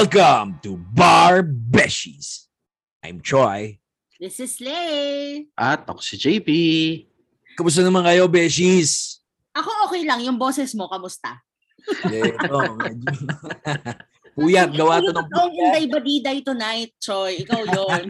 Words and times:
Welcome 0.00 0.56
to 0.64 0.80
Bar 0.96 1.44
Beshies. 1.44 2.48
I'm 3.04 3.20
Troy. 3.20 3.76
This 4.16 4.40
is 4.40 4.56
Lay. 4.56 5.44
At 5.52 5.84
ako 5.84 6.00
si 6.00 6.16
JP. 6.16 6.48
Kamusta 7.52 7.84
naman 7.84 8.08
kayo, 8.08 8.24
Beshies? 8.24 9.20
Ako 9.52 9.68
okay 9.84 10.08
lang. 10.08 10.24
Yung 10.24 10.40
boses 10.40 10.72
mo, 10.72 10.88
kamusta? 10.88 11.44
Ito, 12.08 12.80
medyo... 12.80 13.12
Puyat, 14.40 14.72
gawa 14.72 15.04
to 15.04 15.12
ng 15.12 15.28
Ang 15.36 15.52
Inday 15.68 15.84
Badiday 15.84 16.38
tonight, 16.40 16.96
Troy. 16.96 17.44
Ikaw 17.44 17.60
yon. 17.68 18.04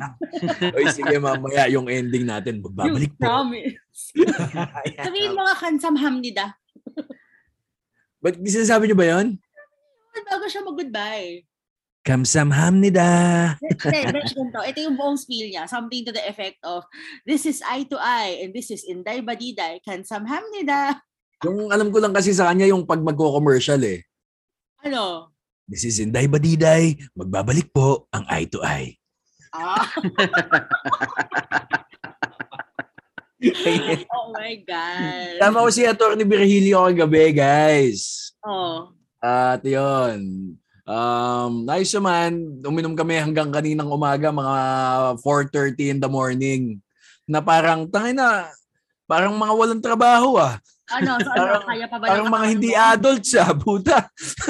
Oy, 0.70 0.86
sige, 0.94 1.18
mamaya 1.18 1.66
yung 1.74 1.90
ending 1.90 2.22
natin. 2.22 2.62
Magbabalik 2.62 3.10
You 3.10 3.18
po. 3.18 3.26
promise. 3.26 4.14
Sabihin 5.10 5.34
mo 5.34 5.42
nga 5.42 5.58
kansam 5.58 5.98
hamnida. 5.98 6.54
Ba't 8.22 8.38
sinasabi 8.38 8.86
niyo 8.86 8.94
ba 8.94 9.10
yun? 9.10 9.42
Bago 10.30 10.46
siya 10.46 10.62
mag-goodbye. 10.62 11.49
Kamsamhamnida. 12.00 13.12
Ganito. 13.84 14.60
Ito 14.64 14.78
yung 14.80 14.96
buong 14.96 15.20
spiel 15.20 15.52
niya. 15.52 15.68
Something 15.68 16.08
to 16.08 16.12
the 16.16 16.24
effect 16.24 16.56
of, 16.64 16.84
this 17.28 17.44
is 17.44 17.60
eye 17.60 17.84
to 17.92 18.00
eye, 18.00 18.40
and 18.40 18.56
this 18.56 18.72
is 18.72 18.88
Inday 18.88 19.20
Badiday, 19.20 19.84
kansam 19.84 20.24
hamnida. 20.24 20.96
Yung 21.44 21.68
alam 21.68 21.92
ko 21.92 22.00
lang 22.00 22.16
kasi 22.16 22.32
sa 22.32 22.48
kanya 22.48 22.68
yung 22.68 22.88
pag 22.88 23.04
magko-commercial 23.04 23.80
eh. 23.84 24.00
Ano? 24.84 25.32
This 25.68 25.84
is 25.84 26.00
Inday 26.00 26.24
Badiday. 26.24 26.96
Magbabalik 27.12 27.68
po 27.68 28.08
ang 28.16 28.24
eye 28.32 28.48
to 28.48 28.64
eye. 28.64 28.96
Ah. 29.52 29.82
oh 34.14 34.30
my 34.36 34.54
God. 34.62 35.36
Tama 35.40 35.64
ko 35.64 35.68
si 35.72 35.82
Atty. 35.88 36.22
Virgilio 36.22 36.86
kagabi, 36.86 37.32
guys. 37.34 38.32
Oh. 38.44 38.92
At 39.20 39.64
yun. 39.64 40.56
Um, 40.90 41.62
nice 41.62 41.94
naman, 41.94 42.58
uminom 42.66 42.98
kami 42.98 43.14
hanggang 43.14 43.54
kaninang 43.54 43.86
umaga, 43.86 44.34
mga 44.34 44.56
4.30 45.22 45.78
in 45.86 45.98
the 46.02 46.10
morning. 46.10 46.82
Na 47.30 47.38
parang, 47.38 47.86
tangin 47.86 48.18
na, 48.18 48.50
parang 49.06 49.38
mga 49.38 49.54
walang 49.54 49.78
trabaho 49.78 50.34
ah. 50.34 50.58
Ano, 50.90 51.22
so 51.22 51.30
ano, 51.30 51.62
Parang- 51.62 51.66
kaya 51.70 51.86
pa 51.86 51.96
ba 52.02 52.06
Parang 52.10 52.26
ng 52.26 52.34
mga 52.34 52.46
hindi 52.50 52.70
ano 52.74 52.82
mo? 52.82 52.90
adults 52.98 53.30
ah, 53.38 53.54
puta. 53.54 53.98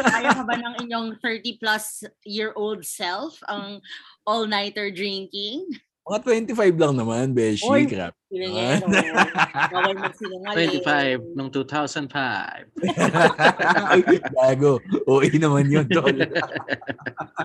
Kaya 0.00 0.30
pa 0.32 0.44
ba 0.48 0.54
ng 0.64 0.74
inyong 0.88 1.08
30 1.20 1.60
plus 1.60 1.84
year 2.24 2.56
old 2.56 2.80
self 2.80 3.36
ang 3.44 3.84
all-nighter 4.24 4.88
drinking? 4.88 5.68
Mga 6.08 6.18
25 6.56 6.80
lang 6.80 6.94
naman, 6.96 7.36
Beshi. 7.36 7.68
Oy, 7.68 7.84
Crap. 7.84 8.16
Yun 8.30 8.50
yan, 8.56 8.78
oh. 8.82 8.88
Bawal 9.74 9.96
magsinungaling. 10.00 10.80
25 10.80 11.36
nung 11.36 11.50
2005. 11.52 12.08
Ay, 13.90 14.00
Gago. 14.32 14.80
OA 15.04 15.28
naman 15.36 15.66
yun. 15.68 15.86
tol. 15.90 16.14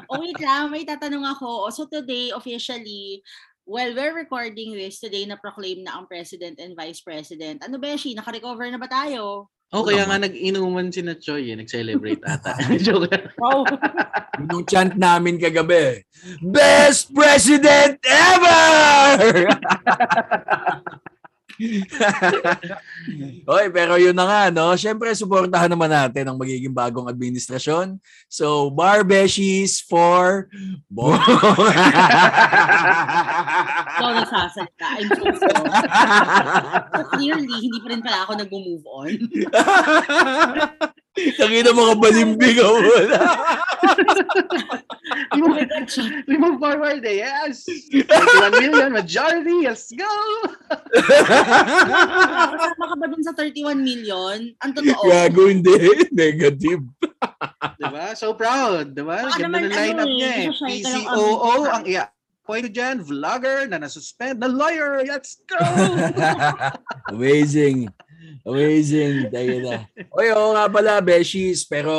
Oh, 0.05 0.21
wait 0.21 0.37
lang, 0.37 0.69
may 0.69 0.85
tatanong 0.85 1.25
ako. 1.25 1.67
So 1.73 1.89
today, 1.89 2.29
officially, 2.29 3.19
well, 3.65 3.91
we're 3.97 4.13
recording 4.13 4.77
this 4.77 5.01
today 5.01 5.25
na 5.25 5.35
proclaim 5.41 5.81
na 5.81 5.97
ang 5.97 6.05
president 6.05 6.61
and 6.61 6.77
vice 6.77 7.01
president. 7.01 7.65
Ano, 7.65 7.81
Beshi? 7.81 8.13
Naka-recover 8.13 8.69
na 8.69 8.77
ba 8.77 8.85
tayo? 8.85 9.49
Oh, 9.73 9.81
kaya 9.81 10.05
nga 10.05 10.21
nag-inuman 10.21 10.93
si 10.93 11.01
na 11.01 11.17
Choi, 11.17 11.49
eh. 11.49 11.57
nag-celebrate 11.57 12.21
ata. 12.21 12.53
Joke 12.85 13.09
lang. 13.09 13.25
Wow. 13.41 13.65
Yung 14.53 14.63
chant 14.69 14.93
namin 14.93 15.41
kagabi. 15.41 16.05
Best 16.45 17.09
president 17.09 17.97
ever! 18.05 19.49
Oy, 23.55 23.65
pero 23.71 23.95
yun 23.95 24.15
na 24.15 24.25
nga, 24.27 24.41
no? 24.51 24.75
Siyempre, 24.75 25.13
suportahan 25.15 25.71
naman 25.71 25.87
natin 25.87 26.27
ang 26.27 26.37
magiging 26.37 26.73
bagong 26.75 27.07
administrasyon. 27.07 27.99
So, 28.27 28.69
bar 28.69 29.07
beshies 29.07 29.79
for... 29.79 30.49
Bo- 30.91 31.15
Ikaw 33.95 34.09
nagsasalita. 34.11 34.87
I'm 34.99 35.09
so 35.13 35.23
sorry. 35.39 35.69
So 36.95 37.03
clearly, 37.15 37.55
hindi 37.59 37.79
pa 37.83 37.87
rin 37.91 38.01
pala 38.03 38.23
ako 38.23 38.31
nag-move 38.39 38.83
on. 38.87 39.11
Nakita 41.15 41.71
mga 41.71 41.95
balimbing 41.95 42.59
ako. 42.59 42.75
Oh 45.31 45.47
God, 45.47 45.87
siya. 45.87 46.05
We 46.27 46.35
move 46.35 46.59
forward, 46.59 46.99
eh. 47.07 47.23
yes! 47.23 47.63
21 47.91 48.51
million, 48.59 48.89
majority, 48.91 49.63
let's 49.63 49.87
go! 49.95 50.11
Kasama 52.51 52.83
ka 52.91 52.95
ba 52.99 53.05
dun 53.07 53.23
sa 53.23 53.31
31 53.31 53.79
million? 53.79 54.51
Ang 54.59 54.71
totoo. 54.75 55.07
Gago, 55.07 55.47
hindi. 55.47 55.71
Negative. 56.11 56.83
Diba? 57.79 58.05
So 58.19 58.35
proud, 58.35 58.91
diba? 58.91 59.23
Baka 59.23 59.39
Ganda 59.39 59.59
naman, 59.59 59.71
ng 59.71 59.75
lineup 59.75 60.07
ano 60.07 60.15
niya 60.19 60.31
eh. 60.35 60.47
PCOO 60.51 61.51
ang- 61.63 61.71
ang 61.71 61.85
iya. 61.87 62.05
Point 62.45 62.69
dyan, 62.69 63.01
vlogger 63.01 63.65
na 63.65 63.81
nasuspend, 63.81 64.37
na 64.37 64.45
lawyer, 64.45 65.01
let's 65.01 65.41
go! 65.49 65.57
Amazing. 67.13 67.89
Amazing. 68.45 69.29
Tayo 69.29 69.53
na. 69.61 69.85
Oy, 70.15 70.27
oo 70.33 70.53
nga 70.53 70.65
pala, 70.69 71.01
Beshies. 71.01 71.65
Pero, 71.65 71.91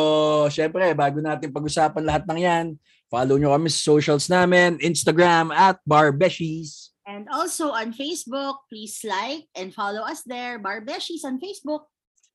syempre, 0.48 0.86
bago 0.96 1.18
natin 1.20 1.52
pag-usapan 1.52 2.04
lahat 2.04 2.24
ng 2.26 2.40
yan, 2.40 2.66
follow 3.06 3.38
nyo 3.38 3.54
kami 3.54 3.70
sa 3.70 3.94
socials 3.94 4.26
namin, 4.26 4.78
Instagram 4.82 5.54
at 5.54 5.78
Bar 5.86 6.10
Beshies. 6.14 6.96
And 7.06 7.30
also 7.30 7.70
on 7.70 7.94
Facebook, 7.94 8.66
please 8.66 8.98
like 9.06 9.46
and 9.54 9.70
follow 9.70 10.02
us 10.02 10.26
there. 10.26 10.58
Barbeshies 10.58 11.22
on 11.22 11.38
Facebook. 11.38 11.86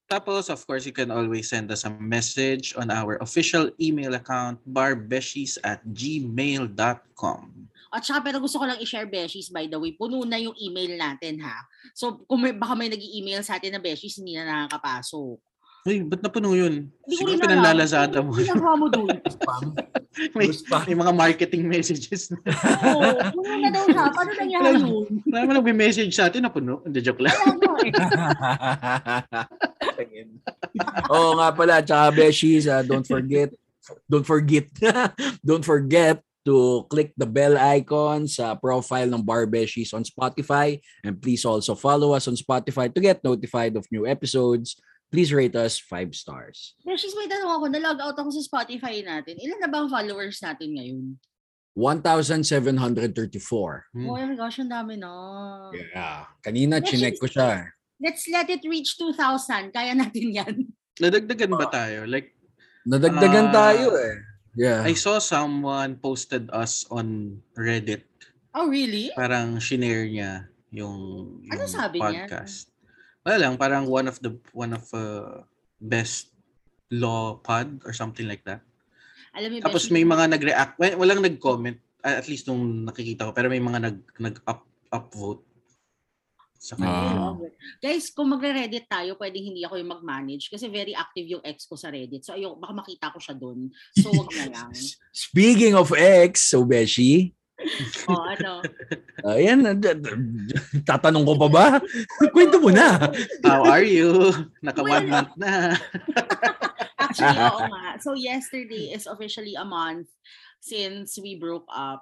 Tapos, 0.08 0.48
of 0.48 0.64
course, 0.68 0.88
you 0.88 0.96
can 0.96 1.12
always 1.12 1.52
send 1.52 1.72
us 1.72 1.84
a 1.84 1.92
message 1.92 2.76
on 2.76 2.92
our 2.92 3.20
official 3.20 3.72
email 3.80 4.16
account, 4.16 4.60
barbeshies 4.68 5.60
at 5.64 5.84
gmail.com. 5.88 7.61
At 7.92 8.08
saka 8.08 8.24
pero 8.24 8.40
gusto 8.40 8.56
ko 8.56 8.64
lang 8.64 8.80
i-share 8.80 9.12
Beshies 9.12 9.52
by 9.52 9.68
the 9.68 9.76
way. 9.76 9.92
Puno 9.92 10.24
na 10.24 10.40
yung 10.40 10.56
email 10.56 10.96
natin 10.96 11.44
ha. 11.44 11.68
So 11.92 12.24
kung 12.24 12.40
may, 12.40 12.56
baka 12.56 12.72
may 12.72 12.88
nag-email 12.88 13.44
sa 13.44 13.60
atin 13.60 13.76
na 13.76 13.84
Beshies, 13.84 14.16
hindi 14.16 14.40
na 14.40 14.48
nakakapasok. 14.48 15.36
Uy, 15.82 16.06
ba't 16.06 16.22
napuno 16.22 16.54
yun? 16.54 16.94
Hindi 17.04 17.16
ko 17.18 17.26
Siguro 17.26 17.34
rin 17.34 17.42
alam. 17.42 17.52
pinalalazada 17.58 18.18
mo. 18.22 18.38
Ginagawa 18.38 18.74
mo 18.78 18.86
doon? 18.86 19.18
Spam. 19.34 19.74
may, 20.38 20.48
may 20.86 20.98
mga 21.02 21.14
marketing 21.18 21.64
messages 21.66 22.30
na. 22.30 22.38
Oo, 22.86 23.10
puno 23.34 23.50
na 23.58 23.70
daw 23.74 23.90
siya. 23.90 24.04
Paano 24.14 24.30
nangyari 24.38 24.78
yun? 24.78 25.10
Wala 25.26 25.42
mo 25.50 25.52
nagme-message 25.58 26.14
sa 26.14 26.30
atin, 26.30 26.46
napuno. 26.46 26.86
Hindi, 26.86 27.02
joke 27.02 27.26
lang. 27.26 27.34
Eh. 27.82 27.90
Oo 31.10 31.42
nga 31.42 31.50
pala, 31.50 31.82
tsaka 31.82 32.14
Beshies, 32.14 32.70
ah, 32.70 32.86
don't 32.86 33.10
forget, 33.10 33.50
don't 34.06 34.28
forget, 34.30 34.70
don't 35.50 35.66
forget 35.66 36.22
to 36.44 36.86
click 36.90 37.14
the 37.16 37.26
bell 37.26 37.58
icon 37.58 38.26
sa 38.26 38.56
profile 38.56 39.08
ng 39.08 39.22
Bar 39.22 39.46
Beshies 39.46 39.94
on 39.94 40.02
Spotify. 40.02 40.82
And 41.06 41.22
please 41.22 41.46
also 41.46 41.76
follow 41.76 42.14
us 42.14 42.28
on 42.28 42.36
Spotify 42.36 42.90
to 42.90 43.00
get 43.00 43.24
notified 43.24 43.78
of 43.78 43.86
new 43.92 44.06
episodes. 44.06 44.76
Please 45.12 45.32
rate 45.36 45.56
us 45.56 45.78
five 45.78 46.16
stars. 46.16 46.74
Beshies, 46.82 47.14
may 47.14 47.28
tanong 47.28 47.52
ako. 47.52 47.66
Na-log 47.68 48.00
out 48.00 48.16
ako 48.16 48.32
sa 48.32 48.42
Spotify 48.42 49.04
natin. 49.04 49.36
Ilan 49.38 49.60
na 49.60 49.68
ba 49.68 49.84
ang 49.84 49.92
followers 49.92 50.40
natin 50.40 50.72
ngayon? 50.74 51.20
1,734. 51.76 53.84
Hmm. 53.96 54.08
Oh 54.10 54.16
my 54.16 54.36
gosh, 54.36 54.60
ang 54.60 54.72
dami 54.72 54.96
na. 55.00 55.12
Yeah. 55.76 56.26
Kanina, 56.40 56.80
Beshies. 56.80 57.00
chinek 57.00 57.16
ko 57.20 57.28
siya. 57.28 57.68
Let's 58.02 58.26
let 58.28 58.50
it 58.50 58.64
reach 58.66 58.98
2,000. 58.98 59.72
Kaya 59.72 59.94
natin 59.94 60.26
yan. 60.34 60.56
Nadagdagan 61.00 61.52
ba 61.54 61.68
tayo? 61.70 62.08
Like, 62.10 62.34
Nadagdagan 62.82 63.52
Ah, 63.52 63.54
tayo 63.54 63.94
eh. 63.94 64.16
Yeah. 64.56 64.84
I 64.84 64.94
saw 64.94 65.20
someone 65.20 65.96
posted 66.00 66.52
us 66.52 66.84
on 66.92 67.40
Reddit. 67.56 68.04
Oh, 68.52 68.68
really? 68.68 69.12
Parang 69.16 69.56
shinare 69.64 70.12
niya 70.12 70.52
yung, 70.76 71.40
yung 71.48 71.52
Ano 71.56 71.64
sabi 71.68 72.04
niya? 72.04 72.28
podcast. 72.28 72.68
Wala 73.24 73.38
lang, 73.38 73.54
parang 73.56 73.86
one 73.88 74.10
of 74.10 74.18
the 74.20 74.34
one 74.52 74.74
of 74.74 74.84
uh, 74.92 75.46
best 75.80 76.34
law 76.92 77.38
pod 77.40 77.80
or 77.88 77.94
something 77.94 78.28
like 78.28 78.44
that. 78.44 78.60
Alam 79.32 79.56
mo, 79.56 79.64
Tapos 79.64 79.88
may 79.88 80.04
mga 80.04 80.36
nag-react, 80.36 80.76
walang 81.00 81.24
nag-comment, 81.24 81.80
at 82.04 82.28
least 82.28 82.50
nung 82.52 82.84
nakikita 82.84 83.30
ko, 83.30 83.32
pero 83.32 83.48
may 83.48 83.62
mga 83.64 83.80
nag, 83.80 83.98
nag-up, 84.20 84.68
upvote 84.92 85.48
sa 86.62 86.78
Ah. 86.78 86.86
Kanya. 86.86 87.14
love 87.18 87.42
it. 87.42 87.54
Guys, 87.82 88.14
kung 88.14 88.30
magre-Reddit 88.30 88.86
tayo, 88.86 89.18
pwedeng 89.18 89.50
hindi 89.50 89.66
ako 89.66 89.82
yung 89.82 89.98
mag-manage 89.98 90.46
kasi 90.48 90.70
very 90.70 90.94
active 90.94 91.26
yung 91.26 91.42
ex 91.42 91.66
ko 91.66 91.74
sa 91.74 91.90
Reddit. 91.90 92.22
So, 92.22 92.38
ayoko, 92.38 92.62
baka 92.62 92.74
makita 92.78 93.10
ko 93.10 93.18
siya 93.18 93.34
doon. 93.34 93.74
So, 93.98 94.14
wag 94.14 94.30
na 94.30 94.46
lang. 94.54 94.72
Speaking 95.10 95.74
of 95.74 95.90
X, 95.98 96.54
so 96.54 96.62
Beshi, 96.62 97.34
O, 98.10 98.18
ano? 98.18 98.66
ayan, 99.38 99.62
uh, 99.62 99.78
d- 99.78 99.94
d- 99.94 100.18
tatanong 100.82 101.22
ko 101.22 101.34
pa 101.38 101.48
ba? 101.48 101.66
Kwento 102.34 102.58
mo 102.58 102.74
na. 102.74 102.98
How 103.46 103.62
are 103.70 103.86
you? 103.86 104.34
Naka 104.66 104.82
one 104.82 105.06
Wala. 105.06 105.14
month 105.14 105.34
na. 105.38 105.78
Actually, 106.98 107.38
oo 107.38 107.62
nga. 107.70 107.86
So, 108.02 108.18
yesterday 108.18 108.90
is 108.94 109.06
officially 109.06 109.54
a 109.54 109.66
month 109.66 110.10
since 110.58 111.18
we 111.22 111.38
broke 111.38 111.70
up. 111.70 112.02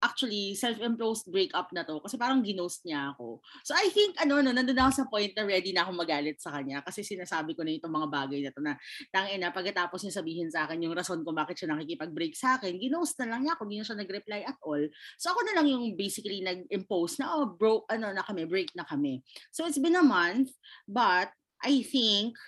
Actually 0.00 0.56
self-imposed 0.56 1.28
breakup 1.28 1.68
na 1.76 1.84
to 1.84 2.00
kasi 2.00 2.16
parang 2.16 2.40
ginost 2.40 2.82
niya 2.88 3.12
ako. 3.12 3.44
So 3.62 3.76
I 3.76 3.92
think 3.92 4.16
ano 4.16 4.40
no 4.40 4.50
nandun 4.50 4.80
ako 4.80 4.92
sa 4.96 5.06
point 5.06 5.32
na 5.36 5.44
ready 5.44 5.76
na 5.76 5.84
ako 5.84 5.92
magalit 5.92 6.40
sa 6.40 6.56
kanya 6.56 6.80
kasi 6.80 7.04
sinasabi 7.04 7.52
ko 7.52 7.60
na 7.60 7.76
itong 7.76 7.92
mga 7.92 8.08
bagay 8.08 8.40
na 8.40 8.50
to 8.50 8.64
na 8.64 8.74
tangina 9.12 9.52
pagkatapos 9.52 10.00
niya 10.00 10.14
sabihin 10.16 10.48
sa 10.48 10.64
akin 10.64 10.80
yung 10.80 10.96
rason 10.96 11.20
kung 11.20 11.36
bakit 11.36 11.60
siya 11.60 11.76
nakikipag-break 11.76 12.32
sa 12.32 12.56
akin, 12.56 12.80
ginost 12.80 13.20
na 13.20 13.36
lang 13.36 13.44
niya 13.44 13.54
ako, 13.54 13.62
hindi 13.68 13.78
na 13.80 13.86
siya 13.86 13.98
nag-reply 14.00 14.40
at 14.48 14.58
all. 14.64 14.82
So 15.20 15.36
ako 15.36 15.40
na 15.44 15.54
lang 15.60 15.66
yung 15.68 15.84
basically 15.94 16.40
nag-impose 16.40 17.20
na 17.20 17.36
oh 17.36 17.52
bro 17.52 17.84
ano 17.92 18.16
na 18.16 18.24
kami, 18.24 18.48
break 18.48 18.72
na 18.72 18.88
kami. 18.88 19.20
So 19.52 19.68
it's 19.68 19.78
been 19.78 20.00
a 20.00 20.04
month 20.04 20.56
but 20.88 21.28
I 21.60 21.84
think 21.84 22.40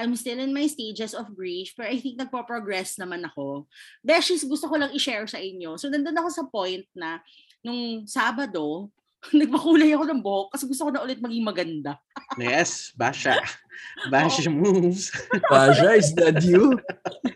I'm 0.00 0.16
still 0.16 0.40
in 0.40 0.56
my 0.56 0.64
stages 0.64 1.12
of 1.12 1.36
grief, 1.36 1.76
pero 1.76 1.92
I 1.92 2.00
think 2.00 2.16
nagpo-progress 2.16 2.96
naman 2.96 3.28
ako. 3.28 3.68
Beshies, 4.00 4.48
gusto 4.48 4.64
ko 4.64 4.80
lang 4.80 4.96
i-share 4.96 5.28
sa 5.28 5.36
inyo. 5.36 5.76
So, 5.76 5.92
nandun 5.92 6.16
ako 6.16 6.28
sa 6.32 6.44
point 6.48 6.88
na, 6.96 7.20
nung 7.60 8.08
Sabado, 8.08 8.88
nagpakulay 9.36 9.92
ako 9.92 10.04
ng 10.08 10.20
buhok 10.24 10.48
kasi 10.56 10.64
gusto 10.64 10.88
ko 10.88 10.90
na 10.96 11.04
ulit 11.04 11.20
maging 11.20 11.44
maganda. 11.44 12.00
Yes, 12.40 12.96
Basha. 12.96 13.36
Basha 14.12 14.48
moves. 14.48 15.12
Pasha, 15.50 15.98
is 15.98 16.14
that 16.16 16.40
you? 16.46 16.78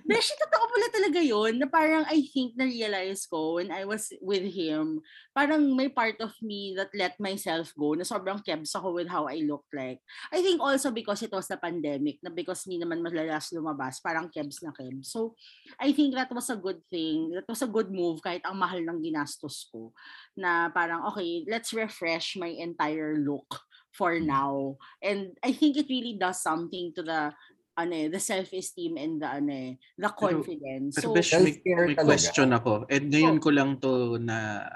Beshi, 0.06 0.32
totoo 0.38 0.63
pala 0.74 0.90
talaga 0.90 1.22
yon 1.22 1.62
na 1.62 1.70
parang 1.70 2.02
I 2.10 2.26
think 2.34 2.58
na-realize 2.58 3.30
ko 3.30 3.62
when 3.62 3.70
I 3.70 3.86
was 3.86 4.10
with 4.18 4.42
him, 4.42 4.98
parang 5.30 5.70
may 5.70 5.86
part 5.86 6.18
of 6.18 6.34
me 6.42 6.74
that 6.74 6.90
let 6.90 7.14
myself 7.22 7.70
go 7.78 7.94
na 7.94 8.02
sobrang 8.02 8.42
kebs 8.42 8.74
ako 8.74 8.98
with 8.98 9.06
how 9.06 9.30
I 9.30 9.46
look 9.46 9.62
like. 9.70 10.02
I 10.34 10.42
think 10.42 10.58
also 10.58 10.90
because 10.90 11.22
it 11.22 11.30
was 11.30 11.46
the 11.46 11.62
pandemic, 11.62 12.18
na 12.26 12.34
because 12.34 12.66
me 12.66 12.82
naman 12.82 13.06
malalas 13.06 13.54
lumabas, 13.54 14.02
parang 14.02 14.26
kebs 14.34 14.66
na 14.66 14.74
kebs. 14.74 15.14
So, 15.14 15.38
I 15.78 15.94
think 15.94 16.18
that 16.18 16.34
was 16.34 16.50
a 16.50 16.58
good 16.58 16.82
thing. 16.90 17.30
That 17.38 17.46
was 17.46 17.62
a 17.62 17.70
good 17.70 17.94
move 17.94 18.18
kahit 18.18 18.42
ang 18.42 18.58
mahal 18.58 18.82
ng 18.82 18.98
ginastos 18.98 19.70
ko. 19.70 19.94
Na 20.34 20.74
parang, 20.74 21.06
okay, 21.14 21.46
let's 21.46 21.70
refresh 21.70 22.34
my 22.34 22.50
entire 22.50 23.14
look 23.22 23.46
for 23.94 24.18
now. 24.18 24.74
And 24.98 25.38
I 25.38 25.54
think 25.54 25.78
it 25.78 25.86
really 25.86 26.18
does 26.18 26.42
something 26.42 26.90
to 26.98 27.02
the 27.06 27.30
ano 27.74 27.92
eh, 27.94 28.06
the 28.10 28.22
self-esteem 28.22 28.94
and 28.98 29.22
the 29.22 29.28
ano 29.28 29.52
eh, 29.52 29.72
the 29.98 30.10
confidence. 30.14 30.98
Pero 30.98 31.10
so, 31.10 31.14
Besh, 31.14 31.34
may, 31.38 31.58
may 31.62 31.96
question 31.98 32.50
ako. 32.54 32.86
And 32.86 33.10
ngayon 33.10 33.38
ko 33.42 33.48
lang 33.50 33.78
to 33.82 34.18
na 34.22 34.66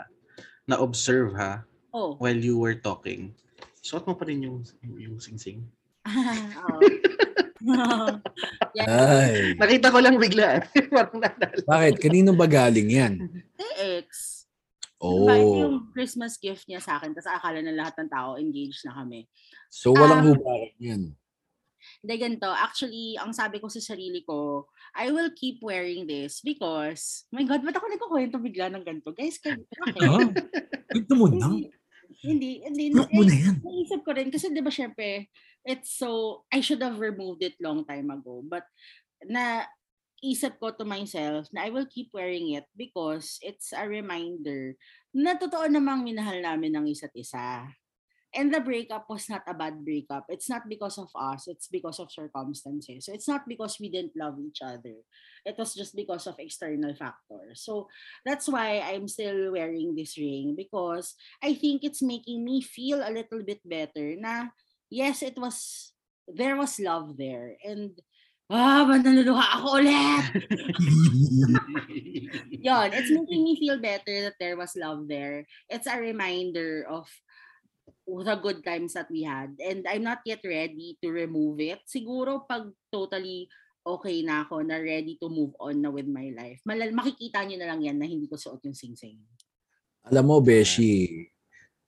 na-observe 0.68 1.32
ha 1.38 1.64
oh. 1.94 2.18
while 2.20 2.36
you 2.36 2.58
were 2.58 2.76
talking. 2.76 3.32
Suot 3.80 4.04
mo 4.04 4.18
pa 4.18 4.28
rin 4.28 4.44
yung, 4.44 4.66
yung 4.84 5.16
sing-sing. 5.16 5.64
Yeah. 8.78 8.86
Ay. 8.86 9.58
Nakita 9.58 9.90
ko 9.90 9.98
lang 9.98 10.16
bigla. 10.20 10.62
Parang 10.94 11.18
nadal. 11.18 11.58
Bakit? 11.66 11.94
Kanino 11.98 12.30
ba 12.36 12.46
galing 12.46 12.86
yan? 12.86 13.14
Kay 13.58 13.98
ex. 13.98 14.38
Oh. 14.98 15.26
Diba, 15.26 15.34
yung 15.38 15.76
Christmas 15.94 16.38
gift 16.38 16.66
niya 16.66 16.82
sa 16.82 16.98
akin, 16.98 17.14
tapos 17.14 17.30
akala 17.30 17.62
na 17.62 17.74
lahat 17.74 17.94
ng 17.98 18.10
tao 18.10 18.34
engaged 18.34 18.82
na 18.86 18.98
kami. 18.98 19.30
So, 19.70 19.94
walang 19.94 20.26
Um, 20.26 20.28
hubaran 20.34 20.74
yan. 20.78 21.02
Hindi 22.02 22.14
ganito, 22.18 22.48
actually, 22.50 23.16
ang 23.18 23.32
sabi 23.34 23.62
ko 23.62 23.70
sa 23.70 23.82
sarili 23.82 24.22
ko, 24.22 24.68
I 24.94 25.10
will 25.14 25.30
keep 25.34 25.62
wearing 25.62 26.06
this 26.06 26.42
because, 26.42 27.26
my 27.30 27.44
God, 27.44 27.62
ba't 27.62 27.76
ako 27.76 27.86
nagkukwento 27.88 28.36
bigla 28.40 28.72
ng 28.72 28.84
ganito? 28.84 29.14
Guys, 29.14 29.38
kayo, 29.38 29.62
bakit? 29.86 30.00
Ha? 30.02 30.18
Ito 30.98 31.12
mo 31.14 31.26
na. 31.30 31.54
Hindi, 32.24 32.64
hindi. 32.66 32.84
Look 32.90 33.12
mo 33.12 33.22
na 33.22 33.34
yan. 33.34 33.62
naisip 33.62 34.00
ko 34.02 34.10
rin, 34.16 34.32
kasi 34.32 34.50
di 34.50 34.64
ba 34.64 34.72
syempre, 34.72 35.28
it's 35.62 35.94
so, 35.94 36.42
I 36.50 36.64
should 36.64 36.82
have 36.82 36.98
removed 36.98 37.44
it 37.44 37.54
long 37.62 37.86
time 37.86 38.10
ago. 38.10 38.42
But, 38.42 38.66
na, 39.26 39.68
isip 40.18 40.58
ko 40.58 40.74
to 40.74 40.82
myself 40.82 41.46
na 41.54 41.66
I 41.66 41.70
will 41.70 41.86
keep 41.86 42.10
wearing 42.10 42.58
it 42.58 42.66
because 42.74 43.38
it's 43.38 43.70
a 43.70 43.86
reminder 43.86 44.74
na 45.14 45.38
totoo 45.38 45.70
namang 45.70 46.02
minahal 46.02 46.42
namin 46.42 46.74
ng 46.74 46.90
isa't 46.90 47.14
isa. 47.14 47.70
And 48.34 48.52
the 48.52 48.60
breakup 48.60 49.08
was 49.08 49.28
not 49.28 49.42
a 49.48 49.54
bad 49.54 49.84
breakup. 49.84 50.26
It's 50.28 50.48
not 50.48 50.68
because 50.68 50.98
of 50.98 51.08
us. 51.16 51.48
It's 51.48 51.68
because 51.68 51.98
of 51.98 52.12
circumstances. 52.12 53.06
So 53.06 53.12
it's 53.12 53.28
not 53.28 53.48
because 53.48 53.80
we 53.80 53.88
didn't 53.88 54.16
love 54.16 54.36
each 54.36 54.60
other. 54.60 55.00
It 55.46 55.56
was 55.56 55.74
just 55.74 55.96
because 55.96 56.26
of 56.26 56.36
external 56.38 56.94
factors. 56.94 57.64
So 57.64 57.88
that's 58.26 58.48
why 58.48 58.84
I'm 58.84 59.08
still 59.08 59.52
wearing 59.52 59.96
this 59.96 60.18
ring 60.18 60.54
because 60.56 61.14
I 61.42 61.54
think 61.54 61.84
it's 61.84 62.02
making 62.02 62.44
me 62.44 62.60
feel 62.60 63.00
a 63.00 63.08
little 63.08 63.40
bit 63.42 63.64
better 63.64 64.12
na 64.20 64.52
yes, 64.90 65.22
it 65.22 65.38
was, 65.38 65.92
there 66.28 66.56
was 66.56 66.78
love 66.78 67.16
there. 67.16 67.56
And 67.64 67.96
ah, 68.52 68.84
manaluluha 68.84 69.44
ako 69.56 69.68
ulit. 69.80 70.24
Yon, 72.68 72.92
it's 72.92 73.08
making 73.08 73.44
me 73.44 73.56
feel 73.56 73.80
better 73.80 74.28
that 74.28 74.36
there 74.40 74.56
was 74.56 74.76
love 74.76 75.08
there. 75.08 75.46
It's 75.68 75.86
a 75.86 75.96
reminder 75.96 76.84
of 76.88 77.08
the 78.06 78.36
good 78.40 78.60
times 78.64 78.96
that 78.96 79.08
we 79.10 79.22
had. 79.22 79.56
And 79.60 79.86
I'm 79.88 80.04
not 80.04 80.24
yet 80.24 80.40
ready 80.44 80.96
to 81.02 81.08
remove 81.12 81.60
it. 81.60 81.84
Siguro 81.88 82.44
pag 82.48 82.68
totally 82.92 83.48
okay 83.88 84.20
na 84.20 84.44
ako, 84.44 84.60
na 84.64 84.76
ready 84.76 85.16
to 85.16 85.32
move 85.32 85.56
on 85.56 85.80
na 85.80 85.88
with 85.88 86.08
my 86.08 86.28
life, 86.36 86.60
malal 86.68 86.92
makikita 86.92 87.40
nyo 87.44 87.56
na 87.56 87.68
lang 87.72 87.80
yan 87.80 87.96
na 87.96 88.04
hindi 88.04 88.28
ko 88.28 88.36
suot 88.36 88.60
yung 88.68 88.76
sing-sing. 88.76 89.16
Alam 90.08 90.24
mo, 90.28 90.36
Beshi, 90.44 91.24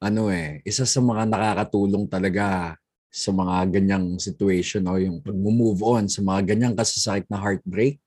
ano 0.01 0.33
eh, 0.33 0.65
isa 0.65 0.89
sa 0.89 1.01
mga 1.05 1.29
nakakatulong 1.29 2.09
talaga 2.09 2.77
sa 3.11 3.35
mga 3.35 3.69
ganyang 3.75 4.17
situation 4.17 4.87
o 4.87 4.97
yung 4.97 5.19
pag-move 5.21 5.83
on 5.83 6.07
sa 6.07 6.25
mga 6.25 6.55
ganyang 6.55 6.75
kasasakit 6.79 7.27
na 7.29 7.37
heartbreak, 7.37 8.01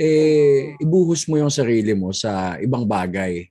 eh, 0.00 0.74
ibuhos 0.80 1.28
mo 1.28 1.36
yung 1.36 1.52
sarili 1.52 1.92
mo 1.92 2.08
sa 2.10 2.56
ibang 2.58 2.88
bagay. 2.88 3.44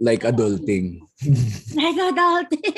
Like 0.00 0.24
adulting. 0.24 1.04
Mega 1.76 2.08
adulting! 2.08 2.72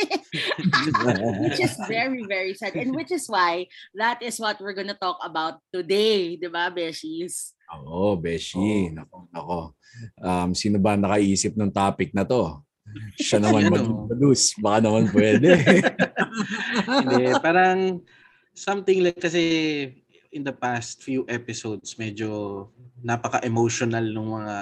which 1.47 1.63
is 1.63 1.79
very, 1.87 2.27
very 2.27 2.53
sad. 2.59 2.75
And 2.75 2.91
which 2.99 3.15
is 3.15 3.31
why 3.31 3.71
that 3.95 4.19
is 4.27 4.43
what 4.43 4.59
we're 4.59 4.75
gonna 4.75 4.99
talk 4.99 5.23
about 5.23 5.63
today, 5.71 6.35
di 6.35 6.51
ba, 6.51 6.67
Beshies? 6.75 7.55
Oo, 7.71 8.19
Beshi. 8.19 8.91
Oo. 8.91 8.99
Nako, 8.99 9.17
nako. 9.31 9.61
Um, 10.19 10.51
sino 10.51 10.83
ba 10.83 10.99
nakaisip 10.99 11.55
ng 11.55 11.71
topic 11.71 12.11
na 12.11 12.27
to? 12.27 12.59
Siya 13.23 13.39
naman 13.45 13.71
Yan, 13.71 13.73
mag-introduce. 13.73 14.59
Baka 14.59 14.79
naman 14.83 15.07
pwede. 15.15 15.63
Hindi, 16.91 17.23
parang 17.39 18.03
something 18.51 18.99
like 18.99 19.23
kasi 19.23 19.43
in 20.33 20.43
the 20.43 20.53
past 20.53 21.05
few 21.05 21.25
episodes 21.29 21.97
medyo 22.01 22.67
napaka-emotional 23.05 24.05
ng 24.11 24.29
mga 24.43 24.57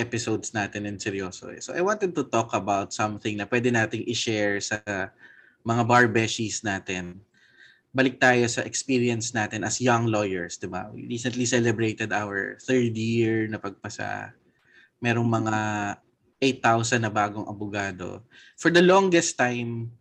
episodes 0.00 0.56
natin 0.56 0.88
and 0.88 0.96
seryoso. 0.96 1.52
eh. 1.52 1.60
So 1.60 1.76
I 1.76 1.84
wanted 1.84 2.16
to 2.16 2.24
talk 2.24 2.56
about 2.56 2.96
something 2.96 3.36
na 3.36 3.44
pwede 3.44 3.68
nating 3.68 4.08
i-share 4.08 4.58
sa 4.58 4.80
mga 5.60 5.82
bar 5.84 6.08
beshies 6.08 6.64
natin. 6.64 7.20
Balik 7.92 8.16
tayo 8.16 8.46
sa 8.48 8.64
experience 8.64 9.36
natin 9.36 9.66
as 9.66 9.82
young 9.82 10.08
lawyers, 10.08 10.56
di 10.56 10.70
ba? 10.70 10.88
We 10.88 11.04
recently 11.10 11.44
celebrated 11.44 12.14
our 12.16 12.56
third 12.64 12.96
year 12.96 13.44
na 13.50 13.60
pagpasa. 13.60 14.32
Merong 15.04 15.26
mga 15.26 15.56
8,000 16.40 17.04
na 17.04 17.12
bagong 17.12 17.44
abogado. 17.44 18.24
For 18.56 18.72
the 18.72 18.80
longest 18.80 19.36
time, 19.36 19.92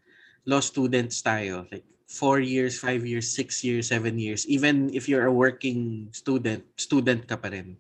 law 0.47 0.63
students 0.63 1.19
tayo. 1.19 1.67
Like 1.67 1.83
four 2.09 2.39
years, 2.41 2.79
five 2.79 3.05
years, 3.05 3.29
six 3.29 3.61
years, 3.61 3.91
seven 3.91 4.17
years. 4.17 4.47
Even 4.49 4.89
if 4.95 5.05
you're 5.05 5.29
a 5.29 5.33
working 5.33 6.09
student, 6.09 6.65
student 6.79 7.27
ka 7.27 7.37
pa 7.37 7.53
rin. 7.53 7.77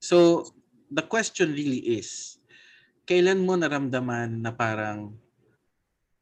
So, 0.00 0.44
the 0.90 1.06
question 1.06 1.54
really 1.54 2.02
is, 2.02 2.42
kailan 3.06 3.46
mo 3.46 3.54
naramdaman 3.54 4.42
na 4.42 4.50
parang, 4.50 5.14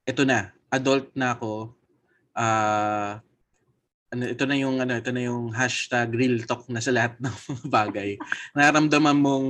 ito 0.05 0.23
na, 0.29 0.53
adult 0.69 1.09
na 1.17 1.33
ako, 1.33 1.73
ah, 2.37 3.25
ano, 4.09 4.25
ito 4.25 4.45
na 4.49 4.57
yung 4.57 4.81
ano, 4.81 4.97
ito 4.97 5.13
na 5.13 5.21
yung 5.25 5.53
hashtag 5.53 6.13
real 6.17 6.41
talk 6.49 6.65
na 6.73 6.81
sa 6.81 6.93
lahat 6.93 7.17
ng 7.21 7.35
mga 7.35 7.67
bagay. 7.69 8.11
Naramdaman 8.57 9.17
mong 9.21 9.49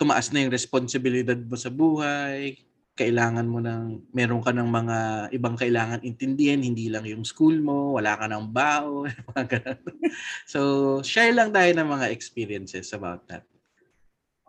tumaas 0.00 0.32
na 0.32 0.44
yung 0.44 0.52
responsibilidad 0.52 1.36
mo 1.36 1.56
sa 1.56 1.68
buhay, 1.68 2.56
kailangan 2.92 3.48
mo 3.48 3.60
ng, 3.60 4.12
meron 4.12 4.44
ka 4.44 4.52
ng 4.52 4.68
mga 4.68 4.98
ibang 5.32 5.56
kailangan 5.56 6.04
intindihin, 6.04 6.64
hindi 6.64 6.92
lang 6.92 7.08
yung 7.08 7.24
school 7.24 7.56
mo, 7.60 7.96
wala 7.96 8.16
ka 8.16 8.28
ng 8.28 8.52
bao, 8.52 9.08
mga 9.32 9.44
ganun. 9.48 9.96
So, 10.44 10.60
share 11.00 11.32
lang 11.32 11.52
tayo 11.52 11.72
ng 11.72 11.88
mga 11.88 12.06
experiences 12.12 12.92
about 12.92 13.24
that. 13.32 13.44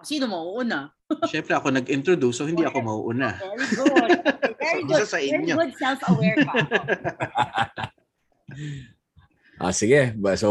Sino 0.03 0.27
mo 0.27 0.55
una? 0.55 0.91
Siyempre 1.25 1.55
ako 1.55 1.71
nag-introduce, 1.71 2.37
so 2.37 2.45
hindi 2.45 2.63
ako 2.63 2.79
mauuna. 2.83 3.39
Very 3.39 3.67
good. 3.71 4.11
Very 4.59 4.83
good. 4.83 5.05
Sa 5.07 5.17
Very 5.17 5.31
inyo. 5.43 5.55
good 5.55 5.73
self-aware 5.79 6.37
ka. 6.43 6.53
ah, 9.61 9.73
sige. 9.73 10.11
Ba- 10.17 10.35
So, 10.39 10.49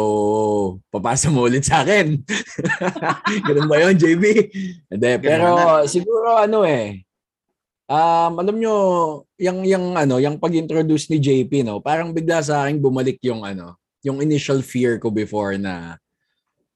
papasa 0.88 1.28
mo 1.28 1.44
ulit 1.44 1.66
sa 1.66 1.82
akin. 1.82 2.22
Ganun 3.46 3.68
ba 3.68 3.76
yun, 3.82 3.94
JB? 3.98 4.24
Hindi, 4.88 5.10
pero 5.20 5.46
siguro 5.86 6.36
ano 6.38 6.64
eh, 6.64 7.02
Um, 7.92 8.40
alam 8.40 8.56
nyo, 8.56 8.74
yung, 9.36 9.68
yung, 9.68 10.00
ano, 10.00 10.16
yung 10.16 10.40
pag-introduce 10.40 11.12
ni 11.12 11.20
JP, 11.20 11.60
no, 11.60 11.76
parang 11.84 12.08
bigla 12.16 12.40
sa 12.40 12.64
akin 12.64 12.80
bumalik 12.80 13.20
yung, 13.20 13.44
ano, 13.44 13.76
yung 14.00 14.24
initial 14.24 14.64
fear 14.64 14.96
ko 14.96 15.12
before 15.12 15.60
na, 15.60 16.00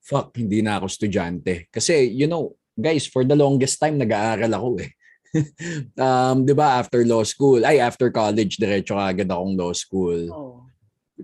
fuck, 0.04 0.36
hindi 0.36 0.60
na 0.60 0.76
ako 0.76 0.92
estudyante. 0.92 1.72
Kasi, 1.72 2.12
you 2.12 2.28
know, 2.28 2.52
guys, 2.76 3.08
for 3.08 3.24
the 3.24 3.34
longest 3.34 3.80
time, 3.80 3.96
nag-aaral 3.96 4.52
ako 4.52 4.68
eh. 4.84 4.92
um, 6.04 6.44
'di 6.44 6.54
ba 6.56 6.80
after 6.80 7.02
law 7.04 7.24
school, 7.24 7.64
ay 7.64 7.80
after 7.80 8.12
college 8.12 8.56
diretso 8.60 8.96
agad 8.96 9.28
akong 9.28 9.56
law 9.56 9.72
school. 9.72 10.20
Oh. 10.30 10.56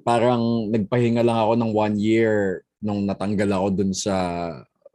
Parang 0.02 0.72
nagpahinga 0.72 1.20
lang 1.20 1.36
ako 1.36 1.52
ng 1.60 1.72
one 1.72 1.96
year 2.00 2.64
nung 2.82 3.04
natanggal 3.04 3.50
ako 3.52 3.66
dun 3.78 3.92
sa 3.92 4.16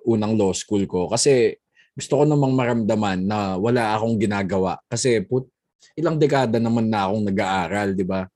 unang 0.04 0.36
law 0.36 0.52
school 0.52 0.84
ko 0.90 1.08
kasi 1.08 1.56
gusto 1.94 2.20
ko 2.20 2.24
namang 2.26 2.54
maramdaman 2.54 3.20
na 3.26 3.56
wala 3.58 3.96
akong 3.96 4.18
ginagawa 4.22 4.78
kasi 4.90 5.22
put 5.24 5.50
ilang 5.98 6.18
dekada 6.22 6.62
naman 6.62 6.90
na 6.90 7.10
akong 7.10 7.26
nag-aaral, 7.26 7.94
'di 7.94 8.06
ba? 8.06 8.30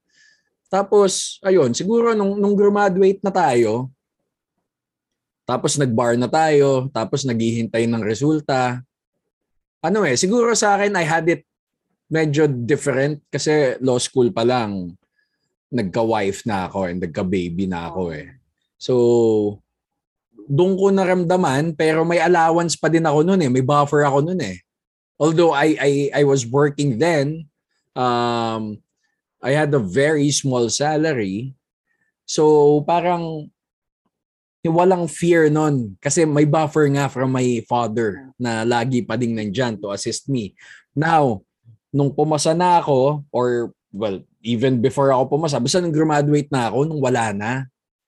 Tapos 0.71 1.41
ayun, 1.43 1.75
siguro 1.75 2.15
nung 2.15 2.39
nung 2.39 2.55
graduate 2.55 3.19
na 3.21 3.33
tayo, 3.33 3.91
tapos 5.51 5.75
nag-bar 5.75 6.15
na 6.15 6.31
tayo, 6.31 6.87
tapos 6.95 7.27
naghihintay 7.27 7.83
ng 7.91 7.99
resulta. 7.99 8.79
Ano 9.83 10.07
eh, 10.07 10.15
siguro 10.15 10.55
sa 10.55 10.79
akin 10.79 10.95
I 10.95 11.03
had 11.03 11.27
it 11.27 11.43
medyo 12.07 12.47
different 12.47 13.19
kasi 13.27 13.75
law 13.83 13.99
school 13.99 14.31
pa 14.31 14.47
lang 14.47 14.95
nagka-wife 15.71 16.47
na 16.47 16.71
ako 16.71 16.87
and 16.87 17.03
nagka-baby 17.03 17.67
na 17.67 17.91
ako 17.91 18.15
eh. 18.15 18.31
So, 18.79 18.95
doon 20.47 20.79
ko 20.79 20.87
naramdaman 20.91 21.75
pero 21.75 22.07
may 22.07 22.23
allowance 22.23 22.79
pa 22.79 22.87
din 22.87 23.03
ako 23.03 23.27
noon 23.27 23.43
eh. 23.43 23.51
May 23.51 23.63
buffer 23.63 24.07
ako 24.07 24.31
noon 24.31 24.55
eh. 24.55 24.57
Although 25.19 25.51
I 25.51 25.75
I 25.75 25.91
I 26.11 26.23
was 26.23 26.47
working 26.47 26.95
then, 26.95 27.51
um 27.99 28.79
I 29.43 29.51
had 29.51 29.75
a 29.75 29.81
very 29.81 30.31
small 30.31 30.71
salary. 30.71 31.51
So, 32.23 32.79
parang 32.87 33.50
walang 34.63 35.09
fear 35.09 35.49
nun 35.49 35.97
kasi 35.97 36.21
may 36.21 36.45
buffer 36.45 36.85
nga 36.85 37.09
from 37.09 37.33
my 37.33 37.63
father 37.65 38.29
na 38.37 38.61
lagi 38.61 39.01
pa 39.01 39.17
ding 39.17 39.33
nandyan 39.33 39.73
to 39.75 39.89
assist 39.89 40.29
me. 40.29 40.53
Now, 40.93 41.41
nung 41.89 42.13
pumasa 42.13 42.53
na 42.53 42.77
ako 42.77 43.25
or 43.33 43.73
well, 43.89 44.21
even 44.39 44.79
before 44.79 45.09
ako 45.09 45.33
pumasa, 45.33 45.57
basta 45.57 45.81
nung 45.81 45.91
graduate 45.91 46.47
na 46.47 46.69
ako, 46.69 46.77
nung 46.85 47.01
wala 47.01 47.33
na, 47.33 47.51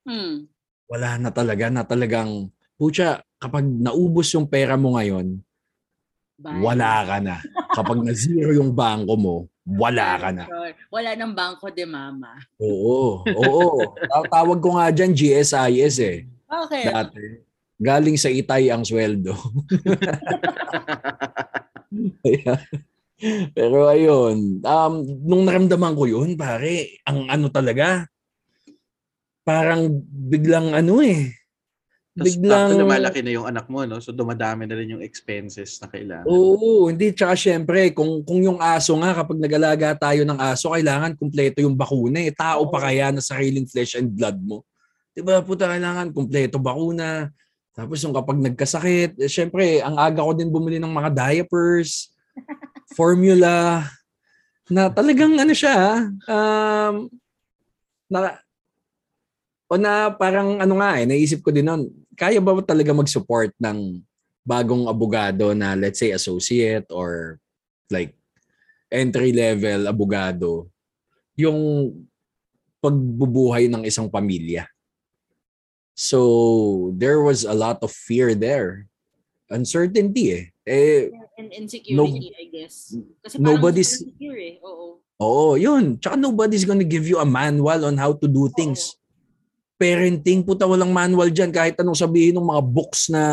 Hmm. 0.04 0.46
wala 0.86 1.16
na 1.16 1.32
talaga 1.32 1.72
na 1.72 1.82
talagang, 1.82 2.52
pucha, 2.76 3.24
kapag 3.40 3.64
naubos 3.64 4.28
yung 4.32 4.44
pera 4.44 4.76
mo 4.76 5.00
ngayon, 5.00 5.40
Bye. 6.36 6.60
wala 6.60 7.08
ka 7.08 7.18
na. 7.24 7.36
Kapag 7.72 8.04
na-zero 8.04 8.52
yung 8.52 8.76
bangko 8.76 9.16
mo, 9.16 9.36
wala 9.64 10.20
ka 10.20 10.30
na. 10.36 10.44
Sure. 10.44 10.76
Wala 10.92 11.16
ng 11.16 11.32
bangko 11.32 11.72
de 11.72 11.86
mama. 11.88 12.36
Oo, 12.60 13.24
oo. 13.24 13.96
Ta- 13.96 14.28
Tawag 14.28 14.60
ko 14.60 14.76
nga 14.76 14.92
dyan 14.92 15.16
GSIS 15.16 15.98
eh. 16.04 16.28
Okay. 16.54 16.84
Dati. 16.86 17.24
Galing 17.82 18.18
sa 18.22 18.30
itay 18.30 18.70
ang 18.70 18.86
sweldo. 18.86 19.34
Pero 23.58 23.88
ayun, 23.88 24.60
um, 24.62 24.94
nung 25.24 25.44
naramdaman 25.48 25.96
ko 25.96 26.04
yun, 26.06 26.36
pare, 26.36 27.00
ang 27.08 27.32
ano 27.32 27.48
talaga, 27.50 28.06
parang 29.48 29.88
biglang 30.08 30.76
ano 30.76 31.00
eh. 31.02 31.32
Tapos 32.14 32.38
Biglang, 32.38 32.70
biglang... 32.70 32.82
lumalaki 32.86 33.20
na 33.26 33.32
yung 33.34 33.48
anak 33.50 33.66
mo, 33.74 33.82
no? 33.90 33.98
So 33.98 34.14
dumadami 34.14 34.70
na 34.70 34.78
rin 34.78 34.94
yung 34.94 35.02
expenses 35.02 35.82
na 35.82 35.90
kailangan. 35.90 36.30
Oo, 36.30 36.86
hindi. 36.94 37.10
Tsaka 37.10 37.34
syempre, 37.34 37.90
kung, 37.90 38.22
kung 38.22 38.38
yung 38.38 38.62
aso 38.62 38.94
nga, 39.02 39.18
kapag 39.18 39.42
nagalaga 39.42 39.98
tayo 39.98 40.22
ng 40.22 40.38
aso, 40.38 40.78
kailangan 40.78 41.18
kumpleto 41.18 41.66
yung 41.66 41.74
bakuna 41.74 42.22
eh. 42.22 42.30
Tao 42.30 42.70
pa 42.70 42.86
kaya 42.86 43.10
na 43.10 43.18
sariling 43.18 43.66
flesh 43.66 43.98
and 43.98 44.14
blood 44.14 44.38
mo. 44.46 44.62
Di 45.14 45.22
ba, 45.22 45.46
puta, 45.46 45.70
kailangan 45.70 46.10
kumpleto 46.10 46.58
bakuna. 46.58 47.30
Tapos 47.74 48.02
yung 48.02 48.14
kapag 48.14 48.38
nagkasakit, 48.42 49.18
eh, 49.22 49.30
syempre, 49.30 49.82
ang 49.82 49.98
aga 49.98 50.26
ko 50.26 50.34
din 50.34 50.50
bumili 50.50 50.78
ng 50.82 50.90
mga 50.90 51.10
diapers, 51.14 52.14
formula, 52.98 53.86
na 54.70 54.90
talagang 54.90 55.38
ano 55.38 55.54
siya, 55.54 56.10
um, 56.26 57.10
na, 58.10 58.38
o 59.70 59.78
na 59.78 60.14
parang 60.14 60.62
ano 60.62 60.78
nga 60.78 61.02
eh, 61.02 61.06
naisip 61.10 61.42
ko 61.42 61.50
din 61.50 61.66
nun, 61.66 61.90
kaya 62.14 62.38
ba 62.38 62.54
talaga 62.62 62.94
mag-support 62.94 63.54
ng 63.58 64.02
bagong 64.46 64.86
abogado 64.86 65.56
na 65.58 65.74
let's 65.74 65.98
say 65.98 66.14
associate 66.14 66.86
or 66.92 67.42
like 67.90 68.14
entry 68.92 69.32
level 69.34 69.88
abogado 69.88 70.68
yung 71.34 71.90
pagbubuhay 72.84 73.72
ng 73.72 73.88
isang 73.88 74.12
pamilya. 74.12 74.68
So 75.94 76.92
there 76.98 77.22
was 77.22 77.46
a 77.46 77.54
lot 77.54 77.82
of 77.86 77.94
fear 77.94 78.34
there. 78.34 78.90
Uncertainty 79.50 80.26
eh. 80.34 80.46
Eh 80.66 81.14
And 81.38 81.50
insecurity, 81.50 82.30
I 82.38 82.46
guess. 82.50 82.94
Kasi 83.26 83.42
nobody's- 83.42 84.02
insecure 84.02 84.38
eh. 84.38 84.56
Oo. 84.62 85.02
Oo, 85.18 85.58
yun. 85.58 85.98
Tsaka 85.98 86.18
nobody's 86.18 86.66
gonna 86.66 86.86
give 86.86 87.06
you 87.10 87.18
a 87.18 87.26
manual 87.26 87.90
on 87.90 87.98
how 87.98 88.14
to 88.14 88.30
do 88.30 88.50
things. 88.54 88.94
Parenting, 89.78 90.46
puta 90.46 90.70
walang 90.70 90.94
manual 90.94 91.30
dyan. 91.34 91.50
Kahit 91.50 91.78
anong 91.82 91.98
sabihin 91.98 92.38
ng 92.38 92.46
mga 92.46 92.64
books 92.70 93.10
na, 93.10 93.24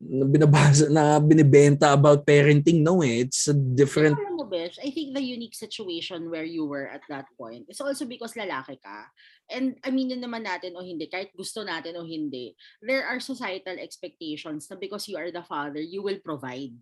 na 0.00 0.24
binabasa, 0.24 0.88
na 0.88 1.20
binibenta 1.20 1.92
about 1.92 2.24
parenting. 2.24 2.80
No 2.80 3.04
eh. 3.04 3.28
It's 3.28 3.52
a 3.52 3.56
different... 3.56 4.16
Alam 4.16 4.40
mo, 4.40 4.44
Besh, 4.48 4.80
I 4.80 4.88
think 4.88 5.12
the 5.12 5.20
unique 5.20 5.54
situation 5.54 6.32
where 6.32 6.48
you 6.48 6.64
were 6.64 6.88
at 6.88 7.04
that 7.12 7.28
point 7.36 7.68
is 7.68 7.80
also 7.84 8.08
because 8.08 8.32
lalaki 8.32 8.80
ka. 8.80 9.12
And 9.48 9.80
aminin 9.80 10.20
naman 10.20 10.44
natin 10.44 10.76
o 10.76 10.84
hindi, 10.84 11.08
kahit 11.08 11.32
gusto 11.32 11.64
natin 11.64 11.96
o 11.96 12.04
hindi, 12.04 12.52
there 12.84 13.08
are 13.08 13.16
societal 13.16 13.80
expectations 13.80 14.68
na 14.68 14.76
because 14.76 15.08
you 15.08 15.16
are 15.16 15.32
the 15.32 15.44
father, 15.44 15.80
you 15.80 16.04
will 16.04 16.20
provide. 16.20 16.76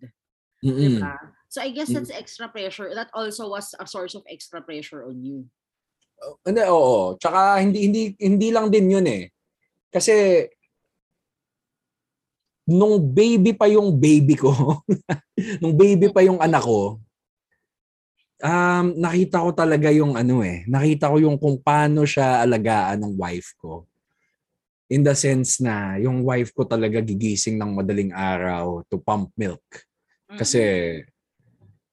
Mm-mm. 0.59 0.99
Diba? 0.99 1.15
So 1.47 1.63
I 1.63 1.71
guess 1.71 1.87
that's 1.87 2.11
extra 2.11 2.51
pressure. 2.51 2.91
That 2.91 3.07
also 3.15 3.47
was 3.47 3.71
a 3.79 3.87
source 3.87 4.19
of 4.19 4.27
extra 4.27 4.59
pressure 4.59 5.07
on 5.07 5.23
you. 5.23 5.47
Hindi, 6.43 6.65
oo. 6.67 7.15
Tsaka 7.15 7.61
hindi, 7.61 7.87
hindi, 7.87 8.03
hindi 8.19 8.49
lang 8.51 8.67
din 8.67 8.89
yun 8.89 9.07
eh. 9.07 9.31
Kasi 9.87 10.43
nung 12.67 12.99
baby 12.99 13.55
pa 13.55 13.71
yung 13.71 13.95
baby 13.95 14.35
ko, 14.35 14.51
nung 15.63 15.77
baby 15.77 16.11
pa 16.11 16.19
yung 16.19 16.41
anak 16.43 16.67
ko, 16.67 16.99
um, 18.41 18.85
nakita 18.97 19.41
ko 19.41 19.49
talaga 19.53 19.89
yung 19.89 20.13
ano 20.13 20.45
eh, 20.45 20.65
nakita 20.69 21.09
ko 21.09 21.17
yung 21.21 21.37
kung 21.37 21.57
paano 21.61 22.05
siya 22.05 22.41
alagaan 22.45 23.01
ng 23.01 23.13
wife 23.17 23.53
ko. 23.57 23.85
In 24.87 25.03
the 25.03 25.11
sense 25.17 25.59
na 25.59 25.99
yung 25.99 26.23
wife 26.23 26.55
ko 26.55 26.63
talaga 26.63 27.03
gigising 27.03 27.59
ng 27.59 27.75
madaling 27.75 28.15
araw 28.15 28.85
to 28.87 28.95
pump 29.01 29.35
milk. 29.35 29.63
Mm. 30.31 30.39
Kasi 30.39 30.61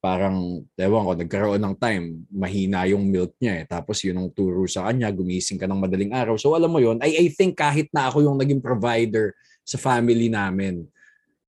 parang, 0.04 0.60
ewan 0.76 1.06
ko, 1.08 1.12
nagkaroon 1.16 1.62
ng 1.64 1.76
time, 1.80 2.28
mahina 2.28 2.84
yung 2.84 3.08
milk 3.08 3.32
niya 3.40 3.64
eh. 3.64 3.64
Tapos 3.64 4.04
yun 4.04 4.20
ang 4.20 4.28
turo 4.28 4.68
sa 4.68 4.84
kanya, 4.84 5.08
gumising 5.08 5.56
ka 5.56 5.64
ng 5.64 5.80
madaling 5.80 6.12
araw. 6.12 6.36
So 6.36 6.52
alam 6.52 6.68
mo 6.68 6.76
yun, 6.76 7.00
I, 7.00 7.24
I 7.24 7.26
think 7.32 7.56
kahit 7.56 7.88
na 7.88 8.12
ako 8.12 8.20
yung 8.20 8.36
naging 8.36 8.60
provider 8.60 9.32
sa 9.64 9.80
family 9.80 10.28
namin, 10.28 10.84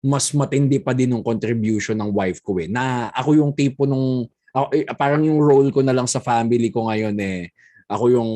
mas 0.00 0.32
matindi 0.32 0.80
pa 0.80 0.96
din 0.96 1.12
yung 1.12 1.20
contribution 1.20 2.00
ng 2.00 2.08
wife 2.16 2.40
ko 2.40 2.56
eh. 2.56 2.64
Na 2.64 3.12
ako 3.12 3.36
yung 3.36 3.52
tipo 3.52 3.84
nung, 3.84 4.24
ako, 4.56 4.66
eh, 4.72 4.88
parang 4.96 5.20
yung 5.20 5.36
role 5.36 5.68
ko 5.68 5.84
na 5.84 5.92
lang 5.92 6.08
sa 6.08 6.16
family 6.16 6.72
ko 6.72 6.88
ngayon 6.88 7.12
eh, 7.20 7.52
ako 7.84 8.04
yung 8.08 8.32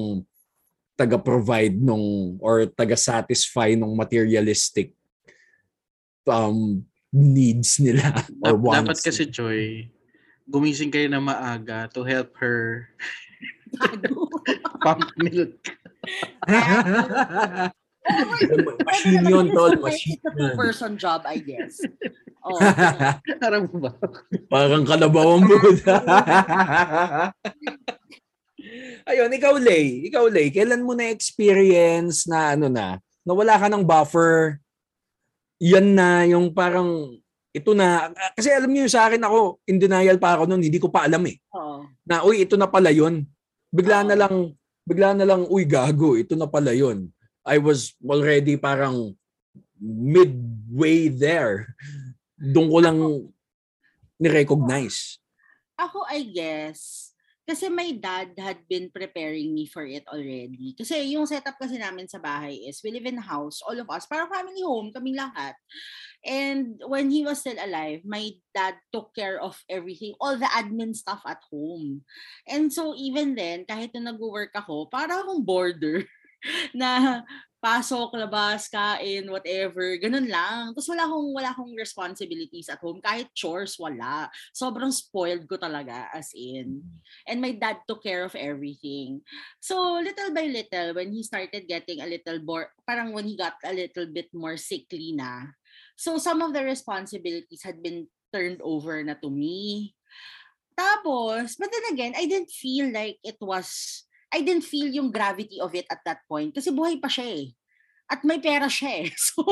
taga-provide 1.00 1.80
nung 1.80 2.36
or 2.44 2.68
taga-satisfy 2.68 3.72
nung 3.72 3.96
materialistic 3.96 4.92
um 6.28 6.84
needs 7.08 7.80
nila 7.80 8.12
or 8.44 8.52
Dap- 8.52 8.60
wants. 8.60 8.84
Dapat 8.84 8.98
kasi, 9.00 9.22
Joy, 9.32 9.88
gumising 10.44 10.92
kayo 10.92 11.08
na 11.08 11.24
maaga 11.24 11.88
to 11.88 12.04
help 12.04 12.36
her 12.36 12.92
pump 14.84 15.08
milk. 15.16 15.56
machine 18.86 19.24
yun, 19.28 19.46
tol. 19.52 19.74
Machine 19.80 20.16
It's 20.18 20.24
a 20.24 20.32
yun. 20.32 20.38
two-person 20.54 20.92
job, 20.96 21.22
I 21.26 21.38
guess. 21.38 21.84
Oh, 22.40 22.56
Parang 23.42 23.68
ba? 23.68 23.92
Parang 24.48 24.84
kalabaw 24.88 25.36
ang 25.36 25.44
buda. 25.44 25.96
Ayun, 29.10 29.32
ikaw, 29.32 29.54
Lay. 29.60 30.08
Ikaw, 30.08 30.24
Lay. 30.32 30.48
Kailan 30.48 30.84
mo 30.84 30.96
na-experience 30.96 32.24
na 32.28 32.56
ano 32.56 32.72
na, 32.72 32.96
na 33.24 33.32
wala 33.32 33.56
ka 33.60 33.68
ng 33.68 33.84
buffer, 33.84 34.60
yan 35.60 35.92
na 35.92 36.24
yung 36.24 36.52
parang, 36.56 37.20
ito 37.52 37.76
na, 37.76 38.08
kasi 38.32 38.48
alam 38.48 38.70
niyo 38.70 38.88
sa 38.88 39.10
akin 39.10 39.20
ako, 39.20 39.60
in 39.68 39.76
denial 39.76 40.16
pa 40.16 40.38
ako 40.38 40.48
noon, 40.48 40.62
hindi 40.64 40.80
ko 40.80 40.88
pa 40.88 41.04
alam 41.04 41.20
eh. 41.28 41.36
Oo. 41.52 41.84
Na, 42.08 42.24
uy, 42.24 42.48
ito 42.48 42.56
na 42.56 42.70
pala 42.70 42.88
yun. 42.88 43.26
Bigla 43.68 44.06
na 44.06 44.16
Oo. 44.16 44.20
lang, 44.20 44.34
bigla 44.88 45.12
na 45.12 45.24
lang, 45.28 45.44
uy, 45.50 45.68
gago, 45.68 46.16
ito 46.16 46.32
na 46.38 46.48
pala 46.48 46.72
yun. 46.72 47.12
I 47.46 47.58
was 47.58 47.96
already 48.04 48.56
parang 48.56 49.16
midway 49.80 51.08
there. 51.08 51.74
Doon 52.36 52.68
ko 52.68 52.78
lang 52.80 52.98
ni-recognize. 54.20 55.16
Ako, 55.80 56.04
I 56.04 56.28
guess, 56.28 57.10
kasi 57.50 57.66
my 57.66 57.90
dad 57.98 58.30
had 58.38 58.62
been 58.70 58.92
preparing 58.94 59.50
me 59.50 59.66
for 59.66 59.82
it 59.82 60.06
already. 60.06 60.70
Kasi 60.78 61.16
yung 61.16 61.26
setup 61.26 61.58
kasi 61.58 61.82
namin 61.82 62.06
sa 62.06 62.22
bahay 62.22 62.68
is, 62.68 62.78
we 62.84 62.94
live 62.94 63.10
in 63.10 63.18
a 63.18 63.26
house, 63.26 63.58
all 63.66 63.74
of 63.74 63.90
us, 63.90 64.06
parang 64.06 64.30
family 64.30 64.62
home, 64.62 64.94
kaming 64.94 65.18
lahat. 65.18 65.58
And 66.22 66.78
when 66.86 67.10
he 67.10 67.26
was 67.26 67.40
still 67.42 67.58
alive, 67.58 68.06
my 68.06 68.30
dad 68.54 68.78
took 68.92 69.16
care 69.16 69.40
of 69.42 69.58
everything, 69.66 70.14
all 70.20 70.38
the 70.38 70.46
admin 70.46 70.94
stuff 70.94 71.24
at 71.26 71.42
home. 71.50 72.04
And 72.46 72.70
so 72.70 72.94
even 72.94 73.34
then, 73.34 73.66
kahit 73.66 73.96
na 73.98 74.12
nag-work 74.12 74.54
ako, 74.54 74.86
para 74.86 75.24
akong 75.24 75.42
border 75.42 76.06
na 76.76 77.22
pasok, 77.60 78.16
labas, 78.16 78.72
kain, 78.72 79.28
whatever, 79.28 80.00
ganun 80.00 80.26
lang. 80.32 80.72
Tapos 80.72 80.88
wala 80.88 81.04
akong, 81.04 81.28
wala 81.36 81.50
akong 81.52 81.72
responsibilities 81.76 82.72
at 82.72 82.80
home. 82.80 83.04
Kahit 83.04 83.28
chores, 83.36 83.76
wala. 83.76 84.32
Sobrang 84.56 84.88
spoiled 84.88 85.44
ko 85.44 85.60
talaga, 85.60 86.08
as 86.16 86.32
in. 86.32 86.80
And 87.28 87.38
my 87.38 87.52
dad 87.52 87.84
took 87.84 88.00
care 88.00 88.24
of 88.24 88.32
everything. 88.32 89.20
So, 89.60 90.00
little 90.00 90.32
by 90.32 90.48
little, 90.48 90.96
when 90.96 91.12
he 91.12 91.20
started 91.20 91.68
getting 91.68 92.00
a 92.00 92.08
little 92.08 92.40
more, 92.40 92.72
parang 92.88 93.12
when 93.12 93.28
he 93.28 93.36
got 93.36 93.60
a 93.60 93.76
little 93.76 94.08
bit 94.08 94.32
more 94.32 94.56
sickly 94.56 95.12
na, 95.12 95.52
so 96.00 96.16
some 96.16 96.40
of 96.40 96.56
the 96.56 96.64
responsibilities 96.64 97.60
had 97.60 97.84
been 97.84 98.08
turned 98.32 98.64
over 98.64 99.04
na 99.04 99.20
to 99.20 99.28
me. 99.28 99.92
Tapos, 100.80 101.60
but 101.60 101.68
then 101.68 101.92
again, 101.92 102.14
I 102.16 102.24
didn't 102.24 102.48
feel 102.48 102.88
like 102.88 103.20
it 103.20 103.36
was 103.36 104.08
I 104.30 104.40
didn't 104.46 104.66
feel 104.66 104.86
yung 104.86 105.10
gravity 105.10 105.58
of 105.58 105.74
it 105.74 105.86
at 105.90 106.00
that 106.06 106.22
point 106.30 106.54
kasi 106.54 106.70
buhay 106.70 107.02
pa 107.02 107.10
siya 107.10 107.26
eh. 107.26 107.46
At 108.10 108.26
may 108.26 108.42
pera 108.42 108.66
siya 108.66 109.06
eh. 109.06 109.08
So, 109.30 109.42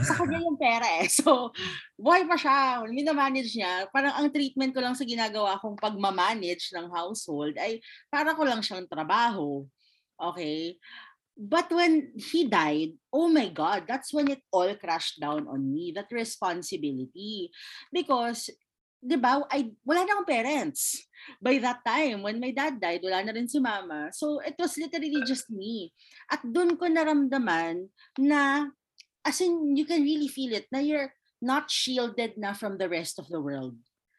sa 0.00 0.16
kanya 0.16 0.40
yung 0.40 0.56
pera 0.56 1.04
eh. 1.04 1.12
So, 1.12 1.52
buhay 2.00 2.24
pa 2.24 2.40
siya. 2.40 2.80
Minamanage 2.88 3.52
niya. 3.52 3.84
Parang 3.92 4.16
ang 4.16 4.32
treatment 4.32 4.72
ko 4.72 4.80
lang 4.80 4.96
sa 4.96 5.04
ginagawa 5.04 5.60
kong 5.60 5.76
pagmamanage 5.76 6.72
ng 6.72 6.88
household 6.88 7.52
ay 7.60 7.84
para 8.08 8.32
ko 8.32 8.48
lang 8.48 8.64
siyang 8.64 8.88
trabaho. 8.88 9.68
Okay? 10.16 10.80
But 11.36 11.68
when 11.70 12.16
he 12.16 12.48
died, 12.48 12.96
oh 13.12 13.28
my 13.28 13.52
God, 13.52 13.84
that's 13.84 14.10
when 14.10 14.32
it 14.32 14.40
all 14.50 14.72
crashed 14.74 15.20
down 15.20 15.44
on 15.44 15.68
me. 15.68 15.92
That 15.92 16.08
responsibility. 16.08 17.52
Because 17.92 18.50
'di 18.98 19.16
ba, 19.18 19.46
I 19.46 19.70
wala 19.86 20.02
na 20.02 20.18
akong 20.18 20.26
parents. 20.28 21.06
By 21.42 21.58
that 21.58 21.84
time, 21.84 22.22
when 22.22 22.40
my 22.40 22.50
dad 22.50 22.80
died, 22.80 23.00
wala 23.02 23.24
na 23.24 23.32
rin 23.32 23.48
si 23.48 23.58
mama. 23.58 24.10
So, 24.12 24.40
it 24.40 24.54
was 24.58 24.76
literally 24.78 25.22
just 25.26 25.50
me. 25.50 25.92
At 26.30 26.42
doon 26.42 26.76
ko 26.76 26.86
naramdaman 26.86 27.88
na, 28.18 28.68
as 29.24 29.40
in, 29.40 29.76
you 29.76 29.84
can 29.84 30.02
really 30.02 30.28
feel 30.28 30.54
it, 30.54 30.66
na 30.72 30.78
you're 30.78 31.12
not 31.42 31.70
shielded 31.70 32.34
na 32.36 32.52
from 32.52 32.78
the 32.78 32.88
rest 32.88 33.18
of 33.18 33.28
the 33.28 33.40
world. 33.40 33.76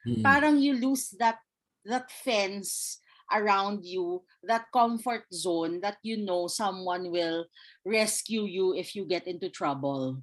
Mm. 0.07 0.23
Parang 0.23 0.55
you 0.59 0.75
lose 0.79 1.11
that 1.19 1.39
that 1.85 2.11
fence 2.11 2.99
around 3.31 3.85
you, 3.85 4.23
that 4.43 4.65
comfort 4.73 5.23
zone 5.33 5.79
that 5.81 5.97
you 6.01 6.17
know 6.17 6.47
someone 6.47 7.11
will 7.11 7.45
rescue 7.85 8.43
you 8.43 8.73
if 8.73 8.95
you 8.95 9.05
get 9.05 9.27
into 9.27 9.49
trouble 9.49 10.17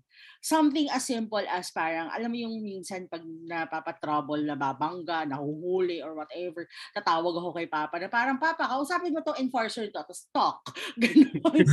something 0.47 0.87
as 0.95 1.03
simple 1.03 1.43
as 1.43 1.75
parang, 1.75 2.07
alam 2.15 2.31
mo 2.31 2.39
yung 2.39 2.63
minsan 2.63 3.11
pag 3.11 3.27
napapa-trouble, 3.27 4.47
nababangga, 4.47 5.27
nahuhuli 5.27 5.99
or 5.99 6.15
whatever, 6.15 6.71
tatawag 6.95 7.35
ako 7.35 7.51
kay 7.51 7.67
Papa 7.67 7.99
na 7.99 8.07
parang, 8.07 8.39
Papa, 8.39 8.71
kausapin 8.71 9.11
mo 9.11 9.27
to 9.27 9.35
enforcer 9.43 9.91
to, 9.91 9.99
tapos 9.99 10.31
talk. 10.31 10.63
Ganon. 11.03 11.43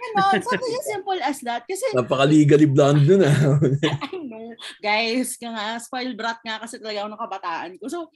Ganon. 0.00 0.40
Something 0.40 0.74
as 0.80 0.88
simple 0.88 1.20
as 1.20 1.38
that. 1.44 1.68
Kasi, 1.68 1.84
Napaka-legally 1.92 2.64
blonde 2.64 3.04
nun 3.04 3.28
ah. 3.28 3.60
I 4.08 4.16
know, 4.24 4.56
guys, 4.80 5.36
ka 5.36 5.52
nga, 5.52 5.76
spoiled 5.84 6.16
brat 6.16 6.40
nga 6.40 6.64
kasi 6.64 6.80
talaga 6.80 7.04
ako 7.04 7.08
ng 7.12 7.22
kabataan 7.28 7.70
ko. 7.76 7.84
So, 7.92 8.08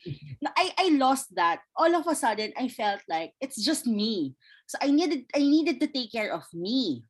I, 0.56 0.72
I 0.80 0.86
lost 0.96 1.36
that. 1.36 1.60
All 1.76 1.92
of 1.92 2.08
a 2.08 2.16
sudden, 2.16 2.56
I 2.56 2.72
felt 2.72 3.04
like 3.12 3.36
it's 3.44 3.60
just 3.60 3.84
me. 3.84 4.32
So 4.68 4.76
I 4.84 4.92
needed 4.92 5.24
I 5.32 5.40
needed 5.40 5.80
to 5.80 5.88
take 5.88 6.12
care 6.12 6.28
of 6.28 6.44
me. 6.52 7.00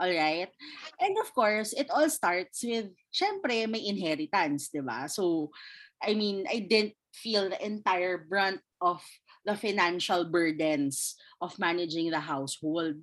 All 0.00 0.08
right? 0.08 0.48
And 0.96 1.14
of 1.20 1.28
course, 1.36 1.76
it 1.76 1.92
all 1.92 2.08
starts 2.08 2.64
with, 2.64 2.88
syempre, 3.12 3.68
may 3.68 3.84
inheritance, 3.84 4.72
ba? 4.72 5.04
So, 5.12 5.52
I 6.00 6.16
mean, 6.16 6.48
I 6.48 6.64
didn't 6.64 6.96
feel 7.12 7.52
the 7.52 7.60
entire 7.60 8.16
brunt 8.16 8.64
of 8.80 9.04
the 9.44 9.60
financial 9.60 10.24
burdens 10.24 11.20
of 11.40 11.58
managing 11.60 12.08
the 12.08 12.24
household. 12.24 12.96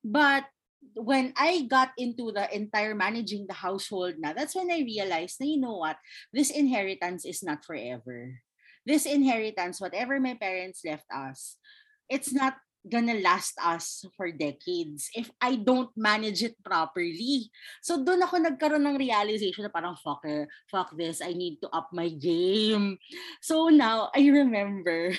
But 0.00 0.48
when 0.96 1.36
I 1.36 1.68
got 1.68 1.92
into 2.00 2.32
the 2.32 2.48
entire 2.48 2.94
managing 2.94 3.44
the 3.44 3.60
household 3.60 4.16
na, 4.16 4.32
that's 4.32 4.56
when 4.56 4.72
I 4.72 4.80
realized 4.80 5.36
na, 5.40 5.46
you 5.46 5.60
know 5.60 5.76
what, 5.76 6.00
this 6.32 6.48
inheritance 6.48 7.28
is 7.28 7.44
not 7.44 7.68
forever. 7.68 8.40
This 8.88 9.04
inheritance, 9.04 9.80
whatever 9.80 10.16
my 10.20 10.40
parents 10.40 10.80
left 10.88 11.04
us, 11.12 11.60
it's 12.08 12.32
not 12.32 12.56
gonna 12.86 13.20
last 13.20 13.56
us 13.60 14.08
for 14.16 14.32
decades 14.32 15.12
if 15.12 15.28
I 15.40 15.60
don't 15.60 15.92
manage 15.96 16.40
it 16.40 16.56
properly. 16.64 17.52
So 17.84 18.00
doon 18.00 18.24
ako 18.24 18.40
nagkaroon 18.40 18.84
ng 18.88 19.00
realization 19.00 19.68
na 19.68 19.72
parang 19.72 20.00
fuck, 20.00 20.24
eh, 20.24 20.48
fuck 20.70 20.96
this, 20.96 21.20
I 21.20 21.36
need 21.36 21.60
to 21.60 21.68
up 21.72 21.92
my 21.92 22.08
game. 22.08 22.96
So 23.44 23.68
now 23.68 24.08
I 24.16 24.24
remember 24.32 25.12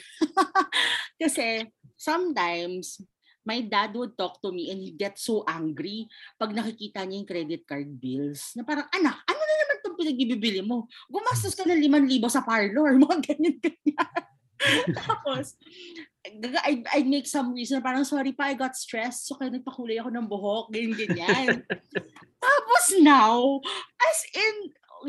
kasi 1.22 1.70
sometimes 1.98 2.98
my 3.46 3.62
dad 3.66 3.94
would 3.98 4.14
talk 4.18 4.42
to 4.42 4.54
me 4.54 4.70
and 4.70 4.82
he'd 4.82 5.02
get 5.02 5.18
so 5.18 5.42
angry 5.50 6.06
pag 6.38 6.54
nakikita 6.54 7.06
niya 7.06 7.18
yung 7.22 7.30
credit 7.30 7.64
card 7.66 7.90
bills. 7.98 8.54
Na 8.54 8.62
parang, 8.62 8.86
anak, 8.94 9.18
ano 9.26 9.42
na 9.42 9.56
naman 9.58 9.76
itong 9.82 9.98
pinagbibili 9.98 10.62
mo? 10.62 10.86
Gumastos 11.10 11.58
ka 11.58 11.66
ng 11.66 11.82
5,000 11.82 12.22
sa 12.30 12.46
parlor. 12.46 12.98
Mga 13.02 13.18
ganyan-ganyan. 13.34 14.22
Tapos, 14.98 15.58
I, 16.62 16.84
I 16.94 17.00
make 17.04 17.26
some 17.26 17.54
reason, 17.54 17.82
parang 17.82 18.06
sorry 18.06 18.32
pa, 18.34 18.52
I 18.52 18.54
got 18.54 18.78
stressed, 18.78 19.28
so 19.28 19.36
kaya 19.36 19.50
nagpakulay 19.50 19.98
ako 19.98 20.10
ng 20.14 20.28
buhok, 20.30 20.66
ganyan, 20.70 20.98
ganyan. 20.98 21.48
Tapos 22.46 22.86
now, 23.02 23.62
as 24.02 24.20
in, 24.34 24.56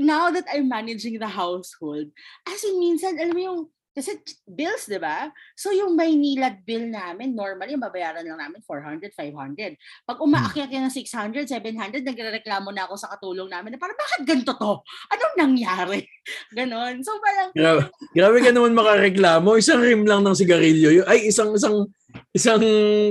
now 0.04 0.32
that 0.32 0.48
I'm 0.48 0.68
managing 0.68 1.20
the 1.20 1.28
household, 1.28 2.08
as 2.48 2.60
in 2.64 2.80
minsan, 2.80 3.20
alam 3.20 3.36
mo 3.36 3.40
yung 3.40 3.62
kasi 3.92 4.16
bills, 4.48 4.88
di 4.88 4.96
ba? 4.96 5.28
So 5.52 5.68
yung 5.68 5.92
Maynila 5.92 6.48
bill 6.64 6.88
namin, 6.88 7.36
normally, 7.36 7.76
babayaran 7.76 8.24
lang 8.24 8.40
namin 8.40 8.64
400, 8.64 9.12
500. 9.12 9.76
Pag 10.08 10.18
umaakyat 10.24 10.72
yan 10.72 10.88
ng 10.88 10.96
600, 10.96 11.44
700, 11.44 12.00
nagrereklamo 12.00 12.72
na 12.72 12.88
ako 12.88 12.96
sa 12.96 13.12
katulong 13.12 13.52
namin 13.52 13.76
na 13.76 13.78
parang, 13.80 13.96
bakit 14.00 14.20
ganito 14.24 14.56
to? 14.56 14.80
Anong 15.12 15.36
nangyari? 15.36 16.08
Ganon. 16.56 17.04
So 17.04 17.20
parang... 17.20 17.52
Grabe, 17.52 17.82
grabe 18.16 18.38
ka 18.40 18.50
naman 18.50 18.72
makareklamo. 18.72 19.60
Isang 19.60 19.84
rim 19.84 20.08
lang 20.08 20.24
ng 20.24 20.36
sigarilyo. 20.40 21.04
Ay, 21.04 21.28
isang, 21.28 21.52
isang, 21.52 21.84
isang 22.32 22.64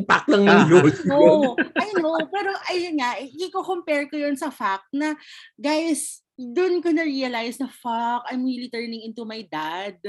pack 0.09 0.25
lang 0.33 0.49
ng 0.49 0.61
load. 0.65 0.95
no, 1.09 1.53
I 1.77 1.89
know. 1.93 2.17
Pero 2.25 2.57
ayun 2.73 2.97
nga, 2.97 3.21
i-compare 3.21 4.09
ko 4.09 4.17
yun 4.17 4.33
sa 4.33 4.49
fact 4.49 4.89
na, 4.97 5.13
guys, 5.61 6.25
doon 6.41 6.81
ko 6.81 6.89
na-realize 6.89 7.61
na 7.61 7.69
fuck, 7.69 8.25
I'm 8.25 8.41
really 8.41 8.73
turning 8.73 9.05
into 9.05 9.21
my 9.21 9.45
dad. 9.45 10.01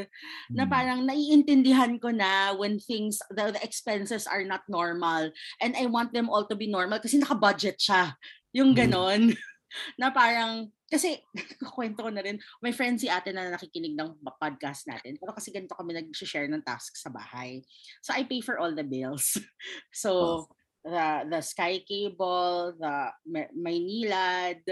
Na 0.49 0.65
Hmm. 0.65 0.73
parang 0.73 1.01
naiintindihan 1.05 2.01
ko 2.01 2.09
na 2.09 2.57
when 2.57 2.81
things, 2.81 3.21
the, 3.29 3.53
the 3.53 3.61
expenses 3.61 4.25
are 4.25 4.43
not 4.43 4.65
normal. 4.73 5.29
And 5.61 5.77
I 5.77 5.85
want 5.93 6.17
them 6.17 6.33
all 6.33 6.49
to 6.49 6.57
be 6.57 6.67
normal 6.73 6.99
kasi 7.05 7.21
naka-budget 7.21 7.77
siya. 7.77 8.17
Yung 8.57 8.73
Mm. 8.73 8.79
ganon. 8.81 9.23
na 10.01 10.13
parang, 10.13 10.69
kasi, 10.93 11.17
kwento 11.77 12.05
ko 12.05 12.11
na 12.13 12.21
rin, 12.21 12.37
may 12.61 12.73
friend 12.77 13.01
si 13.01 13.09
ate 13.09 13.33
na 13.33 13.49
nakikinig 13.53 13.97
ng 13.97 14.21
podcast 14.37 14.85
natin. 14.85 15.17
Pero 15.17 15.33
kasi 15.33 15.49
ganito 15.49 15.73
kami 15.73 15.97
nag-share 15.97 16.49
ng 16.49 16.61
tasks 16.61 17.01
sa 17.01 17.09
bahay. 17.09 17.65
So 18.05 18.13
I 18.13 18.25
pay 18.29 18.45
for 18.45 18.61
all 18.61 18.73
the 18.73 18.85
bills. 18.85 19.37
So, 19.93 20.45
the 20.85 21.27
the 21.31 21.41
Sky 21.41 21.81
Cable, 21.87 22.75
the 22.79 23.11
Ma- 23.27 23.53
Maynilad, 23.55 24.63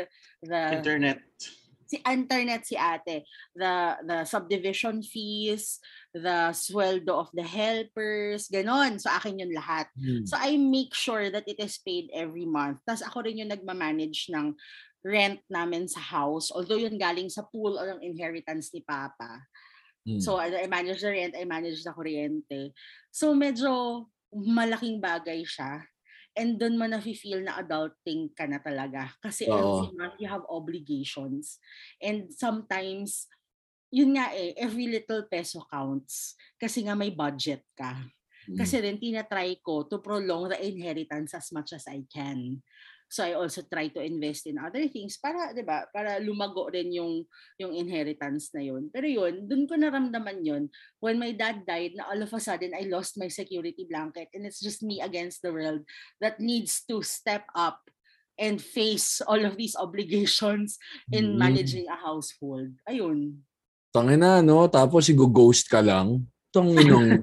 the 0.42 0.62
Internet. 0.74 1.22
si 1.90 1.98
internet 2.06 2.62
si 2.62 2.78
ate, 2.78 3.26
the 3.50 3.98
the 4.06 4.22
subdivision 4.22 5.02
fees, 5.02 5.82
the 6.14 6.54
sweldo 6.54 7.18
of 7.18 7.30
the 7.34 7.42
helpers, 7.42 8.46
ganon. 8.46 9.02
So 9.02 9.10
akin 9.10 9.42
yun 9.42 9.50
lahat. 9.50 9.90
Hmm. 9.98 10.22
So 10.22 10.38
I 10.38 10.54
make 10.54 10.94
sure 10.94 11.34
that 11.34 11.50
it 11.50 11.58
is 11.58 11.82
paid 11.82 12.14
every 12.14 12.46
month. 12.46 12.78
Tapos 12.86 13.02
ako 13.02 13.26
rin 13.26 13.42
yung 13.42 13.50
nagmamanage 13.50 14.30
ng 14.30 14.54
rent 15.02 15.42
namin 15.50 15.90
sa 15.90 15.98
house. 15.98 16.54
Although 16.54 16.78
yun 16.78 16.94
galing 16.94 17.26
sa 17.26 17.42
pool 17.50 17.74
o 17.74 17.82
ng 17.82 18.06
inheritance 18.06 18.70
ni 18.70 18.86
Papa. 18.86 19.42
Hmm. 20.06 20.22
So 20.22 20.38
I 20.38 20.62
I 20.62 20.66
manage 20.70 21.02
the 21.02 21.10
rent, 21.10 21.34
I 21.34 21.42
manage 21.42 21.82
the 21.82 21.90
kuryente. 21.90 22.70
So 23.10 23.34
medyo 23.34 24.06
malaking 24.30 25.02
bagay 25.02 25.42
siya. 25.42 25.82
And 26.38 26.56
doon 26.56 26.78
mo 26.78 26.86
na-feel 26.86 27.42
na 27.42 27.58
adulting 27.58 28.30
ka 28.32 28.46
na 28.46 28.62
talaga. 28.62 29.10
Kasi 29.18 29.50
month 29.94 30.16
you 30.22 30.30
have 30.30 30.46
obligations. 30.46 31.58
And 31.98 32.30
sometimes, 32.30 33.26
yun 33.90 34.14
nga 34.14 34.30
eh, 34.32 34.54
every 34.54 34.86
little 34.86 35.26
peso 35.26 35.66
counts. 35.66 36.38
Kasi 36.56 36.86
nga 36.86 36.94
may 36.94 37.10
budget 37.10 37.66
ka. 37.74 37.98
Hmm. 38.46 38.56
Kasi 38.56 38.80
rin 38.80 38.96
tinatry 38.96 39.58
ko 39.60 39.84
to 39.90 39.98
prolong 39.98 40.48
the 40.48 40.58
inheritance 40.62 41.34
as 41.34 41.50
much 41.52 41.74
as 41.74 41.84
I 41.90 42.06
can. 42.08 42.62
So 43.10 43.26
I 43.26 43.34
also 43.34 43.66
try 43.66 43.90
to 43.90 44.00
invest 44.06 44.46
in 44.46 44.54
other 44.62 44.86
things 44.86 45.18
para, 45.18 45.50
'di 45.50 45.66
ba, 45.66 45.90
para 45.90 46.22
lumago 46.22 46.70
rin 46.70 46.94
yung 46.94 47.26
yung 47.58 47.74
inheritance 47.74 48.54
na 48.54 48.62
yun. 48.62 48.86
Pero 48.86 49.10
yun, 49.10 49.50
dun 49.50 49.66
ko 49.66 49.74
naramdaman 49.74 50.46
yun 50.46 50.70
when 51.02 51.18
my 51.18 51.34
dad 51.34 51.66
died 51.66 51.98
na 51.98 52.06
all 52.06 52.22
of 52.22 52.30
a 52.30 52.38
sudden 52.38 52.70
I 52.70 52.86
lost 52.86 53.18
my 53.18 53.26
security 53.26 53.82
blanket 53.82 54.30
and 54.30 54.46
it's 54.46 54.62
just 54.62 54.86
me 54.86 55.02
against 55.02 55.42
the 55.42 55.50
world 55.50 55.82
that 56.22 56.38
needs 56.38 56.86
to 56.86 57.02
step 57.02 57.50
up 57.58 57.82
and 58.38 58.62
face 58.62 59.18
all 59.26 59.42
of 59.42 59.58
these 59.58 59.74
obligations 59.74 60.78
in 61.10 61.34
Mm. 61.34 61.50
managing 61.50 61.86
a 61.90 61.98
household. 61.98 62.72
Ayun. 62.86 63.42
Tangina, 63.90 64.38
no? 64.38 64.70
Tapos 64.70 65.10
i-ghost 65.10 65.66
ka 65.66 65.82
lang. 65.82 66.30
Tanginang. 66.50 67.22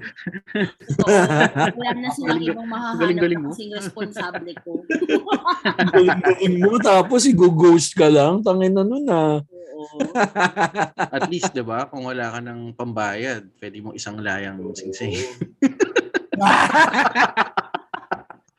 So, 0.88 1.04
wala 1.04 1.90
na 2.00 2.08
silang 2.08 2.40
ibang 2.40 2.64
mahahanap 2.64 3.12
na 3.12 3.36
mo. 3.36 3.52
kasing 3.52 3.76
responsable 3.76 4.52
ko. 4.64 4.80
galing 5.92 6.56
mo. 6.64 6.80
Tapos 6.80 7.28
i-ghost 7.28 7.92
ka 7.92 8.08
lang. 8.08 8.40
Tangina 8.40 8.80
nun 8.80 9.04
ah. 9.12 9.44
At 11.14 11.28
least, 11.28 11.52
di 11.52 11.60
ba, 11.60 11.86
kung 11.86 12.08
wala 12.08 12.32
ka 12.32 12.40
ng 12.40 12.72
pambayad, 12.72 13.46
pwede 13.60 13.78
mo 13.84 13.92
isang 13.92 14.16
layang 14.18 14.58
singsing. 14.72 15.12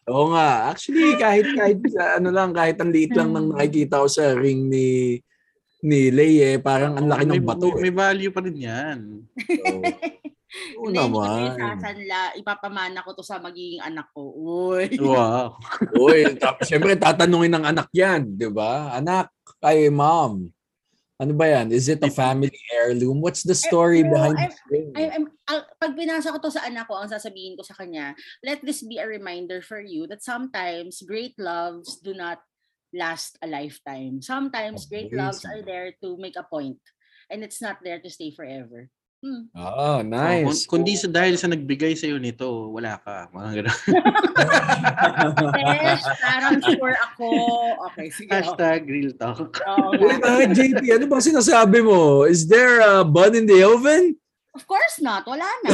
Oo 0.10 0.34
nga. 0.34 0.74
Actually, 0.74 1.18
kahit 1.22 1.46
kahit 1.54 1.80
ano 2.18 2.30
lang, 2.34 2.50
kahit 2.54 2.78
ang 2.82 2.90
liit 2.90 3.14
lang 3.14 3.30
nang 3.30 3.54
nakikita 3.54 4.02
ko 4.02 4.08
sa 4.10 4.34
ring 4.34 4.70
ni 4.70 5.18
ni 5.80 6.12
Lay 6.12 6.44
eh, 6.44 6.58
parang 6.60 6.98
ang 6.98 7.08
laki 7.08 7.24
may, 7.30 7.40
ng 7.40 7.46
bato. 7.46 7.68
may, 7.78 7.88
may 7.88 7.94
Eh. 7.94 7.96
value 7.96 8.32
pa 8.34 8.42
rin 8.44 8.58
yan. 8.58 9.00
Oo. 9.70 9.84
Oo 10.82 10.90
Hindi, 10.90 10.98
hindi 10.98 11.14
naman. 11.14 11.54
isasanla. 11.54 12.22
Ipapamana 12.42 13.00
ko 13.06 13.14
to 13.14 13.22
sa 13.22 13.38
magiging 13.38 13.86
anak 13.86 14.10
ko. 14.12 14.34
Uy. 14.34 14.98
Wow. 14.98 15.58
Uy, 16.10 16.36
tapos 16.42 16.66
syempre 16.66 16.98
tatanungin 16.98 17.54
ng 17.54 17.66
anak 17.70 17.88
yan, 17.94 18.26
di 18.34 18.50
ba? 18.50 18.98
Anak, 18.98 19.30
kay 19.62 19.94
mom. 19.94 20.50
Ano 21.20 21.36
ba 21.36 21.52
yan? 21.52 21.68
Is 21.76 21.92
it 21.92 22.00
a 22.00 22.08
family 22.08 22.56
heirloom? 22.72 23.20
What's 23.20 23.44
the 23.44 23.54
story 23.54 24.08
bro, 24.08 24.16
behind 24.16 24.40
I'm- 24.40 24.48
this 24.50 24.60
ring? 24.72 24.90
I, 24.96 25.04
I'm, 25.12 25.26
al- 25.52 25.68
pag 25.76 25.92
binasa 25.94 26.32
ko 26.32 26.40
to 26.40 26.50
sa 26.50 26.64
anak 26.64 26.88
ko, 26.88 26.96
ang 26.96 27.12
sasabihin 27.12 27.60
ko 27.60 27.62
sa 27.68 27.76
kanya, 27.76 28.16
let 28.40 28.64
this 28.64 28.80
be 28.82 28.98
a 28.98 29.06
reminder 29.06 29.60
for 29.60 29.84
you 29.84 30.08
that 30.08 30.24
sometimes 30.24 31.04
great 31.04 31.36
loves 31.36 32.00
do 32.00 32.16
not 32.16 32.40
last 32.96 33.36
a 33.44 33.48
lifetime. 33.52 34.24
Sometimes 34.24 34.88
great 34.88 35.12
loves 35.14 35.44
are 35.46 35.62
there 35.62 35.92
to 36.02 36.16
make 36.18 36.40
a 36.40 36.48
point 36.48 36.80
and 37.30 37.44
it's 37.44 37.62
not 37.62 37.84
there 37.84 38.00
to 38.00 38.10
stay 38.10 38.32
forever. 38.32 38.90
Hmm. 39.20 39.52
Oh, 39.52 39.68
Oh, 39.68 39.98
nice. 40.00 40.64
kung, 40.64 40.80
kundi 40.80 40.96
sa 40.96 41.12
dahil 41.12 41.36
sa 41.36 41.52
nagbigay 41.52 41.92
sa'yo 41.92 42.16
nito, 42.16 42.48
wala 42.72 42.96
ka. 43.04 43.28
Mga 43.30 43.50
ganun. 43.60 43.76
Parang 46.18 46.56
sure 46.66 46.96
ako. 46.96 47.28
Okay, 47.92 48.08
sige. 48.10 48.32
Hashtag 48.32 48.88
real 48.88 49.12
talk. 49.14 49.60
Oo 49.60 49.92
Wait, 49.98 50.24
nga. 50.24 50.40
ah, 50.40 50.48
JP, 50.48 50.82
ano 50.90 51.06
ba 51.06 51.20
sinasabi 51.20 51.84
mo? 51.84 52.24
Is 52.24 52.48
there 52.48 52.80
a 52.80 53.04
bun 53.04 53.36
in 53.36 53.44
the 53.44 53.60
oven? 53.60 54.16
Of 54.60 54.68
course 54.68 55.00
not. 55.00 55.24
Wala 55.24 55.48
na. 55.64 55.72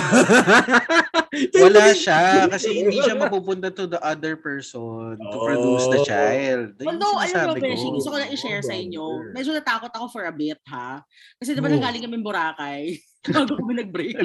Wala 1.58 1.90
siya 1.98 2.46
kasi 2.46 2.86
hindi 2.86 3.02
siya 3.02 3.18
mapupunta 3.18 3.74
to 3.74 3.90
the 3.90 3.98
other 3.98 4.38
person 4.38 5.18
to 5.18 5.38
produce 5.42 5.90
the 5.90 6.00
Oh. 6.00 6.06
child. 6.06 6.78
Yun 6.78 6.86
yung 6.86 6.90
Although, 6.94 7.18
alam 7.18 7.42
mo, 7.50 7.54
Beshi, 7.58 7.90
ko. 7.90 7.98
gusto 7.98 8.10
ko 8.14 8.18
lang 8.22 8.30
i-share 8.30 8.62
sa 8.62 8.78
inyo. 8.78 9.34
Medyo 9.34 9.58
natakot 9.58 9.90
ako 9.90 10.06
for 10.14 10.24
a 10.30 10.34
bit, 10.36 10.62
ha? 10.70 11.02
Kasi 11.42 11.58
di 11.58 11.62
ba 11.66 11.68
Oh. 11.68 11.74
nanggaling 11.74 12.06
kami 12.06 12.22
Boracay? 12.22 13.02
Bago 13.34 13.58
kami 13.58 13.74
nag-break. 13.82 14.22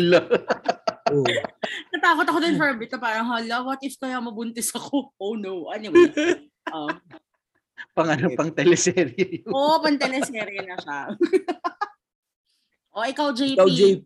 Oh. 1.08 1.24
Natakot 1.90 2.26
ako 2.28 2.38
din 2.38 2.60
for 2.60 2.68
a 2.68 2.76
bit 2.76 2.92
na 2.92 3.00
parang, 3.00 3.24
hala, 3.24 3.64
what 3.64 3.80
if 3.80 3.96
kaya 3.96 4.20
mabuntis 4.20 4.68
ako? 4.70 5.16
Oh 5.16 5.40
no. 5.40 5.72
Anyway. 5.72 6.12
Um, 6.68 6.92
Pang 7.96 8.06
ano, 8.06 8.28
pang 8.36 8.52
teleserye. 8.52 9.40
Oo, 9.48 9.56
oh, 9.56 9.76
panteleserye 9.80 10.62
na 10.62 10.76
siya. 10.76 11.00
o, 12.94 13.02
ikaw, 13.02 13.32
JP. 13.32 13.56
Ikaw, 13.56 13.66
JP. 13.72 14.04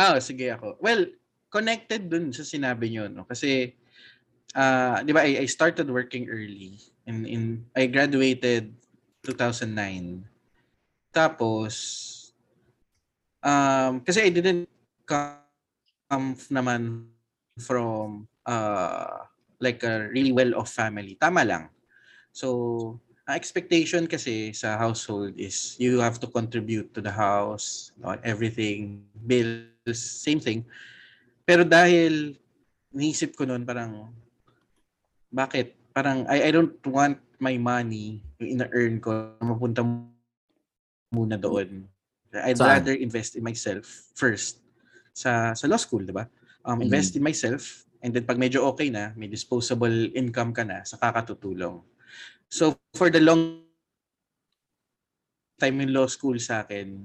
Ah, 0.00 0.16
sige 0.16 0.48
ako. 0.48 0.80
Well, 0.80 1.12
connected 1.52 2.08
dun 2.08 2.32
sa 2.32 2.40
sinabi 2.40 2.88
niyo 2.88 3.12
no 3.12 3.28
kasi 3.28 3.76
ah 4.56 5.04
'di 5.04 5.12
ba 5.12 5.28
I, 5.28 5.44
I 5.44 5.46
started 5.50 5.92
working 5.92 6.30
early 6.32 6.80
in 7.04 7.28
in 7.28 7.42
I 7.76 7.84
graduated 7.84 8.72
2009. 9.28 10.24
Tapos 11.12 11.74
um 13.44 14.00
kasi 14.00 14.24
I 14.24 14.32
didn't 14.32 14.72
come 15.04 16.32
naman 16.48 17.12
from 17.60 18.24
uh 18.48 19.28
like 19.60 19.84
a 19.84 20.08
really 20.08 20.32
well 20.32 20.56
off 20.56 20.72
family. 20.72 21.20
Tama 21.20 21.44
lang. 21.44 21.68
So, 22.32 22.96
ang 23.28 23.36
expectation 23.36 24.08
kasi 24.08 24.56
sa 24.56 24.80
household 24.80 25.36
is 25.36 25.76
you 25.76 26.00
have 26.00 26.16
to 26.24 26.26
contribute 26.26 26.96
to 26.96 27.04
the 27.04 27.12
house, 27.12 27.92
no, 28.00 28.16
everything, 28.24 29.04
bills, 29.84 30.00
same 30.00 30.40
thing. 30.40 30.64
Pero 31.48 31.64
dahil 31.64 32.36
niisip 32.92 33.34
ko 33.34 33.48
noon 33.48 33.64
parang 33.64 34.12
bakit? 35.32 35.74
Parang 35.90 36.22
I, 36.30 36.48
I 36.48 36.50
don't 36.54 36.78
want 36.86 37.18
my 37.40 37.56
money, 37.58 38.22
yung 38.38 38.60
ina-earn 38.60 39.00
ko, 39.02 39.34
mapunta 39.42 39.82
muna 41.10 41.34
doon. 41.34 41.88
I'd 42.30 42.54
Saan? 42.60 42.78
rather 42.78 42.94
invest 42.94 43.34
in 43.34 43.42
myself 43.42 43.82
first 44.14 44.62
sa 45.10 45.50
sa 45.56 45.66
law 45.66 45.80
school, 45.80 46.06
'di 46.06 46.14
ba? 46.14 46.30
Um, 46.62 46.78
Mhm. 46.78 46.86
invest 46.86 47.18
in 47.18 47.24
myself 47.24 47.88
and 48.04 48.14
then 48.14 48.22
pag 48.22 48.38
medyo 48.38 48.62
okay 48.70 48.88
na, 48.92 49.10
may 49.18 49.26
disposable 49.26 49.90
income 50.14 50.54
ka 50.54 50.62
na, 50.62 50.86
sa 50.86 50.94
kakatutulong. 51.00 51.82
So 52.46 52.78
for 52.94 53.10
the 53.10 53.18
long 53.18 53.66
time 55.58 55.76
in 55.82 55.90
law 55.92 56.06
school 56.06 56.38
sa 56.38 56.62
akin, 56.64 57.04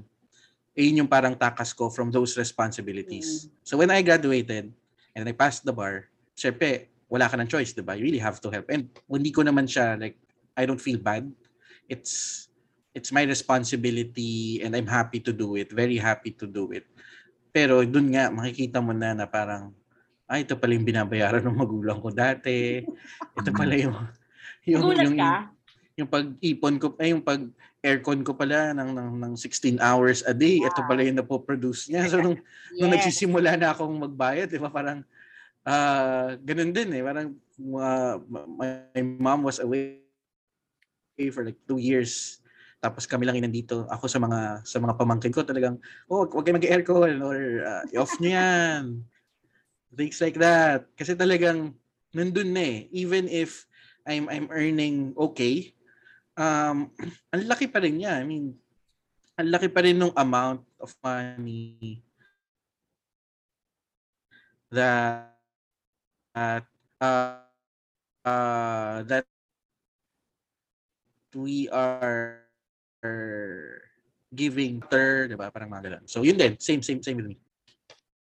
yun 0.75 1.03
yung 1.03 1.09
parang 1.09 1.33
takas 1.39 1.71
ko 1.71 1.87
from 1.87 2.11
those 2.11 2.35
responsibilities. 2.35 3.47
So 3.63 3.79
when 3.79 3.89
I 3.89 4.03
graduated 4.03 4.75
and 5.15 5.23
I 5.23 5.31
passed 5.31 5.63
the 5.63 5.71
bar, 5.71 6.11
syempre, 6.35 6.91
wala 7.07 7.31
ka 7.31 7.39
ng 7.39 7.47
choice, 7.47 7.71
di 7.71 7.79
ba? 7.79 7.95
You 7.95 8.03
really 8.03 8.19
have 8.19 8.43
to 8.43 8.51
help. 8.51 8.67
And 8.67 8.91
hindi 9.07 9.31
ko 9.31 9.47
naman 9.47 9.71
siya, 9.71 9.95
like, 9.95 10.19
I 10.59 10.67
don't 10.67 10.81
feel 10.81 10.99
bad. 10.99 11.31
It's 11.87 12.45
it's 12.95 13.11
my 13.11 13.23
responsibility 13.27 14.63
and 14.63 14.75
I'm 14.75 14.87
happy 14.87 15.19
to 15.23 15.31
do 15.35 15.55
it. 15.59 15.71
Very 15.71 15.99
happy 15.99 16.31
to 16.39 16.47
do 16.47 16.71
it. 16.71 16.87
Pero 17.55 17.83
dun 17.87 18.11
nga, 18.11 18.31
makikita 18.31 18.83
mo 18.83 18.91
na 18.91 19.15
na 19.15 19.27
parang, 19.27 19.71
ay, 20.27 20.43
ito 20.43 20.59
pala 20.59 20.75
yung 20.75 20.87
binabayaran 20.87 21.43
ng 21.43 21.55
magulang 21.55 21.99
ko 22.03 22.11
dati. 22.11 22.83
Ito 23.35 23.49
pala 23.51 23.75
yung, 23.79 23.95
yung, 24.67 24.81
Nagulat 24.81 25.05
yung, 25.05 25.15
ka? 25.19 25.31
yung 25.95 26.09
pag-ipon 26.09 26.75
ko, 26.81 26.87
ay 26.99 27.15
yung 27.15 27.23
pag 27.23 27.39
aircon 27.85 28.25
ko 28.25 28.33
pala 28.33 28.73
ng, 28.73 28.89
ng, 28.97 29.09
ng 29.21 29.33
16 29.37 29.77
hours 29.77 30.25
a 30.25 30.33
day, 30.33 30.65
ito 30.65 30.81
pala 30.81 31.05
yung 31.05 31.21
napoproduce 31.21 31.93
niya. 31.93 32.09
So 32.09 32.17
nung, 32.17 32.41
nung 32.81 32.89
Yes. 32.89 32.97
nagsisimula 32.97 33.53
na 33.61 33.71
akong 33.71 33.93
magbayad, 33.93 34.49
di 34.49 34.57
ba, 34.57 34.73
parang, 34.73 35.05
ah 35.61 36.33
ganun 36.41 36.73
din 36.73 36.89
eh. 36.97 37.01
Parang, 37.05 37.37
uh, 37.61 38.15
my 38.57 39.01
mom 39.21 39.45
was 39.45 39.61
away 39.61 40.01
for 41.31 41.45
like 41.45 41.59
two 41.69 41.77
years. 41.77 42.41
Tapos 42.81 43.05
kami 43.07 43.25
lang 43.25 43.37
inandito. 43.39 43.85
Ako 43.89 44.05
sa 44.09 44.19
mga 44.19 44.61
sa 44.65 44.77
mga 44.81 44.97
pamangkin 44.97 45.33
ko 45.33 45.45
talagang, 45.45 45.79
oh, 46.09 46.25
wag 46.27 46.43
kayo 46.45 46.57
mag-aircon 46.57 47.21
or 47.21 47.37
uh, 47.65 47.83
off 48.01 48.17
nyo 48.19 48.29
yan. 48.33 48.83
Things 49.95 50.19
like 50.19 50.35
that. 50.41 50.89
Kasi 50.97 51.15
talagang 51.15 51.73
nandun 52.11 52.51
na 52.51 52.63
eh. 52.63 52.77
Even 52.91 53.29
if 53.31 53.65
I'm 54.05 54.29
I'm 54.29 54.47
earning 54.53 55.15
okay, 55.17 55.74
um, 56.35 56.91
ang 57.33 57.43
laki 57.47 57.67
pa 57.71 57.79
rin 57.83 57.99
niya. 57.99 58.19
I 58.19 58.25
mean, 58.27 58.55
ang 59.35 59.49
laki 59.51 59.67
pa 59.71 59.83
rin 59.83 59.99
nung 59.99 60.15
amount 60.15 60.63
of 60.79 60.91
money 61.03 61.99
that 64.71 65.35
that 66.35 66.65
uh, 66.99 67.39
uh, 68.23 69.03
that 69.07 69.25
we 71.35 71.67
are 71.71 72.43
giving 74.31 74.79
ter, 74.87 75.27
'di 75.27 75.35
ba? 75.35 75.51
Parang 75.51 75.71
mga 75.71 75.83
ganun. 75.91 76.05
So 76.07 76.23
yun 76.23 76.39
din, 76.39 76.55
same 76.59 76.83
same 76.83 77.03
same 77.03 77.19
with 77.19 77.31
me. 77.31 77.37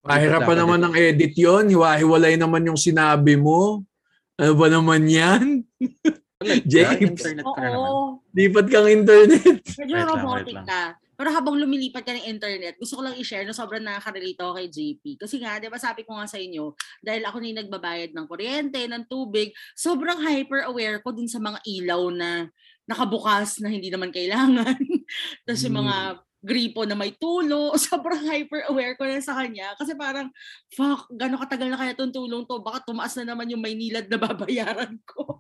Mahirap 0.02 0.50
pa 0.50 0.58
naman 0.58 0.82
ng 0.82 0.97
edit 0.97 1.38
yon 1.38 1.69
Hiwa-hiwalay 1.69 2.34
naman 2.34 2.65
yung 2.65 2.80
sinabi 2.80 3.38
mo. 3.38 3.86
Ano 4.34 4.58
ba 4.58 4.65
naman 4.65 5.06
yan? 5.06 5.62
James. 6.65 7.17
internet 7.21 7.45
ka 7.45 7.62
naman. 7.62 7.91
Lipat 8.34 8.67
kang 8.67 8.89
internet. 8.89 9.60
Medyo 9.80 9.93
Wait 9.95 10.06
lang, 10.06 10.10
robotic 10.10 10.45
wait 10.45 10.58
lang. 10.58 10.67
ka. 10.67 10.84
Pero 11.21 11.30
habang 11.38 11.54
lumilipat 11.54 12.01
ka 12.01 12.17
ng 12.17 12.25
internet, 12.25 12.82
gusto 12.82 12.97
ko 12.97 13.06
lang 13.06 13.13
i-share 13.13 13.45
na 13.45 13.54
sobrang 13.54 13.86
nakaka-relate 13.86 14.41
ako 14.41 14.58
kay 14.58 14.67
JP. 14.73 15.04
Kasi 15.21 15.38
nga, 15.38 15.62
di 15.62 15.69
ba 15.69 15.77
sabi 15.77 16.01
ko 16.01 16.17
nga 16.17 16.25
sa 16.25 16.41
inyo, 16.41 16.73
dahil 16.97 17.21
ako 17.21 17.38
na 17.38 17.45
yung 17.45 17.62
nagbabayad 17.62 18.12
ng 18.17 18.25
kuryente, 18.25 18.82
ng 18.89 19.06
tubig, 19.06 19.54
sobrang 19.77 20.17
hyper-aware 20.17 20.97
ko 21.06 21.13
dun 21.13 21.30
sa 21.30 21.38
mga 21.38 21.62
ilaw 21.62 22.10
na 22.10 22.49
nakabukas 22.89 23.62
na 23.62 23.69
hindi 23.69 23.93
naman 23.93 24.10
kailangan. 24.10 24.73
Tapos 25.45 25.62
yung 25.62 25.77
mga 25.86 26.25
gripo 26.41 26.89
na 26.89 26.97
may 26.97 27.13
tulo, 27.13 27.77
sobrang 27.93 28.25
hyper-aware 28.25 28.97
ko 28.97 29.06
na 29.06 29.21
sa 29.21 29.38
kanya. 29.38 29.77
Kasi 29.77 29.93
parang, 29.93 30.34
fuck, 30.73 31.06
gano'ng 31.13 31.41
katagal 31.45 31.69
na 31.69 31.77
kaya 31.77 31.93
itong 31.93 32.17
tulong 32.17 32.49
to? 32.49 32.58
Baka 32.65 32.82
tumaas 32.82 33.13
na 33.21 33.30
naman 33.30 33.45
yung 33.45 33.62
Maynilad 33.62 34.10
na 34.10 34.17
babayaran 34.17 34.97
ko. 35.06 35.38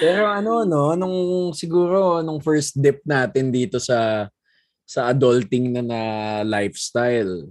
Pero 0.00 0.28
ano 0.28 0.68
no, 0.68 0.92
nung 0.92 1.50
siguro 1.56 2.20
nung 2.20 2.40
first 2.44 2.76
dip 2.76 3.00
natin 3.08 3.48
dito 3.48 3.80
sa 3.80 4.28
sa 4.84 5.08
adulting 5.08 5.72
na 5.72 5.82
na 5.82 6.00
lifestyle. 6.44 7.48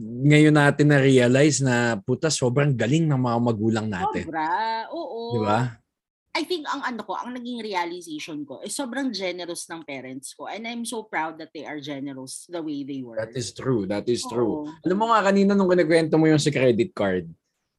Ngayon 0.00 0.58
natin 0.58 0.90
na 0.90 0.98
realize 0.98 1.62
na 1.62 1.94
puta 2.02 2.26
sobrang 2.26 2.74
galing 2.74 3.06
ng 3.06 3.20
mga 3.20 3.38
magulang 3.38 3.86
natin. 3.86 4.26
Sobra, 4.26 4.50
oo. 4.90 5.38
Di 5.38 5.40
ba? 5.46 5.60
I 6.34 6.42
think 6.42 6.66
ang 6.66 6.82
ano 6.82 7.06
ko, 7.06 7.14
ang 7.14 7.30
naging 7.30 7.62
realization 7.62 8.42
ko 8.42 8.58
is 8.66 8.74
sobrang 8.74 9.14
generous 9.14 9.70
ng 9.70 9.86
parents 9.86 10.34
ko. 10.34 10.50
And 10.50 10.66
I'm 10.66 10.82
so 10.82 11.06
proud 11.06 11.38
that 11.38 11.54
they 11.54 11.62
are 11.62 11.78
generous 11.78 12.50
the 12.50 12.58
way 12.58 12.82
they 12.82 13.06
were. 13.06 13.14
That 13.14 13.38
is 13.38 13.54
true. 13.54 13.86
That 13.86 14.10
is 14.10 14.26
true. 14.26 14.66
Oo. 14.66 14.82
Alam 14.82 14.98
mo 14.98 15.14
nga 15.14 15.30
kanina 15.30 15.54
nung 15.54 15.70
kinikwento 15.70 16.18
mo 16.18 16.26
yung 16.26 16.42
sa 16.42 16.50
credit 16.50 16.90
card. 16.90 17.30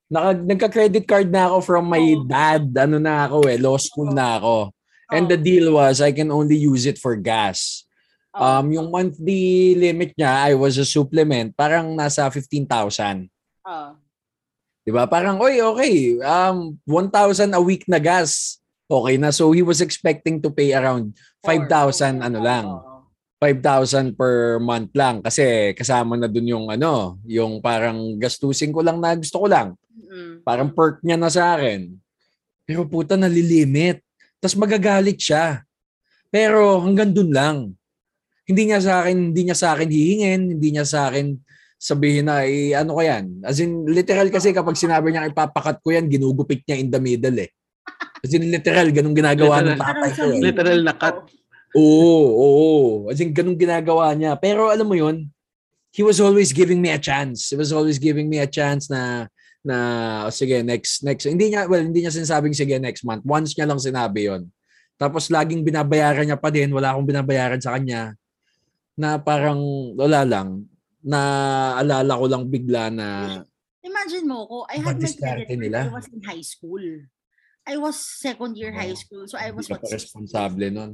Naka, 0.05 0.37
nagka-credit 0.37 1.05
card 1.09 1.33
na 1.33 1.49
ako 1.49 1.57
from 1.65 1.89
my 1.89 2.05
Oo. 2.13 2.29
dad. 2.29 2.69
Ano 2.77 3.01
na 3.01 3.25
ako 3.25 3.49
eh, 3.49 3.57
law 3.57 3.77
school 3.81 4.13
Oo. 4.13 4.17
na 4.17 4.37
ako. 4.37 4.55
And 5.09 5.25
the 5.25 5.37
Oo. 5.37 5.45
deal 5.45 5.65
was 5.73 5.97
I 6.01 6.13
can 6.13 6.29
only 6.29 6.57
use 6.57 6.85
it 6.85 7.01
for 7.01 7.17
gas. 7.17 7.85
Oo. 8.37 8.41
Um, 8.41 8.65
yung 8.69 8.87
monthly 8.93 9.73
limit 9.73 10.13
niya, 10.13 10.51
I 10.51 10.53
was 10.53 10.77
a 10.77 10.85
supplement, 10.85 11.57
parang 11.57 11.97
nasa 11.97 12.29
15,000. 12.29 13.25
Oo. 13.65 13.89
'Di 14.85 14.93
ba? 14.93 15.09
Parang, 15.09 15.41
oy, 15.41 15.57
okay, 15.57 16.21
um, 16.21 16.77
1,000 16.85 17.57
a 17.57 17.61
week 17.61 17.89
na 17.89 17.97
gas. 17.97 18.61
Okay 18.85 19.17
na. 19.17 19.33
So 19.33 19.49
he 19.49 19.65
was 19.65 19.81
expecting 19.81 20.37
to 20.45 20.53
pay 20.53 20.69
around 20.77 21.17
5,000 21.41 22.21
ano 22.21 22.37
lang. 22.37 22.69
Oo. 22.69 23.09
5,000 23.41 24.13
per 24.13 24.61
month 24.61 24.93
lang 24.93 25.25
kasi 25.25 25.73
kasama 25.73 26.13
na 26.15 26.29
dun 26.29 26.45
yung 26.45 26.69
ano, 26.69 27.17
yung 27.25 27.59
parang 27.65 28.15
gastusin 28.21 28.69
ko 28.69 28.85
lang 28.85 29.01
na 29.01 29.17
gusto 29.17 29.41
ko 29.41 29.49
lang. 29.49 29.73
Mm-mm. 29.95 30.43
Parang 30.43 30.69
perk 30.75 30.99
niya 31.01 31.15
na 31.15 31.31
sa 31.31 31.55
akin. 31.55 31.95
Pero 32.67 32.83
puta 32.85 33.15
nalilimit. 33.15 34.03
Tapos 34.43 34.59
magagalit 34.59 35.17
siya. 35.17 35.63
Pero 36.29 36.83
hanggang 36.83 37.15
dun 37.15 37.31
lang. 37.31 37.57
Hindi 38.45 38.69
niya 38.69 38.83
sa 38.83 38.93
akin, 39.01 39.31
hindi 39.31 39.41
niya 39.47 39.57
sa 39.57 39.73
akin 39.73 39.89
hihingin, 39.89 40.41
hindi 40.53 40.69
niya 40.75 40.85
sa 40.85 41.09
akin 41.09 41.39
sabihin 41.75 42.25
na, 42.29 42.45
eh, 42.45 42.73
ano 42.73 42.97
ko 42.97 43.01
yan? 43.03 43.41
As 43.45 43.57
in, 43.61 43.85
literal 43.85 44.29
kasi 44.31 44.53
kapag 44.55 44.77
sinabi 44.79 45.11
niya 45.11 45.29
ipapakat 45.29 45.81
ko 45.81 45.93
yan, 45.93 46.09
ginugupit 46.09 46.63
niya 46.65 46.77
in 46.81 46.89
the 46.89 47.01
middle 47.01 47.37
eh. 47.37 47.51
As 48.23 48.31
in, 48.33 48.47
literal, 48.49 48.89
ganun 48.89 49.13
ginagawa 49.13 49.61
ng 49.61 49.77
Literal. 49.77 49.85
tatay 49.85 50.11
ko 50.13 50.23
eh. 50.33 50.39
Literal 50.41 50.79
na 50.81 50.93
cut. 50.97 51.17
Oo, 51.77 52.21
oo. 52.31 52.73
As 53.11 53.19
in, 53.21 53.29
ganun 53.35 53.59
ginagawa 53.59 54.13
niya. 54.17 54.33
Pero 54.39 54.71
alam 54.71 54.87
mo 54.87 54.97
yun, 54.97 55.29
he 55.93 56.01
was 56.01 56.17
always 56.17 56.49
giving 56.55 56.81
me 56.81 56.89
a 56.89 56.97
chance. 57.01 57.53
He 57.53 57.57
was 57.59 57.69
always 57.69 58.01
giving 58.01 58.31
me 58.31 58.41
a 58.41 58.49
chance 58.49 58.89
na 58.89 59.29
na 59.65 59.77
oh, 60.29 60.33
sige 60.33 60.61
next 60.61 61.01
next 61.01 61.25
hindi 61.25 61.49
niya 61.49 61.65
well 61.65 61.81
hindi 61.81 62.05
niya 62.05 62.13
sinasabing 62.13 62.53
sige 62.53 62.77
next 62.77 63.01
month 63.01 63.25
once 63.25 63.57
niya 63.57 63.65
lang 63.65 63.81
sinabi 63.81 64.29
yon 64.29 64.45
tapos 64.95 65.33
laging 65.33 65.65
binabayaran 65.65 66.29
niya 66.29 66.37
pa 66.37 66.53
din 66.53 66.69
wala 66.69 66.93
akong 66.93 67.09
binabayaran 67.09 67.57
sa 67.57 67.73
kanya 67.73 68.13
na 68.93 69.17
parang 69.17 69.57
wala 69.97 70.21
lang 70.21 70.69
na 71.01 71.19
alala 71.81 72.13
ko 72.21 72.25
lang 72.29 72.45
bigla 72.45 72.93
na 72.93 73.07
Imagine 73.85 74.25
mo 74.25 74.49
ko, 74.49 74.57
I 74.65 74.81
had 74.81 74.97
my 74.97 75.13
credit 75.13 75.45
nila. 75.61 75.85
I 75.85 75.93
was 75.93 76.09
in 76.09 76.17
high 76.25 76.41
school. 76.41 76.81
I 77.69 77.77
was 77.77 78.01
second 78.01 78.57
year 78.57 78.73
high 78.73 78.93
Oo. 78.93 78.97
school. 78.97 79.23
So 79.29 79.37
I 79.37 79.53
was 79.53 79.69
what, 79.69 79.81
pa 79.81 79.93
16? 79.93 79.97
responsable 80.01 80.69
nun 80.73 80.91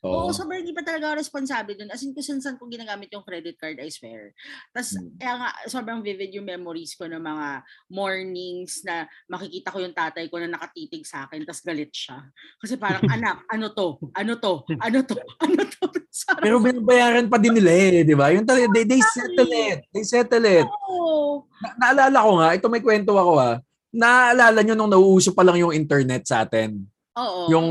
Oo, 0.00 0.28
Oo. 0.28 0.32
sobrang 0.32 0.64
hindi 0.64 0.72
pa 0.72 0.80
talaga 0.80 1.12
ako 1.12 1.20
responsable 1.20 1.76
dun. 1.76 1.92
As 1.92 2.00
in, 2.00 2.16
kung 2.16 2.24
saan 2.24 2.56
ko 2.56 2.64
ginagamit 2.72 3.12
yung 3.12 3.20
credit 3.20 3.60
card, 3.60 3.76
I 3.76 3.92
swear. 3.92 4.32
Tapos, 4.72 4.96
kaya 5.20 5.34
nga, 5.36 5.48
sobrang 5.68 6.00
vivid 6.00 6.32
yung 6.32 6.48
memories 6.48 6.96
ko 6.96 7.04
ng 7.04 7.20
mga 7.20 7.46
mornings 7.92 8.80
na 8.80 9.04
makikita 9.28 9.68
ko 9.68 9.78
yung 9.84 9.92
tatay 9.92 10.32
ko 10.32 10.40
na 10.40 10.56
nakatitig 10.56 11.04
sa 11.04 11.28
akin, 11.28 11.44
tapos 11.44 11.60
galit 11.60 11.92
siya. 11.92 12.16
Kasi 12.56 12.80
parang, 12.80 13.04
anak, 13.12 13.44
ano 13.52 13.66
to? 13.76 14.00
Ano 14.16 14.40
to? 14.40 14.64
Ano 14.80 14.98
to? 15.04 15.14
Ano 15.44 15.60
to? 15.68 15.84
Sarap 16.10 16.42
pero 16.42 16.58
binabayaran 16.58 17.30
pa 17.30 17.38
din 17.38 17.54
nila 17.54 17.70
eh 17.70 18.02
di 18.02 18.18
ba 18.18 18.34
yung 18.34 18.42
talaga 18.42 18.66
they, 18.74 18.82
they 18.82 18.98
settle 18.98 19.46
it 19.46 19.78
they 19.94 20.02
settle 20.02 20.42
it 20.42 20.66
Oo. 20.66 21.46
Na- 21.62 21.76
naalala 21.78 22.18
ko 22.26 22.30
nga, 22.40 22.48
ito 22.56 22.66
may 22.72 22.82
kwento 22.82 23.12
ako 23.14 23.32
ha. 23.38 23.52
Naalala 23.92 24.64
nyo 24.64 24.74
nung 24.74 24.90
nauuso 24.90 25.30
pa 25.36 25.44
lang 25.44 25.60
yung 25.60 25.76
internet 25.76 26.24
sa 26.24 26.42
atin. 26.42 26.82
Oo. 27.14 27.46
Yung 27.52 27.68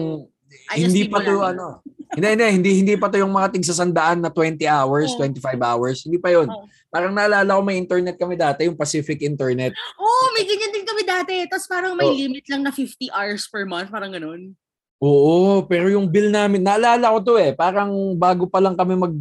hindi 0.71 1.07
di 1.07 1.11
pa 1.11 1.19
to 1.25 1.41
ano. 1.41 1.81
Hindi, 2.09 2.27
hindi, 2.33 2.45
hindi, 2.49 2.71
hindi 2.81 2.93
pa 2.97 3.05
to 3.05 3.21
yung 3.21 3.29
mga 3.29 3.53
tigsasandaan 3.53 4.25
na 4.25 4.33
20 4.33 4.65
hours, 4.65 5.13
Oo. 5.13 5.19
25 5.21 5.61
hours. 5.61 5.97
Hindi 6.09 6.17
pa 6.17 6.33
yun. 6.33 6.49
Oo. 6.49 6.65
Parang 6.89 7.13
naalala 7.13 7.53
ko 7.53 7.61
may 7.61 7.77
internet 7.77 8.17
kami 8.17 8.33
dati, 8.33 8.65
yung 8.65 8.73
Pacific 8.73 9.21
Internet. 9.21 9.77
Oo, 10.01 10.33
may 10.33 10.41
ganyan 10.41 10.73
din 10.73 10.85
kami 10.89 11.05
dati. 11.05 11.45
Tapos 11.45 11.69
parang 11.69 11.93
may 11.93 12.09
Oo. 12.09 12.17
limit 12.17 12.49
lang 12.49 12.65
na 12.65 12.73
50 12.73 13.13
hours 13.13 13.45
per 13.45 13.69
month. 13.69 13.93
Parang 13.93 14.09
ganun. 14.09 14.57
Oo, 14.97 15.63
pero 15.69 15.85
yung 15.93 16.09
bill 16.09 16.33
namin, 16.33 16.65
naalala 16.65 17.13
ko 17.13 17.19
to 17.21 17.33
eh. 17.37 17.53
Parang 17.53 17.93
bago 18.17 18.49
pa 18.49 18.57
lang 18.57 18.73
kami 18.73 18.97
mag, 18.97 19.13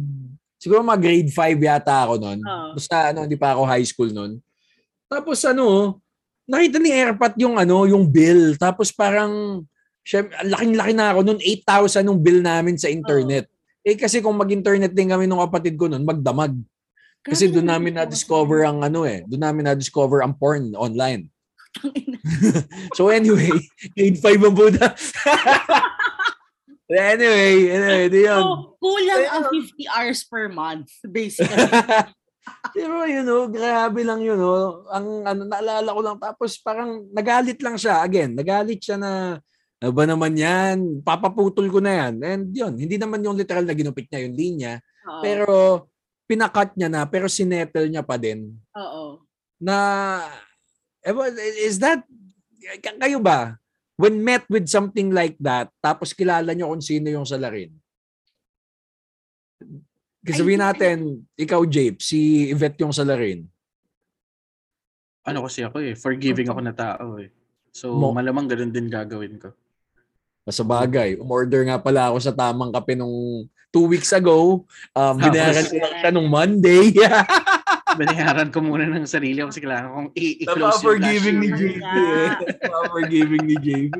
siguro 0.57 0.81
mag 0.81 0.97
grade 0.97 1.29
5 1.29 1.61
yata 1.61 2.09
ako 2.09 2.17
noon. 2.17 2.41
Oo. 2.41 2.73
Basta 2.73 3.13
ano, 3.13 3.29
hindi 3.29 3.37
pa 3.37 3.53
ako 3.53 3.69
high 3.69 3.85
school 3.85 4.09
noon. 4.09 4.41
Tapos 5.05 5.37
ano, 5.45 5.97
nakita 6.49 6.81
ni 6.81 6.89
Airpat 6.89 7.37
yung 7.37 7.53
ano, 7.61 7.85
yung 7.85 8.09
bill. 8.09 8.57
Tapos 8.57 8.89
parang, 8.89 9.61
syem- 10.03 10.33
ang 10.33 10.49
laking-laki 10.51 10.93
na 10.95 11.13
ako 11.13 11.19
noon, 11.25 11.39
8,000 11.41 12.09
yung 12.09 12.21
bill 12.21 12.39
namin 12.41 12.75
sa 12.75 12.91
internet. 12.91 13.47
Eh 13.83 13.95
kasi 13.95 14.19
kung 14.19 14.35
mag-internet 14.35 14.91
din 14.91 15.09
kami 15.09 15.25
nung 15.25 15.41
kapatid 15.43 15.79
ko 15.79 15.87
noon, 15.87 16.03
magdamag. 16.03 16.53
Kasi 17.19 17.47
Grabe 17.47 17.55
doon 17.59 17.67
namin 17.67 17.93
na-discover 17.99 18.63
ang 18.63 18.79
ano 18.79 19.03
eh, 19.03 19.27
doon 19.27 19.43
namin 19.43 19.63
na-discover 19.71 20.23
ang 20.23 20.35
porn 20.35 20.71
online. 20.75 21.27
So 22.97 23.13
anyway, 23.13 23.49
grade 23.93 24.17
5 24.17 24.47
ang 24.47 24.55
Buddha. 24.57 24.87
anyway, 26.89 27.69
anyway, 27.69 28.05
di 28.09 28.25
yun. 28.25 28.41
So, 28.41 28.73
kulang 28.81 29.25
ang 29.29 29.43
Pero- 29.53 29.53
50 29.77 29.93
hours 29.93 30.19
per 30.25 30.45
month, 30.49 30.89
basically. 31.05 31.55
Pero 32.75 33.05
yun 33.05 33.25
know, 33.25 33.45
grabe 33.45 34.01
lang 34.01 34.25
yun, 34.25 34.41
no? 34.41 34.85
Ang 34.89 35.21
ano, 35.25 35.41
naalala 35.45 35.89
ko 35.93 36.01
lang, 36.01 36.17
tapos 36.17 36.57
parang 36.57 37.05
nagalit 37.13 37.61
lang 37.61 37.77
siya. 37.77 38.01
Again, 38.01 38.33
nagalit 38.33 38.81
siya 38.81 38.97
na, 38.97 39.37
ano 39.79 39.91
ba 39.95 40.03
naman 40.03 40.35
yan? 40.35 40.99
Papaputol 40.99 41.71
ko 41.71 41.79
na 41.79 41.91
yan. 42.05 42.13
And 42.19 42.43
yun, 42.51 42.75
hindi 42.75 42.99
naman 42.99 43.23
yung 43.23 43.39
literal 43.39 43.63
na 43.63 43.71
ginupit 43.71 44.11
niya 44.11 44.27
yung 44.27 44.35
linya. 44.35 44.73
Oo. 45.07 45.23
Pero 45.23 45.55
pinakat 46.27 46.75
niya 46.75 46.91
na, 46.91 47.07
pero 47.07 47.31
sinettle 47.31 47.87
niya 47.87 48.03
pa 48.03 48.19
din. 48.19 48.59
Oo. 48.75 49.23
Na, 49.55 49.75
ewan, 50.99 51.31
is 51.63 51.79
that, 51.79 52.03
kayo 52.99 53.23
ba? 53.23 53.55
When 53.95 54.19
met 54.19 54.43
with 54.51 54.67
something 54.67 55.15
like 55.15 55.39
that, 55.39 55.71
tapos 55.79 56.11
kilala 56.11 56.51
niyo 56.51 56.67
kung 56.67 56.83
sino 56.83 57.07
yung 57.07 57.27
salarin. 57.27 57.71
Kasi 60.19 60.35
I 60.35 60.39
sabihin 60.43 60.59
think- 60.59 60.67
natin, 60.75 60.97
ikaw, 61.39 61.63
Jape, 61.63 62.03
si 62.03 62.51
Yvette 62.51 62.83
yung 62.83 62.91
salarin. 62.91 63.47
Ano 65.23 65.47
kasi 65.47 65.63
ako 65.63 65.79
eh, 65.79 65.95
forgiving 65.95 66.51
ako 66.51 66.59
na 66.63 66.75
tao 66.75 67.15
eh. 67.15 67.31
So, 67.71 67.95
Mo- 67.95 68.11
malamang 68.11 68.51
ganun 68.51 68.75
din 68.75 68.91
gagawin 68.91 69.39
ko. 69.39 69.55
Sa 70.49 70.65
bagay, 70.65 71.15
umorder 71.17 71.63
nga 71.65 71.77
pala 71.77 72.09
ako 72.09 72.17
sa 72.19 72.33
tamang 72.33 72.73
kape 72.73 72.93
nung 72.93 73.45
two 73.69 73.85
weeks 73.85 74.09
ago. 74.11 74.65
Um, 74.91 75.15
binayaran 75.17 75.65
ko 75.65 75.75
lang 75.77 75.95
siya 76.01 76.11
nung 76.11 76.29
Monday. 76.29 76.89
Binayaran 77.99 78.53
ko 78.53 78.61
muna 78.61 78.85
ng 78.85 79.09
sarili 79.09 79.41
ko 79.41 79.49
kasi 79.49 79.65
kailangan 79.65 79.89
kong 79.89 80.09
i-close 80.13 80.45
yung 80.45 80.61
Napaka-forgiving 80.61 81.37
ni. 81.41 81.49
JP. 81.49 81.81
Eh. 81.81 82.29
Napaka-forgiving 82.63 83.43
ni 83.45 83.55
JP. 83.57 83.95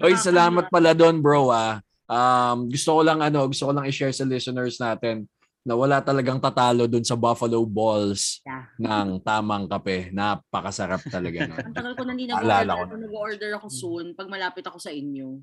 Oy, 0.00 0.14
salamat 0.16 0.72
pala 0.72 0.96
doon, 0.96 1.20
bro. 1.20 1.52
Ah. 1.52 1.84
Um, 2.10 2.66
gusto 2.72 2.90
ko 2.96 3.00
lang 3.04 3.20
ano, 3.20 3.46
gusto 3.46 3.68
ko 3.68 3.72
lang 3.76 3.86
i-share 3.86 4.10
sa 4.10 4.24
listeners 4.24 4.80
natin 4.80 5.28
na 5.60 5.76
wala 5.76 6.00
talagang 6.00 6.40
tatalo 6.40 6.88
doon 6.88 7.04
sa 7.04 7.14
Buffalo 7.14 7.60
Balls 7.68 8.40
Yeah. 8.42 8.64
ng 8.80 9.20
tamang 9.20 9.68
kape. 9.68 10.08
Napakasarap 10.10 11.04
talaga 11.06 11.44
nun. 11.52 11.60
Ang 11.60 11.76
tagal 11.76 11.92
ko 11.94 12.02
na 12.08 12.12
hindi 12.16 12.26
nag-order. 12.26 12.96
Nag-order 12.96 13.50
ako 13.60 13.66
soon 13.68 14.06
pag 14.16 14.32
malapit 14.32 14.64
ako 14.64 14.80
sa 14.80 14.88
inyo. 14.88 15.38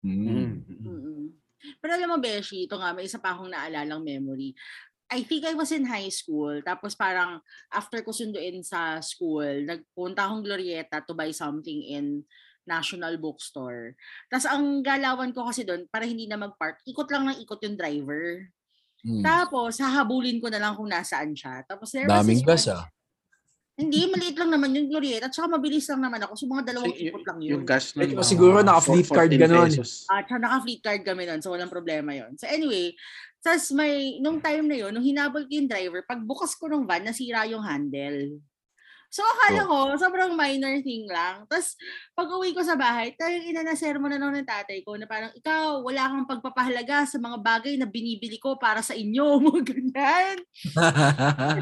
Mm. 0.00 0.26
Mm. 0.26 0.54
Mm-mm. 0.80 1.22
Pero 1.80 1.92
alam 1.92 2.08
mo, 2.08 2.16
Beshi, 2.16 2.64
ito 2.64 2.76
nga, 2.80 2.96
may 2.96 3.04
isa 3.04 3.20
pa 3.20 3.36
akong 3.36 3.52
naalalang 3.52 4.00
memory. 4.00 4.56
I 5.10 5.26
think 5.26 5.44
I 5.44 5.58
was 5.58 5.74
in 5.74 5.84
high 5.84 6.08
school. 6.08 6.62
Tapos 6.62 6.94
parang 6.94 7.42
after 7.68 8.00
ko 8.06 8.14
sunduin 8.14 8.62
sa 8.62 9.02
school, 9.02 9.66
nagpunta 9.66 10.24
akong 10.24 10.46
Glorieta 10.46 11.02
to 11.02 11.12
buy 11.12 11.34
something 11.34 11.82
in 11.84 12.22
National 12.64 13.18
Bookstore. 13.18 13.98
Tapos 14.30 14.46
ang 14.46 14.80
galawan 14.80 15.34
ko 15.34 15.44
kasi 15.50 15.66
doon, 15.66 15.90
para 15.90 16.06
hindi 16.06 16.30
na 16.30 16.38
mag-park, 16.38 16.80
ikot 16.86 17.10
lang 17.10 17.26
ng 17.26 17.42
ikot 17.42 17.60
yung 17.66 17.76
driver. 17.76 18.46
Mm. 19.00 19.24
Tapos, 19.24 19.80
hahabulin 19.80 20.38
ko 20.44 20.52
na 20.52 20.60
lang 20.60 20.76
kung 20.76 20.88
nasaan 20.88 21.32
siya. 21.32 21.64
Tapos, 21.64 21.88
there 21.88 22.04
was 22.04 22.20
Daming 22.20 22.44
this 22.44 22.46
gas 22.46 22.64
one- 22.68 22.76
ah. 22.76 22.86
Hindi, 23.80 24.00
maliit 24.12 24.36
lang 24.36 24.50
naman 24.52 24.76
yung 24.76 24.88
Glorieta. 24.88 25.26
At 25.26 25.32
saka 25.32 25.48
mabilis 25.48 25.88
lang 25.88 26.04
naman 26.04 26.20
ako. 26.20 26.32
So, 26.36 26.44
mga 26.44 26.64
dalawang 26.68 26.92
So, 26.92 27.00
y- 27.00 27.08
ikot 27.08 27.24
lang 27.24 27.38
yun. 27.40 27.50
yung 27.56 27.64
gas 27.64 27.96
nun, 27.96 28.20
siguro 28.20 28.50
mga 28.54 28.68
naka-fleet 28.68 29.08
card 29.08 29.30
14 29.32 29.40
ganun. 29.40 29.70
At 30.12 30.26
uh, 30.28 30.38
naka-fleet 30.38 30.80
card 30.84 31.02
kami 31.02 31.22
nun, 31.24 31.40
so 31.40 31.50
walang 31.50 31.72
problema 31.72 32.10
yon. 32.12 32.36
So 32.36 32.44
anyway, 32.44 32.92
tas 33.40 33.72
may, 33.72 34.20
nung 34.20 34.36
time 34.38 34.68
na 34.68 34.76
yon, 34.76 34.92
nung 34.92 35.06
hinabol 35.06 35.48
ko 35.48 35.52
yung 35.56 35.70
driver, 35.70 36.04
pagbukas 36.04 36.52
ko 36.52 36.68
ng 36.68 36.84
van, 36.84 37.08
nasira 37.08 37.48
yung 37.48 37.64
handle. 37.64 38.36
So 39.10 39.26
akala 39.26 39.66
ko, 39.66 39.78
sobrang 39.98 40.38
minor 40.38 40.78
thing 40.86 41.10
lang. 41.10 41.42
Tapos 41.50 41.74
pag 42.14 42.30
uwi 42.30 42.54
ko 42.54 42.62
sa 42.62 42.78
bahay, 42.78 43.10
talagang 43.18 43.50
inanaser 43.50 43.98
mo 43.98 44.06
na 44.06 44.22
lang 44.22 44.30
ng 44.30 44.46
tatay 44.46 44.86
ko 44.86 44.94
na 44.94 45.10
parang, 45.10 45.34
ikaw, 45.34 45.82
wala 45.82 46.06
kang 46.06 46.30
pagpapahalaga 46.30 47.10
sa 47.10 47.18
mga 47.18 47.42
bagay 47.42 47.74
na 47.74 47.90
binibili 47.90 48.38
ko 48.38 48.54
para 48.54 48.78
sa 48.86 48.94
inyo. 48.94 49.26
Mga 49.50 49.62
ganyan. 49.66 50.36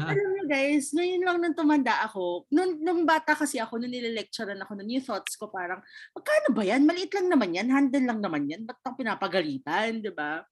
Alam 0.05 0.27
niyo 0.37 0.43
guys, 0.45 0.93
ngayon 0.93 1.21
lang 1.25 1.37
nung 1.41 1.57
tumanda 1.57 2.05
ako, 2.05 2.45
nung, 2.53 2.77
nung 2.85 3.01
bata 3.09 3.33
kasi 3.33 3.57
ako, 3.57 3.81
nung 3.81 3.93
nililecturean 3.93 4.61
ako, 4.61 4.77
nung 4.77 4.89
yung 4.89 5.05
thoughts 5.05 5.33
ko 5.33 5.49
parang, 5.49 5.81
magkano 6.13 6.53
ba 6.53 6.63
yan? 6.65 6.85
Maliit 6.85 7.13
lang 7.17 7.27
naman 7.33 7.55
yan, 7.57 7.67
handle 7.73 8.05
lang 8.05 8.19
naman 8.21 8.45
yan, 8.45 8.61
ba't 8.69 8.77
ang 8.85 8.93
pinapagalitan, 8.97 10.05
ba? 10.13 10.45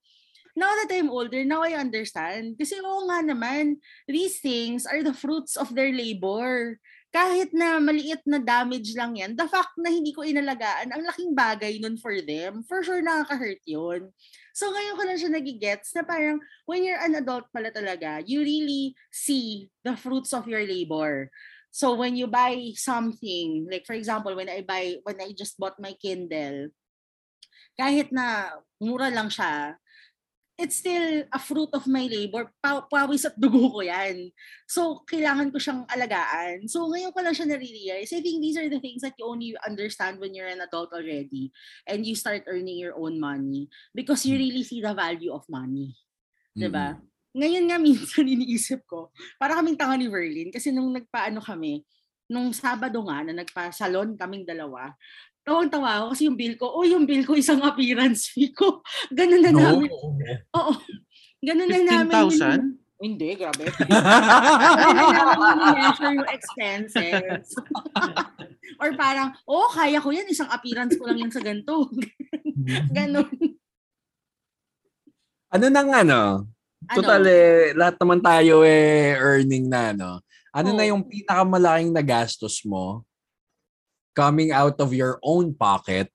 Now 0.57 0.73
that 0.73 0.89
I'm 0.89 1.13
older, 1.13 1.45
now 1.45 1.61
I 1.61 1.77
understand. 1.77 2.57
Kasi 2.57 2.81
oo 2.81 3.05
nga 3.05 3.21
naman, 3.21 3.77
these 4.09 4.41
things 4.41 4.89
are 4.89 5.05
the 5.05 5.13
fruits 5.13 5.53
of 5.53 5.69
their 5.77 5.93
labor. 5.93 6.81
Kahit 7.13 7.53
na 7.53 7.77
maliit 7.77 8.25
na 8.25 8.41
damage 8.41 8.97
lang 8.97 9.21
yan, 9.21 9.37
the 9.37 9.45
fact 9.45 9.77
na 9.77 9.93
hindi 9.93 10.17
ko 10.17 10.25
inalagaan, 10.25 10.89
ang 10.89 11.05
laking 11.05 11.37
bagay 11.37 11.77
nun 11.77 12.01
for 12.01 12.17
them, 12.25 12.65
for 12.65 12.81
sure 12.81 13.05
nakaka-hurt 13.05 13.61
yun. 13.69 14.09
So 14.57 14.73
ngayon 14.73 14.97
ko 14.97 15.03
lang 15.05 15.17
siya 15.21 15.31
nagigets 15.31 15.93
na 15.93 16.01
parang 16.01 16.41
when 16.65 16.81
you're 16.81 16.99
an 17.05 17.21
adult 17.21 17.45
pala 17.53 17.69
talaga, 17.69 18.25
you 18.25 18.41
really 18.41 18.97
see 19.13 19.69
the 19.85 19.93
fruits 19.93 20.33
of 20.33 20.49
your 20.49 20.65
labor. 20.65 21.29
So 21.69 21.93
when 21.93 22.17
you 22.17 22.25
buy 22.25 22.73
something, 22.73 23.69
like 23.69 23.85
for 23.85 23.93
example, 23.93 24.33
when 24.33 24.49
I 24.49 24.65
buy, 24.65 24.97
when 25.05 25.21
I 25.21 25.37
just 25.37 25.61
bought 25.61 25.77
my 25.77 25.93
Kindle, 25.93 26.73
kahit 27.77 28.09
na 28.09 28.57
mura 28.81 29.13
lang 29.13 29.29
siya, 29.29 29.77
it's 30.57 30.81
still 30.81 31.23
a 31.29 31.39
fruit 31.39 31.69
of 31.71 31.85
my 31.85 32.09
labor. 32.09 32.49
Pa- 32.59 32.89
pawis 32.89 33.29
at 33.29 33.37
dugo 33.37 33.69
ko 33.69 33.81
yan. 33.85 34.33
So, 34.65 35.05
kailangan 35.05 35.53
ko 35.53 35.61
siyang 35.61 35.85
alagaan. 35.85 36.65
So, 36.65 36.89
ngayon 36.89 37.13
ko 37.13 37.21
lang 37.21 37.37
siya 37.37 37.45
nare-realize. 37.45 38.09
I 38.09 38.21
think 38.25 38.41
these 38.41 38.57
are 38.57 38.65
the 38.65 38.81
things 38.81 39.05
that 39.05 39.13
you 39.21 39.29
only 39.29 39.53
understand 39.61 40.17
when 40.17 40.33
you're 40.33 40.49
an 40.49 40.65
adult 40.65 40.91
already 40.91 41.53
and 41.85 42.03
you 42.03 42.17
start 42.17 42.49
earning 42.49 42.81
your 42.81 42.97
own 42.97 43.21
money 43.21 43.69
because 43.93 44.25
you 44.25 44.35
really 44.35 44.65
see 44.65 44.81
the 44.81 44.97
value 44.97 45.29
of 45.29 45.45
money. 45.45 45.93
Diba? 46.57 46.97
Ngayon 47.37 47.69
nga 47.69 47.77
minsan 47.85 48.25
iniisip 48.25 48.81
ko, 48.89 49.13
para 49.37 49.53
kaming 49.61 49.77
tanga 49.77 49.93
ni 49.93 50.09
Verlin 50.09 50.49
kasi 50.49 50.73
nung 50.73 50.89
nagpaano 50.89 51.37
kami, 51.37 51.85
nung 52.25 52.49
Sabado 52.51 52.97
nga 53.05 53.21
na 53.23 53.45
nagpa-salon 53.45 54.17
kaming 54.17 54.43
dalawa, 54.43 54.91
tawang-tawa 55.47 55.89
ako 56.03 56.05
kasi 56.11 56.27
yung 56.27 56.35
bill 56.35 56.55
ko, 56.59 56.67
oh 56.67 56.83
yung 56.83 57.07
bill 57.07 57.23
ko 57.23 57.39
isang 57.39 57.63
appearance 57.63 58.35
fee 58.35 58.51
ko. 58.51 58.83
Ganun 59.17 59.39
na 59.39 59.51
No. 59.55 59.59
namin. 59.63 59.89
Oo. 60.51 60.73
Ganun 61.39 61.71
na 61.71 62.03
namin. 62.03 62.27
15,000? 62.35 62.99
Hindi, 62.99 63.29
grabe. 63.39 63.63
Ganun 64.83 65.07
na 65.15 65.23
namin 65.39 65.67
measure 65.79 66.13
yung 66.19 66.27
expenses. 66.27 67.55
Or 68.83 68.91
parang, 68.99 69.31
oh, 69.47 69.71
kaya 69.71 70.03
ko 70.03 70.11
yan, 70.11 70.27
isang 70.27 70.51
appearance 70.51 70.99
ko 70.99 71.07
lang 71.07 71.23
yan 71.23 71.31
sa 71.31 71.39
ganito. 71.39 71.87
Ganun. 72.91 73.31
ano 75.47 75.65
nang 75.71 75.89
ano? 75.95 76.19
Total 76.91 77.23
eh, 77.23 77.71
lahat 77.73 77.95
naman 78.03 78.19
tayo 78.19 78.67
eh 78.67 79.15
earning 79.15 79.71
na 79.71 79.95
no. 79.95 80.11
Ano 80.51 80.75
na 80.75 80.83
Oo. 80.83 80.91
yung 80.91 81.03
pinakamalaking 81.07 81.95
nagastos 81.95 82.61
mo 82.67 83.06
coming 84.17 84.49
out 84.49 84.81
of 84.81 84.89
your 84.97 85.21
own 85.21 85.53
pocket? 85.53 86.09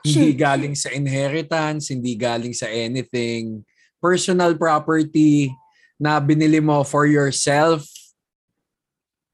Hindi 0.00 0.32
Kotse. 0.32 0.40
galing 0.40 0.74
sa 0.74 0.88
inheritance, 0.96 1.92
hindi 1.92 2.16
galing 2.16 2.56
sa 2.56 2.72
anything. 2.72 3.60
Personal 4.00 4.56
property 4.56 5.52
na 6.00 6.16
binili 6.24 6.64
mo 6.64 6.80
for 6.88 7.04
yourself 7.04 7.84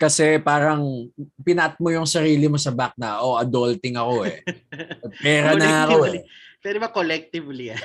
kasi 0.01 0.41
parang 0.41 1.13
pinat 1.45 1.77
mo 1.77 1.93
yung 1.93 2.09
sarili 2.09 2.49
mo 2.49 2.57
sa 2.57 2.73
back 2.73 2.97
na, 2.97 3.21
oh, 3.21 3.37
adulting 3.37 4.01
ako 4.01 4.25
eh. 4.25 4.41
Pera 5.25 5.53
na 5.53 5.85
ako 5.85 6.09
eh. 6.09 6.25
Pwede 6.65 6.81
ba 6.81 6.89
collectively? 6.89 7.77
ah? 7.77 7.83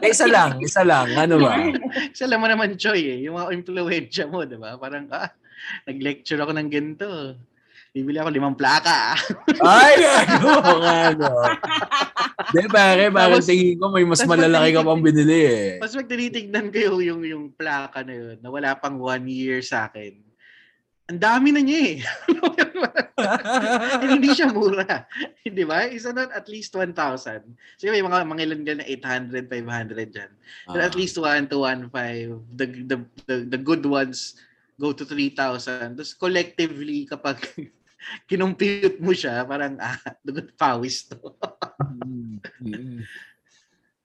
Eh, 0.00 0.16
isa 0.16 0.24
lang, 0.24 0.56
isa 0.64 0.80
lang. 0.80 1.12
Ano 1.12 1.36
ba? 1.36 1.60
Kasi 2.14 2.24
alam 2.24 2.40
mo 2.40 2.48
naman, 2.48 2.72
Choy, 2.80 3.04
eh, 3.04 3.18
yung 3.28 3.36
mga 3.36 3.52
influensya 3.52 4.24
mo, 4.24 4.48
di 4.48 4.56
ba? 4.56 4.80
Parang, 4.80 5.04
ah, 5.12 5.28
nag-lecture 5.84 6.40
ako 6.40 6.56
ng 6.56 6.70
ganito. 6.72 7.36
Bibili 7.92 8.16
ako 8.16 8.32
limang 8.32 8.56
plaka. 8.56 9.12
ah. 9.12 9.16
Ay, 9.84 10.00
ano 10.40 10.48
nga, 10.80 10.98
no. 11.12 11.28
Di, 12.48 12.64
pare, 12.64 13.12
parang 13.12 13.44
tingin 13.44 13.76
ko 13.76 13.92
may 13.92 14.08
mas 14.08 14.24
malalaki 14.24 14.72
ka 14.72 14.80
pang 14.80 15.04
binili 15.04 15.40
eh. 15.44 15.66
Mas 15.76 15.92
pag 15.92 16.08
tinitignan 16.08 16.72
ko 16.72 16.80
yung, 16.80 17.00
yung, 17.04 17.22
yung 17.28 17.44
plaka 17.52 18.00
na 18.00 18.16
yun, 18.16 18.36
na 18.40 18.48
wala 18.48 18.72
pang 18.80 18.96
one 18.96 19.28
year 19.28 19.60
sa 19.60 19.92
akin, 19.92 20.16
ang 21.04 21.20
dami 21.20 21.52
na 21.52 21.60
niya 21.60 21.80
eh. 21.84 21.96
And 24.00 24.08
hindi 24.16 24.32
siya 24.32 24.48
mura. 24.48 25.04
Di 25.44 25.64
ba? 25.68 25.84
Isa 25.84 26.16
nun 26.16 26.32
at 26.32 26.48
least 26.48 26.72
1,000. 26.72 26.96
So 27.76 27.92
may 27.92 28.00
mga 28.00 28.24
mga 28.24 28.42
ilan 28.48 28.60
dyan 28.64 28.78
na 28.80 28.88
800, 28.88 29.52
500 29.52 30.08
dyan. 30.08 30.32
But 30.64 30.80
Ah. 30.80 30.88
at 30.88 30.96
least 30.96 31.20
1 31.20 31.52
to 31.52 31.60
1.5. 31.60 31.92
The, 32.56 32.66
the, 32.88 32.96
the, 33.28 33.36
the 33.52 33.60
good 33.60 33.84
ones 33.84 34.40
go 34.80 34.96
to 34.96 35.04
3,000. 35.04 36.00
Tapos 36.00 36.16
collectively, 36.16 37.04
kapag 37.04 37.36
kinumpute 38.30 38.98
mo 38.98 39.12
siya, 39.14 39.46
parang, 39.46 39.78
ah, 39.78 39.98
dugot 40.26 40.52
pawis 40.58 41.08
to. 41.08 41.18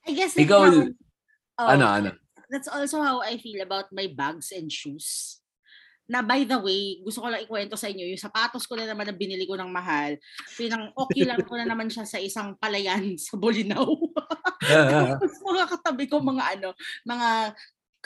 I 0.07 0.11
guess 0.15 0.33
that's 0.33 0.45
Ikaw, 0.47 0.61
how- 0.63 0.95
Oh, 1.57 1.73
ano, 1.73 1.85
ano? 1.89 2.09
That's 2.53 2.69
also 2.69 3.01
how 3.01 3.25
I 3.25 3.41
feel 3.41 3.65
about 3.65 3.89
my 3.89 4.07
bags 4.13 4.53
and 4.53 4.69
shoes. 4.69 5.41
Na 6.07 6.23
by 6.23 6.47
the 6.47 6.55
way, 6.61 7.03
gusto 7.03 7.19
ko 7.19 7.27
lang 7.27 7.43
ikwento 7.43 7.75
sa 7.75 7.91
inyo, 7.91 8.07
yung 8.07 8.21
sapatos 8.21 8.63
ko 8.63 8.79
na 8.79 8.87
naman 8.87 9.09
na 9.09 9.11
binili 9.11 9.43
ko 9.43 9.59
ng 9.59 9.67
mahal, 9.67 10.15
pinang 10.55 10.93
okay 10.95 11.27
lang 11.27 11.41
ko 11.43 11.59
na 11.59 11.67
naman 11.67 11.91
siya 11.91 12.07
sa 12.07 12.21
isang 12.21 12.55
palayan 12.55 13.17
sa 13.19 13.35
Bolinao. 13.35 13.99
Tapos 15.19 15.35
mga 15.43 15.65
katabi 15.67 16.05
ko, 16.07 16.23
mga 16.23 16.43
ano, 16.55 16.69
mga 17.03 17.51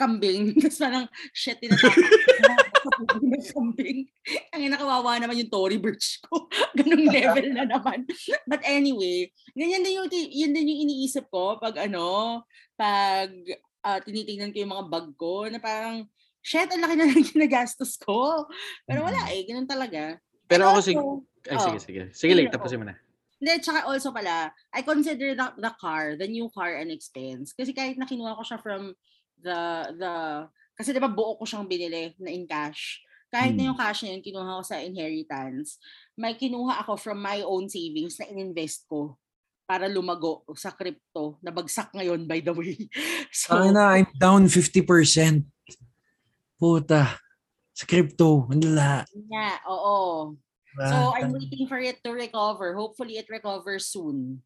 kambing. 0.02 0.52
Tapos 0.62 0.78
parang, 0.82 1.06
shit, 1.30 1.58
tinatapos 1.62 2.02
ng 3.22 3.46
kambing. 3.54 3.98
Ang 4.50 4.74
nakawawa 4.74 5.22
naman 5.22 5.38
yung 5.38 5.52
Tory 5.52 5.78
Birch 5.78 6.18
ko. 6.26 6.50
Ganong 6.78 7.06
level 7.06 7.46
na 7.54 7.64
naman. 7.70 8.02
But 8.50 8.66
anyway, 8.66 9.30
ganyan 9.54 9.86
din 9.86 10.02
yung, 10.02 10.08
yun 10.10 10.52
din 10.52 10.70
yung 10.74 10.82
iniisip 10.90 11.30
ko 11.30 11.62
pag 11.62 11.78
ano, 11.78 12.42
pag 12.74 13.30
ah, 13.82 13.98
tinitingnan 14.02 14.50
ko 14.50 14.58
yung 14.62 14.74
mga 14.74 14.86
bag 14.90 15.08
ko, 15.18 15.46
na 15.46 15.58
parang, 15.62 16.06
shit, 16.42 16.70
ang 16.70 16.82
laki 16.82 16.94
na 16.98 17.06
lang 17.06 17.22
ginagastos 17.34 17.98
ko. 17.98 18.46
Pero 18.86 19.06
wala 19.06 19.30
eh, 19.30 19.46
ganun 19.46 19.66
talaga. 19.66 20.18
Pero 20.46 20.70
ako, 20.70 20.78
sige, 20.82 20.98
also, 20.98 21.22
ay, 21.48 21.56
oh. 21.56 21.62
sige, 21.62 21.78
sige. 21.82 22.02
Sige, 22.14 22.32
lang, 22.34 22.50
tapusin 22.50 22.82
mo 22.82 22.86
na. 22.90 22.96
Hindi, 23.42 23.58
tsaka 23.58 23.90
also 23.90 24.14
pala, 24.14 24.54
I 24.70 24.86
consider 24.86 25.34
the, 25.34 25.46
the 25.58 25.72
car, 25.82 26.14
the 26.14 26.30
new 26.30 26.46
car 26.54 26.78
an 26.78 26.94
expense. 26.94 27.50
Kasi 27.50 27.74
kahit 27.74 27.98
na 27.98 28.06
kinuha 28.06 28.38
ko 28.38 28.46
siya 28.46 28.62
from 28.62 28.94
the, 29.42 29.60
the, 29.98 30.12
kasi 30.72 30.90
diba 30.90 31.10
buo 31.10 31.36
ko 31.36 31.44
siyang 31.44 31.66
binili 31.66 32.14
na 32.16 32.30
in 32.30 32.46
cash. 32.46 33.02
Kahit 33.28 33.52
na 33.52 33.64
Hmm. 33.64 33.68
yung 33.72 33.80
cash 33.80 34.00
na 34.04 34.12
yun, 34.12 34.22
kinuha 34.22 34.60
ko 34.60 34.64
sa 34.64 34.78
inheritance, 34.78 35.80
may 36.14 36.32
kinuha 36.32 36.80
ako 36.80 36.96
from 36.96 37.18
my 37.18 37.40
own 37.42 37.66
savings 37.66 38.16
na 38.16 38.28
ininvest 38.28 38.84
ko 38.86 39.16
para 39.64 39.88
lumago 39.88 40.44
sa 40.52 40.68
crypto 40.68 41.40
na 41.40 41.48
bagsak 41.48 41.90
ngayon 41.96 42.28
by 42.28 42.38
the 42.38 42.52
way. 42.52 42.76
So, 43.32 43.56
Ay 43.56 43.72
na, 43.72 43.96
I'm 43.96 44.10
down 44.14 44.44
50%. 44.44 44.84
Puta. 46.56 47.16
Sa 47.72 47.84
crypto, 47.88 48.44
ang 48.52 48.60
lala. 48.60 49.08
nga, 49.32 49.48
oo. 49.66 50.36
So, 50.76 50.94
Ah, 50.94 51.16
I'm 51.16 51.32
waiting 51.32 51.64
for 51.64 51.80
it 51.80 52.00
to 52.04 52.12
recover. 52.12 52.76
Hopefully, 52.76 53.16
it 53.16 53.28
recovers 53.28 53.88
soon. 53.88 54.44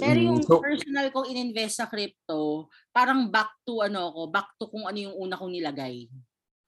Pero 0.00 0.16
mm, 0.16 0.26
yung 0.26 0.40
so, 0.40 0.64
personal 0.64 1.12
kong 1.12 1.28
ininvest 1.28 1.76
sa 1.76 1.84
crypto, 1.84 2.72
parang 2.88 3.28
back 3.28 3.52
to 3.68 3.84
ano 3.84 4.08
ko, 4.16 4.20
back 4.32 4.48
to 4.56 4.72
kung 4.72 4.88
ano 4.88 4.96
yung 4.96 5.12
una 5.12 5.36
kong 5.36 5.52
nilagay. 5.52 6.08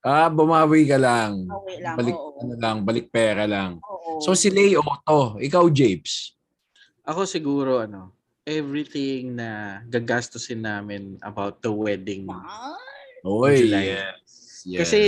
ah, 0.05 0.29
bumawi 0.29 0.85
ka 0.85 1.01
lang. 1.01 1.49
Okay 1.49 1.81
lang, 1.81 1.97
Balik, 1.97 2.15
oo. 2.15 2.37
ano 2.39 2.53
lang, 2.61 2.77
balik 2.85 3.09
pera 3.09 3.43
lang. 3.49 3.81
Oo. 3.81 4.21
So 4.21 4.37
si 4.37 4.53
Leo 4.53 4.85
to, 5.03 5.41
ikaw 5.41 5.65
Japes. 5.67 6.37
Ako 7.03 7.25
siguro, 7.25 7.81
ano, 7.81 8.13
everything 8.47 9.35
na 9.35 9.81
gagastusin 9.89 10.63
namin 10.63 11.19
about 11.19 11.59
the 11.59 11.67
wedding. 11.67 12.29
Oy, 13.25 13.67
July. 13.67 13.97
yes. 13.97 14.63
yes. 14.63 14.79
Kasi 14.85 14.99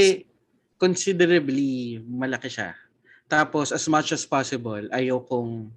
considerably 0.75 2.03
malaki 2.03 2.51
siya. 2.51 2.75
Tapos 3.29 3.71
as 3.71 3.85
much 3.87 4.11
as 4.11 4.25
possible, 4.25 4.81
ayaw 4.91 5.23
kong 5.23 5.71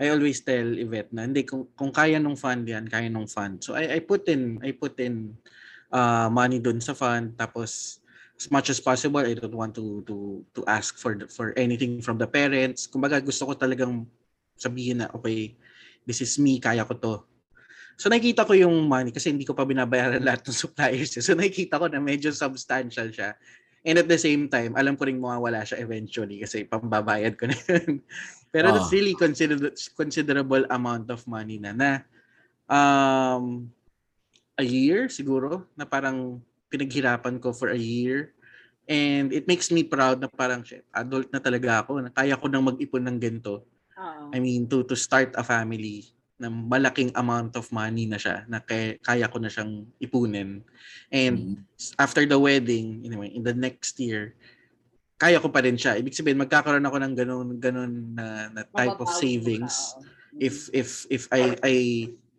I 0.00 0.08
always 0.12 0.40
tell 0.40 0.64
Yvette 0.76 1.12
na 1.12 1.28
hindi 1.28 1.44
kung, 1.44 1.68
kung 1.76 1.92
kaya 1.92 2.16
nung 2.16 2.36
fund 2.38 2.64
yan, 2.64 2.88
kaya 2.88 3.08
nung 3.12 3.28
fund. 3.28 3.60
So 3.60 3.76
I, 3.76 3.96
I 3.96 3.98
put 4.00 4.28
in 4.28 4.60
I 4.64 4.72
put 4.72 4.96
in 5.00 5.36
uh, 5.92 6.28
money 6.32 6.58
dun 6.58 6.80
sa 6.80 6.96
fund 6.96 7.36
tapos 7.36 8.00
as 8.36 8.48
much 8.50 8.72
as 8.72 8.80
possible 8.80 9.20
I 9.22 9.36
don't 9.36 9.54
want 9.54 9.76
to 9.76 10.02
to 10.08 10.42
to 10.56 10.60
ask 10.66 10.96
for 10.98 11.14
the- 11.14 11.28
for 11.28 11.52
anything 11.54 12.00
from 12.00 12.16
the 12.16 12.26
parents. 12.26 12.88
Kumbaga 12.88 13.20
gusto 13.20 13.46
ko 13.48 13.54
talagang 13.54 14.08
sabihin 14.56 15.04
na 15.04 15.12
okay, 15.12 15.54
this 16.08 16.24
is 16.24 16.38
me, 16.40 16.58
kaya 16.58 16.82
ko 16.88 16.94
to. 16.96 17.14
So 18.00 18.08
nakikita 18.08 18.48
ko 18.48 18.56
yung 18.56 18.88
money 18.88 19.12
kasi 19.12 19.30
hindi 19.30 19.44
ko 19.46 19.52
pa 19.54 19.62
binabayaran 19.68 20.24
lahat 20.26 20.42
ng 20.48 20.56
suppliers. 20.56 21.14
So 21.20 21.36
nakikita 21.36 21.78
ko 21.78 21.86
na 21.86 22.00
medyo 22.02 22.32
substantial 22.32 23.12
siya. 23.12 23.36
And 23.82 23.98
at 23.98 24.06
the 24.06 24.18
same 24.18 24.46
time, 24.46 24.78
alam 24.78 24.94
ko 24.94 25.10
rin 25.10 25.18
mawawala 25.18 25.66
siya 25.66 25.82
eventually 25.82 26.38
kasi 26.38 26.62
pambabayad 26.62 27.34
ko 27.34 27.50
na 27.50 27.56
yun. 27.66 27.98
Pero 28.54 28.70
Ah. 28.70 28.78
that's 28.78 28.94
really 28.94 29.18
consider- 29.18 29.74
considerable 29.98 30.62
amount 30.70 31.10
of 31.10 31.26
money 31.26 31.58
na 31.58 31.74
na 31.74 31.90
um, 32.70 33.66
a 34.54 34.62
year 34.62 35.10
siguro 35.10 35.66
na 35.74 35.82
parang 35.82 36.38
pinaghirapan 36.70 37.42
ko 37.42 37.50
for 37.50 37.74
a 37.74 37.78
year. 37.78 38.30
And 38.86 39.30
it 39.34 39.46
makes 39.46 39.70
me 39.70 39.82
proud 39.86 40.18
na 40.22 40.26
parang 40.30 40.62
shit, 40.62 40.82
adult 40.90 41.30
na 41.30 41.38
talaga 41.38 41.82
ako. 41.86 42.02
Na 42.02 42.10
kaya 42.10 42.34
ko 42.38 42.46
nang 42.46 42.66
mag-ipon 42.66 43.02
ng 43.02 43.18
ganito. 43.18 43.66
Oo. 43.98 44.30
I 44.30 44.38
mean, 44.38 44.66
to 44.70 44.82
to 44.86 44.94
start 44.94 45.34
a 45.34 45.42
family 45.42 46.06
na 46.42 46.50
malaking 46.50 47.14
amount 47.14 47.54
of 47.54 47.70
money 47.70 48.10
na 48.10 48.18
siya 48.18 48.42
na 48.50 48.58
kaya, 48.58 48.98
kaya 48.98 49.30
ko 49.30 49.38
na 49.38 49.46
siyang 49.46 49.86
ipunin. 50.02 50.66
And 51.14 51.36
Mm. 51.38 51.54
after 52.02 52.26
the 52.26 52.34
wedding, 52.34 53.06
anyway, 53.06 53.30
in 53.30 53.46
the 53.46 53.54
next 53.54 53.94
year, 54.02 54.34
kaya 55.22 55.38
ko 55.38 55.46
pa 55.46 55.62
rin 55.62 55.78
siya. 55.78 55.94
Ibig 55.94 56.18
sabihin, 56.18 56.42
magkakaroon 56.42 56.82
ako 56.82 56.98
ng 56.98 57.14
ganun, 57.14 57.48
ganun 57.62 57.92
na, 58.18 58.50
na 58.50 58.62
type 58.66 58.98
of 58.98 59.06
savings 59.14 59.94
if 60.40 60.72
if 60.72 61.04
if 61.12 61.28
I 61.28 61.56
I 61.60 61.74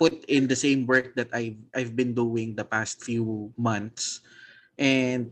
put 0.01 0.25
in 0.25 0.49
the 0.49 0.57
same 0.57 0.89
work 0.89 1.13
that 1.13 1.29
I 1.31 1.55
I've 1.75 1.93
been 1.93 2.17
doing 2.17 2.57
the 2.57 2.65
past 2.65 3.05
few 3.05 3.53
months 3.53 4.25
and 4.79 5.29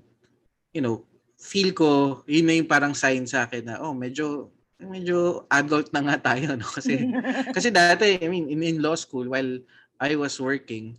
you 0.71 0.81
know 0.81 1.03
feel 1.41 1.73
ko 1.73 2.21
yun 2.29 2.45
na 2.45 2.53
yung 2.61 2.69
parang 2.69 2.93
sign 2.93 3.25
sa 3.25 3.49
akin 3.49 3.65
na 3.65 3.81
oh 3.81 3.97
medyo 3.97 4.53
medyo 4.81 5.45
adult 5.47 5.93
na 5.93 6.01
nga 6.01 6.33
tayo 6.33 6.57
no 6.57 6.65
kasi 6.77 7.05
kasi 7.53 7.69
dati 7.69 8.17
I 8.17 8.27
mean 8.27 8.49
in, 8.49 8.65
in 8.65 8.81
law 8.81 8.97
school 8.97 9.29
while 9.29 9.61
I 10.01 10.17
was 10.17 10.41
working 10.41 10.97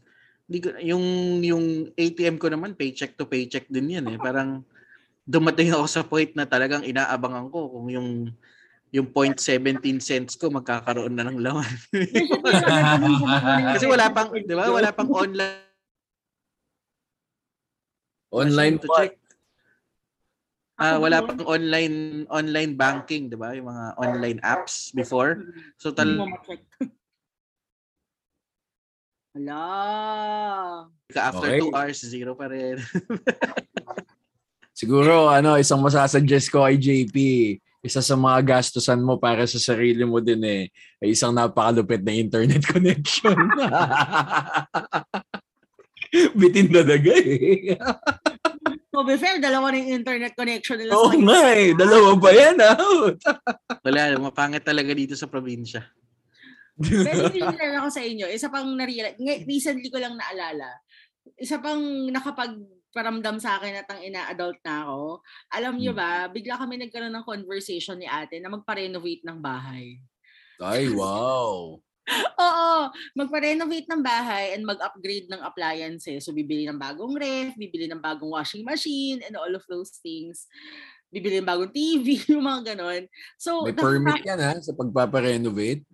yung 0.83 1.05
yung 1.43 1.91
ATM 1.97 2.37
ko 2.37 2.53
naman 2.53 2.79
paycheck 2.79 3.17
to 3.17 3.27
paycheck 3.27 3.67
din 3.67 3.99
yan 3.99 4.07
eh 4.13 4.19
parang 4.21 4.63
dumating 5.27 5.73
ako 5.73 5.87
sa 5.87 6.03
point 6.03 6.35
na 6.35 6.45
talagang 6.45 6.85
inaabangan 6.85 7.49
ko 7.51 7.71
kung 7.71 7.89
yung 7.89 8.09
yung 8.93 9.09
0.17 9.09 10.05
cents 10.05 10.37
ko 10.37 10.53
magkakaroon 10.53 11.17
na 11.17 11.25
ng 11.25 11.41
laman. 11.41 11.65
Kasi 13.73 13.89
wala 13.89 14.13
pang, 14.13 14.29
di 14.37 14.53
ba? 14.53 14.69
Wala 14.69 14.93
pang 14.93 15.09
online 15.09 15.73
Online 18.33 18.81
to 18.81 18.89
check. 18.97 19.21
Ah, 20.83 20.99
wala 20.99 21.23
pang 21.23 21.47
online 21.47 22.27
online 22.27 22.75
banking, 22.75 23.31
'di 23.31 23.39
ba? 23.39 23.55
Yung 23.55 23.71
mga 23.71 23.85
online 24.03 24.39
apps 24.43 24.91
before. 24.91 25.39
So 25.79 25.95
tal. 25.95 26.27
Hala. 29.39 29.63
after 31.15 31.55
Okay. 31.55 31.63
2 31.63 31.71
hours 31.71 32.03
zero 32.03 32.35
pa 32.35 32.51
rin. 32.51 32.83
Siguro, 34.83 35.31
ano, 35.31 35.55
isang 35.61 35.79
masasuggest 35.79 36.51
ko 36.51 36.65
kay 36.67 36.81
JP, 36.81 37.17
isa 37.85 38.01
sa 38.01 38.17
mga 38.19 38.41
gastusan 38.43 38.99
mo 38.99 39.21
para 39.21 39.45
sa 39.47 39.61
sarili 39.61 40.03
mo 40.03 40.19
din 40.19 40.43
eh, 40.43 40.65
ay 40.99 41.13
isang 41.15 41.31
napakalupit 41.31 42.03
na 42.03 42.17
internet 42.17 42.65
connection. 42.73 43.37
Bitin 46.35 46.73
na 46.73 46.83
daga. 46.83 47.15
To 47.15 48.22
be 49.13 49.21
fair, 49.21 49.37
dalawa 49.37 49.69
na 49.69 49.85
yung 49.85 50.01
internet 50.01 50.33
connection 50.33 50.81
nila 50.81 50.97
Oo 50.97 51.13
sa 51.13 51.21
nga 51.21 51.43
eh, 51.53 51.77
dalawa 51.77 52.11
pa 52.17 52.31
yan 52.33 52.57
ah. 52.65 52.77
Wala, 53.85 54.17
mapangit 54.17 54.65
talaga 54.65 54.97
dito 54.97 55.13
sa 55.13 55.29
probinsya. 55.29 55.85
Pero 56.81 57.29
hindi 57.29 57.45
share 57.45 57.77
ako 57.77 57.89
sa 57.93 58.03
inyo. 58.03 58.27
Isa 58.33 58.49
pang 58.49 58.65
narealize, 58.73 59.21
ngay- 59.21 59.45
recently 59.45 59.93
ko 59.93 60.01
lang 60.01 60.17
naalala. 60.17 60.81
Isa 61.37 61.61
pang 61.61 62.09
nakapagparamdam 62.09 63.37
sa 63.37 63.61
akin 63.61 63.85
at 63.85 63.89
ang 63.93 64.01
ina-adult 64.01 64.59
na 64.65 64.89
ako. 64.89 65.21
Alam 65.53 65.75
niyo 65.77 65.93
ba, 65.93 66.33
bigla 66.33 66.57
kami 66.57 66.81
nagkaroon 66.81 67.13
ng 67.13 67.29
conversation 67.29 68.01
ni 68.01 68.09
ate 68.09 68.41
na 68.41 68.49
magpa-renovate 68.49 69.23
ng 69.29 69.39
bahay. 69.39 70.01
Ay, 70.57 70.89
wow. 70.99 71.77
Oo, 72.11 72.91
magpa-renovate 73.15 73.87
ng 73.87 74.03
bahay 74.03 74.53
and 74.59 74.67
mag-upgrade 74.67 75.31
ng 75.31 75.39
appliances. 75.39 76.27
So, 76.27 76.35
bibili 76.35 76.67
ng 76.67 76.79
bagong 76.81 77.15
ref, 77.15 77.55
bibili 77.55 77.87
ng 77.87 78.03
bagong 78.03 78.35
washing 78.35 78.67
machine, 78.67 79.23
and 79.23 79.39
all 79.39 79.53
of 79.55 79.63
those 79.71 80.03
things. 80.03 80.51
Bibili 81.15 81.39
ng 81.39 81.47
bagong 81.49 81.71
TV, 81.71 82.19
yung 82.35 82.43
mga 82.43 82.75
ganon. 82.75 83.07
So, 83.39 83.71
May 83.71 83.75
permit 83.77 84.19
yan 84.27 84.41
ha, 84.43 84.59
sa 84.59 84.75
pagpaparenovate. 84.75 85.87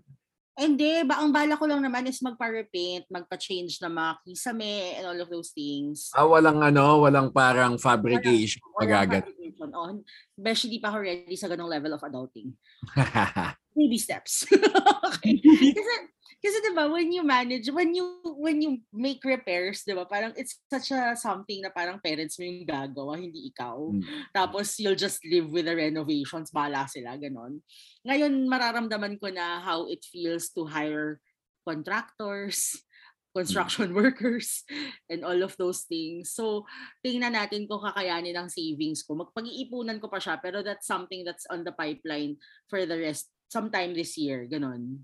Hindi, 0.58 1.06
ba 1.06 1.22
ang 1.22 1.30
bala 1.30 1.54
ko 1.54 1.70
lang 1.70 1.78
naman 1.86 2.10
is 2.10 2.18
magpa-repaint, 2.18 3.06
magpa-change 3.14 3.78
ng 3.78 3.94
mga 3.94 4.12
kisame 4.26 4.98
and 4.98 5.06
all 5.06 5.20
of 5.22 5.30
those 5.30 5.54
things. 5.54 6.10
Ah, 6.10 6.26
walang 6.26 6.58
ano, 6.58 7.06
walang 7.06 7.30
parang 7.30 7.78
fabrication 7.78 8.58
Walang 8.74 9.06
magagat. 9.06 9.22
fabrication. 9.30 10.02
Besh, 10.34 10.66
di 10.66 10.82
pa 10.82 10.90
ako 10.90 10.98
ready 11.06 11.38
sa 11.38 11.46
ganong 11.46 11.70
level 11.70 11.94
of 11.94 12.02
adulting. 12.02 12.58
Baby 13.78 14.02
steps. 14.02 14.50
okay. 15.06 15.38
Kasi, 15.38 15.94
kasi 16.38 16.62
diba, 16.62 16.86
when 16.86 17.10
you 17.10 17.26
manage, 17.26 17.66
when 17.74 17.90
you 17.90 18.22
when 18.38 18.62
you 18.62 18.78
make 18.94 19.18
repairs, 19.26 19.82
diba, 19.82 20.06
parang 20.06 20.30
it's 20.38 20.62
such 20.70 20.94
a 20.94 21.18
something 21.18 21.66
na 21.66 21.70
parang 21.74 21.98
parents 21.98 22.38
mo 22.38 22.46
yung 22.46 22.62
gagawa, 22.62 23.18
hindi 23.18 23.50
ikaw. 23.50 23.74
Mm. 23.90 24.06
Tapos 24.30 24.78
you'll 24.78 24.98
just 24.98 25.18
live 25.26 25.50
with 25.50 25.66
the 25.66 25.74
renovations, 25.74 26.54
bala 26.54 26.86
sila, 26.86 27.18
ganon. 27.18 27.58
Ngayon, 28.06 28.46
mararamdaman 28.46 29.18
ko 29.18 29.34
na 29.34 29.58
how 29.58 29.90
it 29.90 30.06
feels 30.06 30.54
to 30.54 30.62
hire 30.62 31.18
contractors, 31.66 32.86
construction 33.34 33.90
workers, 33.98 34.62
and 35.10 35.26
all 35.26 35.42
of 35.42 35.58
those 35.58 35.90
things. 35.90 36.30
So, 36.38 36.70
tingnan 37.02 37.34
natin 37.34 37.66
kung 37.66 37.82
kakayanin 37.82 38.38
ang 38.38 38.46
savings 38.46 39.02
ko. 39.02 39.18
Magpag-iipunan 39.18 39.98
ko 39.98 40.06
pa 40.06 40.22
siya, 40.22 40.38
pero 40.38 40.62
that's 40.62 40.86
something 40.86 41.26
that's 41.26 41.50
on 41.50 41.66
the 41.66 41.74
pipeline 41.74 42.38
for 42.70 42.86
the 42.86 42.94
rest, 42.94 43.26
sometime 43.50 43.90
this 43.90 44.14
year, 44.14 44.46
ganon. 44.46 45.02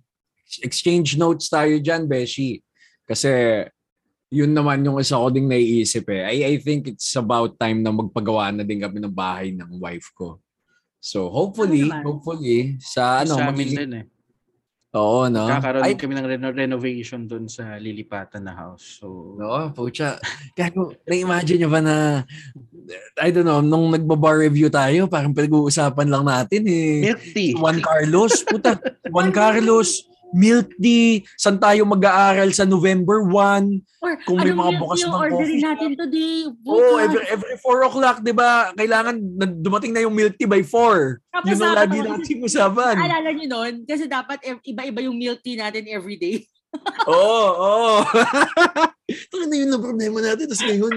Exchange 0.62 1.16
notes 1.16 1.48
tayo 1.48 1.76
dyan, 1.80 2.06
Beshi. 2.08 2.60
Kasi 3.04 3.64
yun 4.34 4.50
naman 4.50 4.82
yung 4.82 4.98
isa 4.98 5.20
ko 5.20 5.30
ding 5.30 5.46
naiisip 5.46 6.10
eh. 6.10 6.26
I, 6.26 6.36
I 6.42 6.54
think 6.58 6.90
it's 6.90 7.14
about 7.14 7.54
time 7.54 7.84
na 7.84 7.94
magpagawa 7.94 8.50
na 8.50 8.66
din 8.66 8.82
kami 8.82 8.98
ng 8.98 9.14
bahay 9.14 9.54
ng 9.54 9.78
wife 9.78 10.10
ko. 10.16 10.42
So 10.98 11.28
hopefully, 11.28 11.86
naman. 11.86 12.02
hopefully, 12.02 12.80
sa 12.80 13.22
ano, 13.22 13.36
sa 13.36 13.52
amin 13.52 13.54
magiging- 13.54 13.78
din 13.78 13.92
eh. 14.02 14.06
Oo, 14.94 15.26
no? 15.26 15.50
Kakaroon 15.50 15.82
Ay, 15.82 15.98
kami 15.98 16.14
ng 16.14 16.28
reno- 16.38 16.54
renovation 16.54 17.26
doon 17.26 17.50
sa 17.50 17.74
lilipatan 17.82 18.46
na 18.46 18.54
house. 18.54 19.02
So, 19.02 19.34
no, 19.34 19.74
pucha. 19.74 20.22
Kaya 20.54 20.70
kung 20.70 20.94
na-imagine 21.02 21.66
nyo 21.66 21.70
ba 21.74 21.82
na, 21.82 22.22
I 23.18 23.34
don't 23.34 23.42
know, 23.42 23.58
nung 23.58 23.90
nagbabar 23.90 24.38
review 24.38 24.70
tayo, 24.70 25.10
parang 25.10 25.34
pinag-uusapan 25.34 26.06
lang 26.06 26.22
natin 26.22 26.62
eh. 26.70 27.10
milk 27.10 27.22
tea. 27.34 27.58
Juan 27.58 27.82
Carlos, 27.82 28.46
puta. 28.46 28.78
Juan 29.12 29.34
Carlos, 29.34 30.06
milk 30.32 30.72
tea, 30.80 31.22
saan 31.36 31.60
tayo 31.60 31.84
mag-aaral 31.84 32.50
sa 32.56 32.64
November 32.64 33.22
1. 33.26 34.00
Or 34.00 34.12
Kung 34.24 34.40
may 34.40 34.50
anong 34.50 34.60
mga 34.60 34.72
bukas 34.80 35.00
ng 35.04 35.14
orderin 35.14 35.38
coffee 35.38 35.62
natin 35.62 35.90
today? 35.94 36.36
Oo, 36.64 36.72
oh, 36.72 36.96
Bukas. 36.96 37.04
every, 37.04 37.24
every 37.30 37.54
4 37.60 37.88
o'clock, 37.88 38.16
di 38.24 38.34
ba? 38.34 38.72
Kailangan 38.74 39.14
dumating 39.62 39.92
na 39.94 40.02
yung 40.02 40.14
milk 40.14 40.34
tea 40.40 40.50
by 40.50 40.62
4. 40.62 41.20
Tapos 41.30 41.48
Yun 41.50 41.60
ang 41.62 41.76
lagi 41.76 41.98
nating 42.02 42.40
usapan. 42.42 42.94
Naalala 42.98 43.30
nyo 43.30 43.46
nun? 43.46 43.74
Kasi 43.84 44.04
dapat 44.08 44.38
iba-iba 44.64 45.00
yung 45.04 45.16
milk 45.16 45.40
tea 45.44 45.58
natin 45.58 45.86
every 45.86 46.18
day. 46.18 46.42
Oo, 47.10 47.46
oo. 47.54 47.94
Ito 49.30 49.46
na 49.46 49.54
yun 49.54 49.70
ang 49.70 49.84
problema 49.84 50.18
natin. 50.18 50.50
Tapos 50.50 50.64
ngayon, 50.66 50.94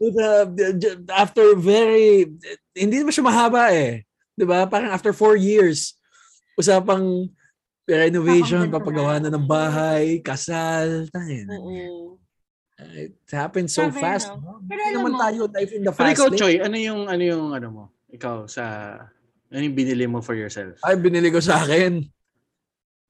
puta, 0.00 0.48
j- 0.80 0.96
after 1.12 1.52
very, 1.60 2.32
hindi 2.72 2.96
naman 3.04 3.12
siya 3.12 3.28
mahaba 3.28 3.68
eh. 3.76 4.08
Di 4.32 4.48
ba? 4.48 4.64
Parang 4.64 4.90
after 4.90 5.12
4 5.12 5.36
years, 5.36 6.00
usapang 6.56 7.28
renovation, 7.86 8.68
papagawa 8.68 9.20
na 9.20 9.28
ng 9.28 9.44
bahay, 9.44 10.18
kasal. 10.20 11.06
Tayo. 11.08 11.40
Oo. 11.52 12.16
It 12.74 13.14
happened 13.30 13.70
so 13.70 13.86
Grabe, 13.86 14.02
fast. 14.02 14.34
no? 14.34 14.58
Pero 14.66 14.80
alam 14.82 14.98
naman 14.98 15.12
mo- 15.14 15.20
tayo 15.20 15.40
life 15.46 15.72
in 15.72 15.82
the 15.84 15.92
Pero 15.92 16.00
fast 16.02 16.16
ikaw, 16.18 16.26
lane. 16.28 16.38
Choy, 16.40 16.54
ano 16.58 16.76
yung, 16.76 17.00
ano 17.06 17.22
yung, 17.22 17.44
ano 17.52 17.66
mo? 17.70 17.84
Ikaw, 18.10 18.36
sa, 18.46 18.64
ano 19.48 19.62
yung 19.62 19.76
binili 19.76 20.04
mo 20.04 20.18
for 20.18 20.34
yourself? 20.34 20.74
Ay, 20.82 20.98
binili 20.98 21.30
ko 21.30 21.38
sa 21.38 21.62
akin. 21.62 22.02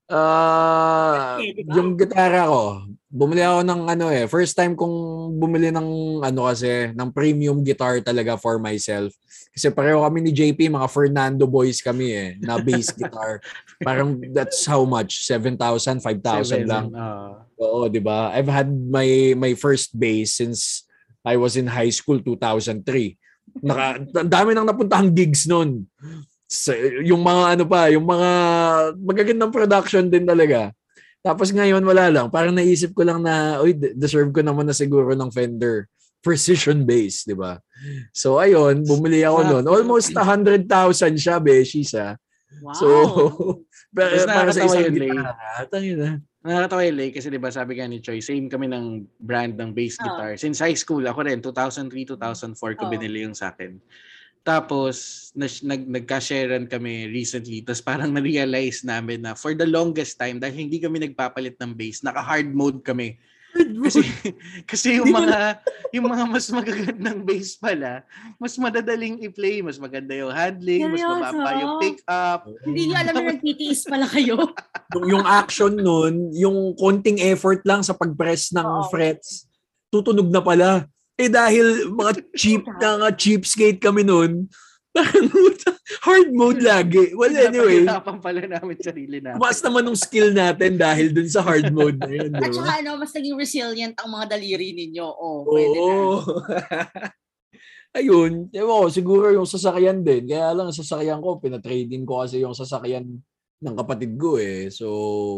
Ah, 0.04 1.40
Okay, 1.40 1.64
ba? 1.64 1.72
yung 1.74 1.96
gitara 1.96 2.44
ko. 2.44 2.84
Bumili 3.08 3.40
ako 3.40 3.60
ng 3.64 3.82
ano 3.88 4.06
eh, 4.12 4.28
first 4.28 4.52
time 4.52 4.76
kong 4.76 4.96
bumili 5.38 5.72
ng 5.72 5.88
ano 6.20 6.40
kasi, 6.44 6.92
ng 6.92 7.08
premium 7.08 7.64
guitar 7.64 8.02
talaga 8.04 8.36
for 8.36 8.60
myself. 8.60 9.14
Kasi 9.55 9.70
pareho 9.70 10.02
kami 10.02 10.18
ni 10.18 10.34
JP, 10.34 10.66
mga 10.66 10.90
Fernando 10.90 11.46
boys 11.46 11.78
kami 11.78 12.11
eh, 12.11 12.28
na 12.42 12.59
bass 12.59 12.90
guitar. 12.98 13.38
Parang 13.78 14.18
that's 14.34 14.66
how 14.66 14.82
much? 14.82 15.22
7,000, 15.22 16.02
5,000 16.02 16.66
lang. 16.66 16.90
ah. 16.98 17.46
Oo, 17.55 17.86
'di 17.86 18.02
ba? 18.02 18.34
I've 18.34 18.50
had 18.50 18.66
my 18.66 19.38
my 19.38 19.55
first 19.55 19.94
bass 19.94 20.42
since 20.42 20.82
I 21.22 21.38
was 21.38 21.55
in 21.55 21.70
high 21.70 21.94
school 21.94 22.18
2003. 22.18 22.82
Naka 23.62 24.02
ang 24.02 24.26
dami 24.26 24.50
nang 24.59 24.66
napuntahang 24.66 25.14
gigs 25.14 25.46
noon. 25.46 25.86
Sa, 26.50 26.74
yung 27.07 27.22
mga 27.22 27.55
ano 27.55 27.64
pa, 27.64 27.86
yung 27.94 28.05
mga 28.05 28.30
magagandang 28.98 29.55
production 29.55 30.11
din 30.11 30.26
talaga. 30.26 30.74
Tapos 31.24 31.55
ngayon 31.55 31.80
wala 31.80 32.11
lang, 32.11 32.26
parang 32.28 32.52
naisip 32.52 32.92
ko 32.92 33.00
lang 33.07 33.24
na, 33.24 33.62
uy, 33.64 33.72
de- 33.72 33.96
deserve 33.96 34.28
ko 34.28 34.44
naman 34.44 34.68
na 34.68 34.76
siguro 34.76 35.16
ng 35.16 35.32
Fender 35.32 35.88
precision 36.24 36.80
bass, 36.82 37.28
di 37.28 37.36
ba? 37.36 37.60
So 38.16 38.40
ayun, 38.40 38.80
bumili 38.88 39.20
ako 39.22 39.38
noon. 39.44 39.64
Almost 39.68 40.16
100,000 40.16 40.64
siya, 41.20 41.36
Beshies 41.36 41.92
ah. 41.92 42.16
Wow. 42.64 42.72
So, 42.80 42.88
Tapos 43.94 44.26
para 44.26 44.50
sa 44.50 44.66
isang 44.66 44.90
gitara. 44.90 45.38
Tangin 45.70 45.94
na. 45.94 46.10
Nakakatawa 46.42 46.82
yun, 46.82 46.96
Lay, 46.98 47.08
kasi 47.14 47.30
di 47.30 47.38
ba 47.38 47.46
sabi 47.48 47.78
nga 47.78 47.86
ni 47.86 48.02
Choi, 48.02 48.18
same 48.18 48.50
kami 48.50 48.66
ng 48.66 49.06
brand 49.22 49.54
ng 49.54 49.70
bass 49.70 49.94
Ah. 49.96 50.02
guitar. 50.02 50.32
Since 50.34 50.58
high 50.58 50.74
school, 50.74 51.06
ako 51.06 51.22
rin, 51.22 51.38
2003, 51.38 52.02
2004 52.02 52.74
ko 52.74 52.84
Oh. 52.84 52.90
binili 52.90 53.22
yung 53.22 53.38
sa 53.38 53.54
akin. 53.54 53.78
Tapos, 54.42 55.30
nas, 55.32 55.62
nag, 55.62 55.86
nagka-sharean 55.88 56.68
kami 56.68 57.08
recently. 57.08 57.62
Tapos 57.64 57.80
parang 57.80 58.12
na-realize 58.12 58.84
namin 58.84 59.24
na 59.24 59.32
for 59.32 59.56
the 59.56 59.64
longest 59.64 60.18
time, 60.18 60.36
dahil 60.36 60.66
hindi 60.68 60.82
kami 60.82 61.00
nagpapalit 61.00 61.54
ng 61.56 61.72
bass, 61.72 62.02
naka-hard 62.02 62.50
mode 62.50 62.82
kami. 62.82 63.16
Kasi 63.55 64.00
kasi 64.66 64.86
yung 64.98 65.14
mga 65.14 65.62
yung 65.94 66.07
mga 66.11 66.24
mas 66.26 66.46
magagandang 66.50 67.22
bass 67.22 67.55
pala, 67.55 68.02
mas 68.36 68.59
madadaling 68.59 69.22
i-play, 69.22 69.62
mas 69.62 69.78
maganda 69.78 70.11
yung 70.11 70.34
handling, 70.34 70.90
mas 70.90 70.98
Seryoso? 70.98 71.22
mababa 71.22 71.50
yung 71.62 71.74
pick 71.78 71.98
up. 72.11 72.40
Hindi 72.66 72.82
niyo 72.90 72.96
alam 72.98 73.14
na 73.14 73.24
nagtitiis 73.34 73.86
pala 73.86 74.07
kayo. 74.11 74.36
yung, 74.98 75.07
yung 75.07 75.24
action 75.24 75.72
nun, 75.78 76.34
yung 76.34 76.74
konting 76.74 77.22
effort 77.22 77.62
lang 77.62 77.86
sa 77.86 77.94
pag-press 77.94 78.50
ng 78.50 78.66
Oo. 78.66 78.90
frets, 78.90 79.46
tutunog 79.94 80.26
na 80.28 80.42
pala. 80.42 80.90
Eh 81.14 81.30
dahil 81.30 81.94
mga 81.94 82.12
cheap 82.34 82.66
na 82.82 82.98
nga 82.98 83.11
cheapskate 83.14 83.78
kami 83.78 84.02
nun, 84.02 84.50
hard 86.01 86.30
mode 86.30 86.61
lagi. 86.61 87.11
Well, 87.12 87.30
anyway, 87.30 87.82
Pinapahirapan 87.82 88.16
pala 88.18 88.40
namin 88.47 88.76
sarili 88.78 89.18
namin. 89.18 89.38
mas 89.38 89.59
naman 89.59 89.82
ng 89.84 89.99
skill 89.99 90.30
natin 90.30 90.78
dahil 90.78 91.11
dun 91.11 91.26
sa 91.26 91.42
hard 91.42 91.70
mode 91.70 91.99
na 91.99 92.11
yun, 92.11 92.30
di 92.30 92.38
At 92.38 92.51
ba? 92.51 92.55
saka 92.55 92.72
ano, 92.78 92.90
mas 92.97 93.11
naging 93.11 93.34
resilient 93.34 93.95
ang 93.99 94.11
mga 94.11 94.26
daliri 94.32 94.70
ninyo. 94.72 95.07
Oh, 95.07 95.42
pwede 95.47 95.76
na. 95.76 95.82
Oo. 95.82 96.14
Ayun, 97.95 98.51
ewan 98.51 98.78
ko, 98.80 98.86
siguro 98.90 99.30
yung 99.30 99.47
sasakyan 99.47 100.03
din. 100.03 100.26
Kaya 100.26 100.51
lang, 100.51 100.66
ang 100.66 100.74
sasakyan 100.74 101.22
ko, 101.22 101.38
pinatrading 101.38 102.03
ko 102.03 102.26
kasi 102.26 102.42
yung 102.42 102.51
sasakyan 102.51 103.07
ng 103.62 103.76
kapatid 103.78 104.18
ko 104.18 104.34
eh. 104.34 104.66
So, 104.66 104.86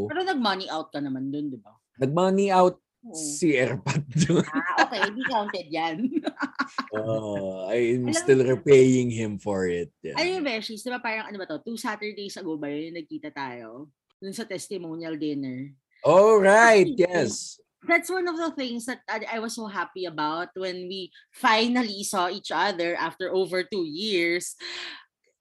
Pero 0.09 0.25
nag-money 0.25 0.65
out 0.73 0.89
ka 0.89 1.01
naman 1.01 1.29
dun, 1.29 1.53
di 1.53 1.61
ba? 1.61 1.77
nag-money 1.97 2.49
out 2.49 2.77
Si 3.15 3.55
Airpad. 3.55 4.03
Ah, 4.51 4.89
okay. 4.89 5.01
Hindi 5.07 5.23
counted 5.31 5.69
yan. 5.71 5.97
uh, 6.97 7.71
I'm 7.71 8.11
Alam- 8.11 8.19
still 8.19 8.43
repaying 8.43 9.15
him 9.15 9.39
for 9.39 9.71
it. 9.71 9.95
Yeah. 10.03 10.19
Ayun, 10.19 10.43
Beshies, 10.43 10.83
di 10.83 10.91
ba 10.91 10.99
parang 10.99 11.31
ano 11.31 11.39
ba 11.39 11.47
to? 11.47 11.63
Two 11.63 11.79
Saturdays 11.79 12.35
ago 12.35 12.59
ba 12.59 12.67
yun, 12.67 12.99
nagkita 12.99 13.31
tayo? 13.31 13.93
Dun 14.19 14.35
sa 14.35 14.49
testimonial 14.49 15.15
dinner. 15.15 15.71
All 16.03 16.43
right, 16.43 16.87
yes. 16.87 17.59
That's 17.87 18.11
one 18.11 18.27
of 18.27 18.35
the 18.35 18.51
things 18.59 18.87
that 18.91 19.03
I, 19.07 19.39
I 19.39 19.39
was 19.39 19.55
so 19.55 19.71
happy 19.71 20.11
about 20.11 20.51
when 20.59 20.91
we 20.91 21.15
finally 21.31 22.03
saw 22.03 22.27
each 22.27 22.51
other 22.51 22.99
after 22.99 23.31
over 23.31 23.63
two 23.63 23.87
years. 23.87 24.59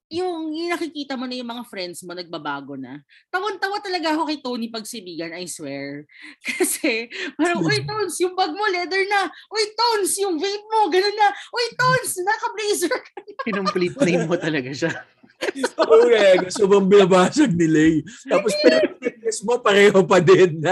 Yung, 0.06 0.54
yung 0.54 0.70
nakikita 0.70 1.18
mo 1.18 1.26
na 1.26 1.34
yung 1.34 1.50
mga 1.50 1.66
friends 1.66 2.06
mo 2.06 2.14
nagbabago 2.14 2.78
na. 2.78 3.02
Tawan-tawa 3.26 3.82
talaga 3.82 4.14
ako 4.14 4.30
kay 4.30 4.38
Tony 4.38 4.70
pagsibigan, 4.70 5.34
I 5.34 5.50
swear. 5.50 6.06
Kasi 6.46 7.10
parang, 7.34 7.58
uy 7.66 7.82
Tones, 7.82 8.14
yung 8.22 8.38
bag 8.38 8.54
mo 8.54 8.62
leather 8.70 9.02
na. 9.10 9.26
Uy 9.50 9.66
Tones, 9.74 10.14
yung 10.22 10.38
vape 10.38 10.66
mo, 10.70 10.86
ganun 10.86 11.16
na. 11.18 11.28
Uy 11.50 11.66
Tones, 11.74 12.12
naka-blazer 12.22 12.94
ka. 12.94 13.14
Kinomplete 13.50 13.98
name 14.06 14.30
mo 14.30 14.38
talaga 14.38 14.70
siya. 14.70 14.92
Okay, 15.76 16.40
gusto 16.48 16.64
bang 16.64 16.88
binabasag 16.88 17.52
ni 17.52 17.68
Lay. 17.68 17.94
Tapos 18.24 18.56
pinag 18.56 18.96
mo, 19.44 19.60
pareho 19.60 20.00
pa 20.08 20.16
din. 20.16 20.64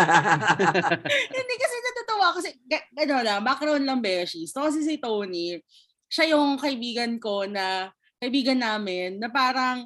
Hindi 1.28 1.54
kasi 1.60 1.76
natutuwa 1.84 2.32
kasi, 2.32 2.48
ano 2.72 3.14
lang, 3.20 3.44
background 3.44 3.84
lang 3.84 4.00
Beshies. 4.00 4.56
So 4.56 4.64
kasi 4.64 4.80
si 4.80 4.96
Tony, 4.96 5.60
siya 6.08 6.32
yung 6.32 6.56
kaibigan 6.56 7.20
ko 7.20 7.44
na, 7.44 7.92
kaibigan 8.24 8.56
namin, 8.56 9.20
na 9.20 9.28
parang, 9.28 9.84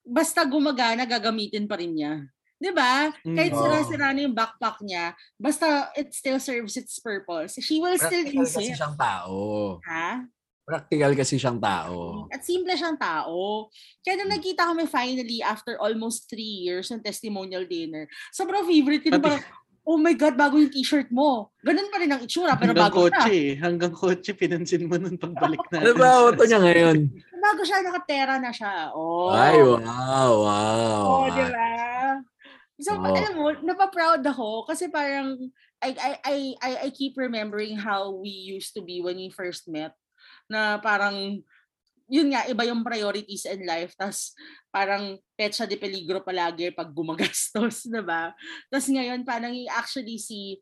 basta 0.00 0.40
gumagana, 0.48 1.04
gagamitin 1.04 1.68
pa 1.68 1.76
rin 1.76 1.92
niya. 1.92 2.24
'Di 2.56 2.70
ba? 2.72 3.12
Mm. 3.26 3.36
Kahit 3.36 3.52
sira-sira 3.52 4.08
na 4.14 4.20
yung 4.24 4.32
backpack 4.32 4.80
niya, 4.80 5.12
basta 5.36 5.92
it 5.92 6.16
still 6.16 6.40
serves 6.40 6.80
its 6.80 6.96
purpose. 6.96 7.60
She 7.60 7.76
will 7.76 7.98
still 8.00 8.24
Practical 8.24 8.40
use 8.40 8.56
kasi 8.56 8.72
it. 8.72 8.78
siyang 8.78 8.96
tao. 8.96 9.36
Ha? 9.84 10.24
Practical 10.64 11.12
kasi 11.12 11.36
siyang 11.36 11.60
tao. 11.60 12.24
At 12.32 12.40
simple 12.40 12.72
siyang 12.72 12.96
tao. 12.96 13.68
Kaya 14.00 14.16
nung 14.16 14.32
nagkita 14.32 14.64
kami 14.64 14.88
finally 14.88 15.44
after 15.44 15.76
almost 15.76 16.24
three 16.32 16.64
years 16.64 16.88
ng 16.88 17.04
testimonial 17.04 17.68
dinner, 17.68 18.08
sobrang 18.32 18.64
favorite 18.64 19.04
ko 19.04 19.12
na 19.12 19.20
parang, 19.20 19.44
oh 19.84 20.00
my 20.00 20.16
God, 20.16 20.32
bago 20.32 20.56
yung 20.56 20.72
t-shirt 20.72 21.12
mo. 21.12 21.52
Ganun 21.60 21.92
pa 21.92 22.00
rin 22.00 22.08
ang 22.08 22.24
itsura, 22.24 22.56
pero 22.56 22.72
Hanggang 22.72 22.88
bago 22.88 23.04
kotse 23.04 23.28
siya. 23.28 23.36
eh. 23.36 23.48
Hanggang 23.60 23.92
kotse, 23.92 24.32
pinansin 24.32 24.88
mo 24.88 24.96
nun 24.96 25.20
pagbalik 25.20 25.60
na. 25.68 25.84
Ano 25.84 25.92
ba 26.00 26.08
auto 26.24 26.48
niya 26.48 26.60
ngayon? 26.64 26.98
Bago 27.44 27.60
siya, 27.60 27.84
nakatera 27.84 28.40
na 28.40 28.48
siya. 28.48 28.88
Oh. 28.96 29.28
Ay, 29.28 29.60
wow, 29.60 30.32
wow. 30.40 31.04
Oh, 31.04 31.28
di 31.28 31.44
ba? 31.44 31.68
So, 32.80 32.96
Oo. 32.96 33.04
alam 33.04 33.32
mo, 33.36 33.52
napaproud 33.60 34.24
ako 34.24 34.64
kasi 34.64 34.88
parang 34.88 35.36
I, 35.84 35.90
I, 35.92 36.12
I, 36.24 36.36
I, 36.58 36.70
I 36.84 36.88
keep 36.90 37.20
remembering 37.20 37.76
how 37.76 38.16
we 38.16 38.32
used 38.32 38.72
to 38.74 38.82
be 38.82 39.04
when 39.04 39.20
we 39.20 39.28
first 39.28 39.68
met 39.68 39.92
na 40.48 40.80
parang 40.80 41.44
yun 42.08 42.32
nga, 42.32 42.44
iba 42.48 42.64
yung 42.68 42.84
priorities 42.84 43.48
in 43.48 43.64
life. 43.64 43.96
Tapos 43.96 44.32
parang 44.68 45.16
petsa 45.36 45.64
de 45.68 45.76
peligro 45.76 46.20
palagi 46.20 46.72
pag 46.72 46.92
gumagastos, 46.92 47.84
di 47.92 48.02
ba? 48.04 48.32
Tapos 48.72 48.88
ngayon, 48.88 49.24
parang 49.24 49.52
you 49.52 49.68
actually 49.68 50.16
see 50.16 50.60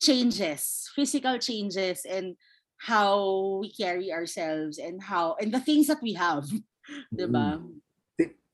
changes, 0.00 0.88
physical 0.96 1.36
changes 1.36 2.06
and 2.08 2.34
how 2.80 3.20
we 3.60 3.68
carry 3.68 4.08
ourselves 4.08 4.80
and 4.80 4.98
how, 4.98 5.36
and 5.36 5.52
the 5.52 5.60
things 5.60 5.86
that 5.86 6.00
we 6.00 6.16
have. 6.16 6.48
Di 7.12 7.28
ba? 7.28 7.60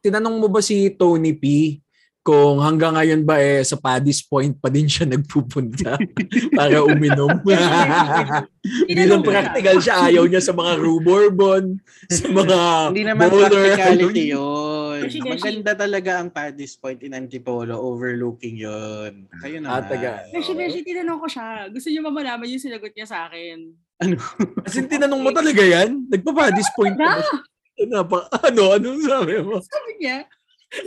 Tinanong 0.03 0.37
mo 0.37 0.47
ba 0.47 0.59
si 0.59 0.91
Tony 0.93 1.31
P 1.33 1.79
kung 2.20 2.59
hanggang 2.59 2.99
ngayon 2.99 3.22
ba 3.22 3.39
eh 3.39 3.62
sa 3.62 3.79
Paddy's 3.79 4.18
Point 4.18 4.59
pa 4.59 4.66
din 4.66 4.91
siya 4.91 5.07
nagpupunta 5.14 5.95
para 6.59 6.83
uminom? 6.83 7.39
Hindi 7.39 9.03
lang 9.07 9.22
Tinanong 9.22 9.22
ko 9.22 9.31
siya. 9.31 9.39
practical 9.47 9.77
siya. 9.79 9.95
Ayaw 10.05 10.24
niya 10.27 10.43
sa 10.43 10.51
mga 10.51 10.72
Rue 10.77 10.99
Bourbon, 10.99 11.64
sa 12.11 12.27
mga 12.27 12.59
Hindi 12.91 13.03
naman 13.07 13.27
bowler. 13.31 13.51
practicality 13.70 14.24
ano. 14.27 14.35
yun. 14.35 14.99
Beshi, 15.07 15.18
beshi. 15.20 15.31
Maganda 15.31 15.72
talaga 15.77 16.11
ang 16.18 16.29
Paddy's 16.29 16.74
Point 16.74 17.01
in 17.01 17.14
Antipolo. 17.14 17.79
Overlooking 17.79 18.59
yun. 18.59 19.31
Kayo 19.39 19.57
Ah, 19.62 19.79
naman. 19.79 19.87
taga. 19.87 20.27
Beshi, 20.29 20.53
Beshi, 20.53 20.83
tinanong 20.83 21.22
ko 21.22 21.29
siya. 21.31 21.70
Gusto 21.70 21.87
niyo 21.87 22.03
ba 22.03 22.11
malaman 22.11 22.49
yung 22.49 22.59
sinagot 22.59 22.91
niya 22.91 23.07
sa 23.07 23.31
akin? 23.31 23.70
Ano? 23.97 24.20
As 24.61 24.76
in, 24.76 24.88
tinanong 24.92 25.22
mo 25.24 25.30
talaga 25.32 25.64
yan? 25.64 26.05
Nagpa-Paddy's 26.12 26.68
Point 26.76 27.01
Na, 27.01 27.05
pa 27.05 27.12
ba 27.16 27.22
siya? 27.24 27.40
Ano, 27.76 27.97
pa, 28.09 28.18
ano, 28.44 28.62
ano 28.76 28.88
sabi 29.01 29.34
mo? 29.40 29.57
sabi 29.61 29.90
niya, 30.01 30.24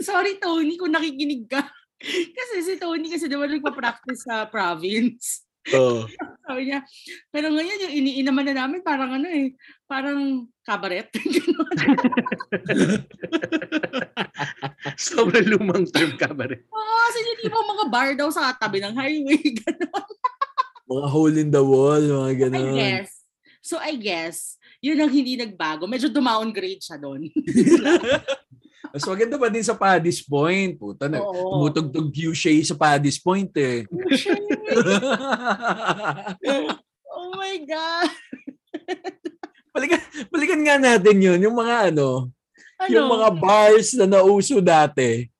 sorry 0.02 0.38
Tony 0.38 0.74
kung 0.78 0.94
nakikinig 0.94 1.46
ka. 1.50 1.62
Kasi 2.36 2.64
si 2.64 2.74
Tony 2.80 3.12
kasi 3.12 3.28
naman 3.28 3.52
nagpa-practice 3.52 4.24
sa 4.24 4.48
province. 4.48 5.44
Oh. 5.76 6.08
Sabi 6.48 6.72
niya, 6.72 6.80
pero 7.28 7.52
ngayon 7.52 7.84
yung 7.84 7.94
iniinaman 8.00 8.48
na 8.48 8.64
namin 8.64 8.80
parang 8.80 9.12
ano 9.20 9.28
eh, 9.28 9.52
parang 9.84 10.48
kabaret. 10.64 11.12
Sobrang 14.96 15.44
lumang 15.44 15.84
term 15.92 16.16
cabaret. 16.16 16.64
Oo, 16.72 16.94
kasi 17.12 17.18
yung 17.20 17.40
tipo 17.44 17.60
mga 17.60 17.86
bar 17.92 18.10
daw 18.16 18.32
sa 18.32 18.56
tabi 18.56 18.80
ng 18.80 18.96
highway. 18.96 19.36
Ganon. 19.36 20.10
Mga 20.90 21.06
hole 21.06 21.38
in 21.38 21.50
the 21.54 21.62
wall, 21.62 22.02
mga 22.02 22.26
I 22.26 22.34
ganun. 22.34 22.74
guess. 22.74 23.10
So 23.62 23.78
I 23.78 23.94
guess, 23.94 24.58
yun 24.82 24.98
ang 24.98 25.12
hindi 25.12 25.38
nagbago. 25.38 25.86
Medyo 25.86 26.10
downgrade 26.10 26.82
siya 26.82 26.98
doon. 26.98 27.28
Mas 28.90 29.06
maganda 29.06 29.38
pa 29.38 29.46
din 29.46 29.62
sa 29.62 29.78
Paddy's 29.78 30.18
Point. 30.18 30.74
Puta, 30.74 31.06
na, 31.06 31.22
tumutugtog 31.22 32.10
Q-Shay 32.10 32.66
sa 32.66 32.74
Paddy's 32.74 33.22
Point 33.22 33.54
eh. 33.54 33.86
oh 37.14 37.30
my 37.38 37.54
God. 37.62 38.10
balikan, 39.70 40.00
balikan 40.26 40.60
nga 40.66 40.76
natin 40.82 41.22
yun. 41.22 41.38
Yung 41.38 41.54
mga 41.54 41.94
ano, 41.94 42.34
Ano? 42.80 42.90
yung 42.90 43.06
mga 43.06 43.28
bars 43.38 43.94
na 43.94 44.10
nauso 44.10 44.58
dati. 44.58 45.30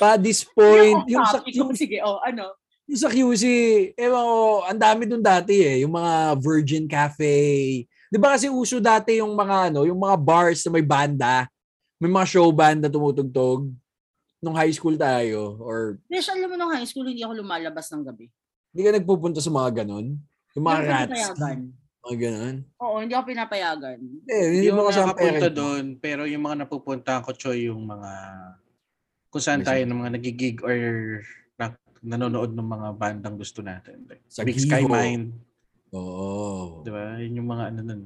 Paddy's 0.00 0.42
Point, 0.42 1.06
yung 1.06 1.22
sa, 1.22 1.38
topic. 1.38 1.54
yung, 1.54 1.70
Sige, 1.76 2.02
oh, 2.02 2.18
ano? 2.18 2.50
Yung 2.86 3.00
sa 3.00 3.08
QC, 3.08 3.44
ewan 3.94 4.24
ko, 4.26 4.38
ang 4.66 4.80
dami 4.80 5.02
dun 5.06 5.22
dati 5.22 5.62
eh. 5.62 5.76
Yung 5.86 5.94
mga 5.94 6.36
Virgin 6.42 6.84
Cafe. 6.90 7.34
Di 8.12 8.18
ba 8.20 8.36
kasi 8.36 8.52
uso 8.52 8.76
dati 8.82 9.16
yung 9.22 9.32
mga 9.32 9.72
ano, 9.72 9.88
yung 9.88 9.96
mga 9.96 10.16
bars 10.20 10.60
na 10.66 10.70
may 10.76 10.84
banda. 10.84 11.48
May 11.96 12.10
mga 12.10 12.26
show 12.28 12.50
band 12.50 12.82
na 12.82 12.90
tumutugtog. 12.90 13.70
Nung 14.42 14.58
high 14.58 14.74
school 14.74 14.98
tayo. 14.98 15.54
Or 15.62 16.02
Besh, 16.10 16.26
alam 16.28 16.50
mo 16.50 16.58
nung 16.58 16.74
high 16.74 16.84
school, 16.84 17.06
hindi 17.06 17.22
ako 17.22 17.40
lumalabas 17.40 17.86
ng 17.94 18.02
gabi. 18.02 18.26
hindi 18.74 18.82
ka 18.82 18.92
nagpupunta 18.98 19.38
sa 19.38 19.52
mga 19.52 19.84
ganon? 19.84 20.18
Yung 20.58 20.64
mga 20.66 20.78
Hindi 20.80 20.90
rats. 20.90 21.22
Mga 22.02 22.16
ganon. 22.18 22.56
Oo, 22.82 22.96
hindi 22.98 23.14
ako 23.14 23.24
pinapayagan. 23.30 23.98
Eh, 24.26 24.44
hindi 24.50 24.66
Hindi 24.66 24.74
mo 24.74 24.90
kasama 24.90 25.14
nakapunta 25.14 25.38
parent. 25.38 25.54
doon, 25.54 25.84
pero 26.02 26.22
yung 26.26 26.42
mga 26.42 26.56
napupunta 26.66 27.22
ko, 27.22 27.30
Choy, 27.32 27.70
yung 27.70 27.86
mga 27.86 28.10
kung 29.30 29.40
saan 29.40 29.62
tayo 29.62 29.80
ng 29.86 29.96
mga 29.96 30.12
nagigig 30.18 30.56
or 30.60 30.76
nanonood 32.02 32.50
ng 32.50 32.66
mga 32.66 32.88
bandang 32.98 33.38
gusto 33.38 33.62
natin. 33.62 34.02
Like, 34.10 34.26
Sa 34.26 34.42
Big 34.42 34.58
Giho. 34.58 34.66
Sky 34.66 34.84
Mind. 34.84 35.30
Oo. 35.94 36.82
Di 36.82 36.90
ba? 36.90 37.16
Yun 37.22 37.38
yung 37.38 37.48
mga 37.48 37.64
ano 37.70 37.80
nun. 37.86 38.02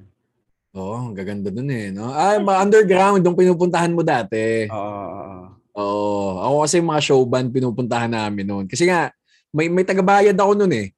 Oo, 0.77 0.95
ang 1.09 1.17
gaganda 1.17 1.49
dun 1.49 1.73
eh. 1.73 1.89
No? 1.89 2.13
Ah, 2.13 2.37
mga 2.37 2.61
underground, 2.69 3.25
yung 3.25 3.39
pinupuntahan 3.39 3.97
mo 3.97 4.05
dati. 4.05 4.69
Oo. 4.69 4.77
oo, 4.77 5.09
oo. 5.17 5.47
Oo. 5.77 6.29
Ako 6.45 6.55
kasi 6.69 6.77
mga 6.85 7.01
show 7.01 7.21
band 7.25 7.49
pinupuntahan 7.49 8.13
namin 8.13 8.45
noon. 8.45 8.65
Kasi 8.69 8.85
nga, 8.85 9.09
may, 9.49 9.73
may 9.73 9.89
tagabayad 9.89 10.37
ako 10.37 10.53
noon 10.53 10.73
eh. 10.77 10.89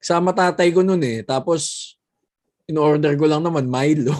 Kasama 0.00 0.32
tatay 0.32 0.72
ko 0.72 0.80
noon 0.80 1.04
eh. 1.04 1.20
Tapos, 1.20 1.92
in-order 2.68 3.16
ko 3.16 3.24
lang 3.28 3.44
naman 3.44 3.68
Milo. 3.68 4.12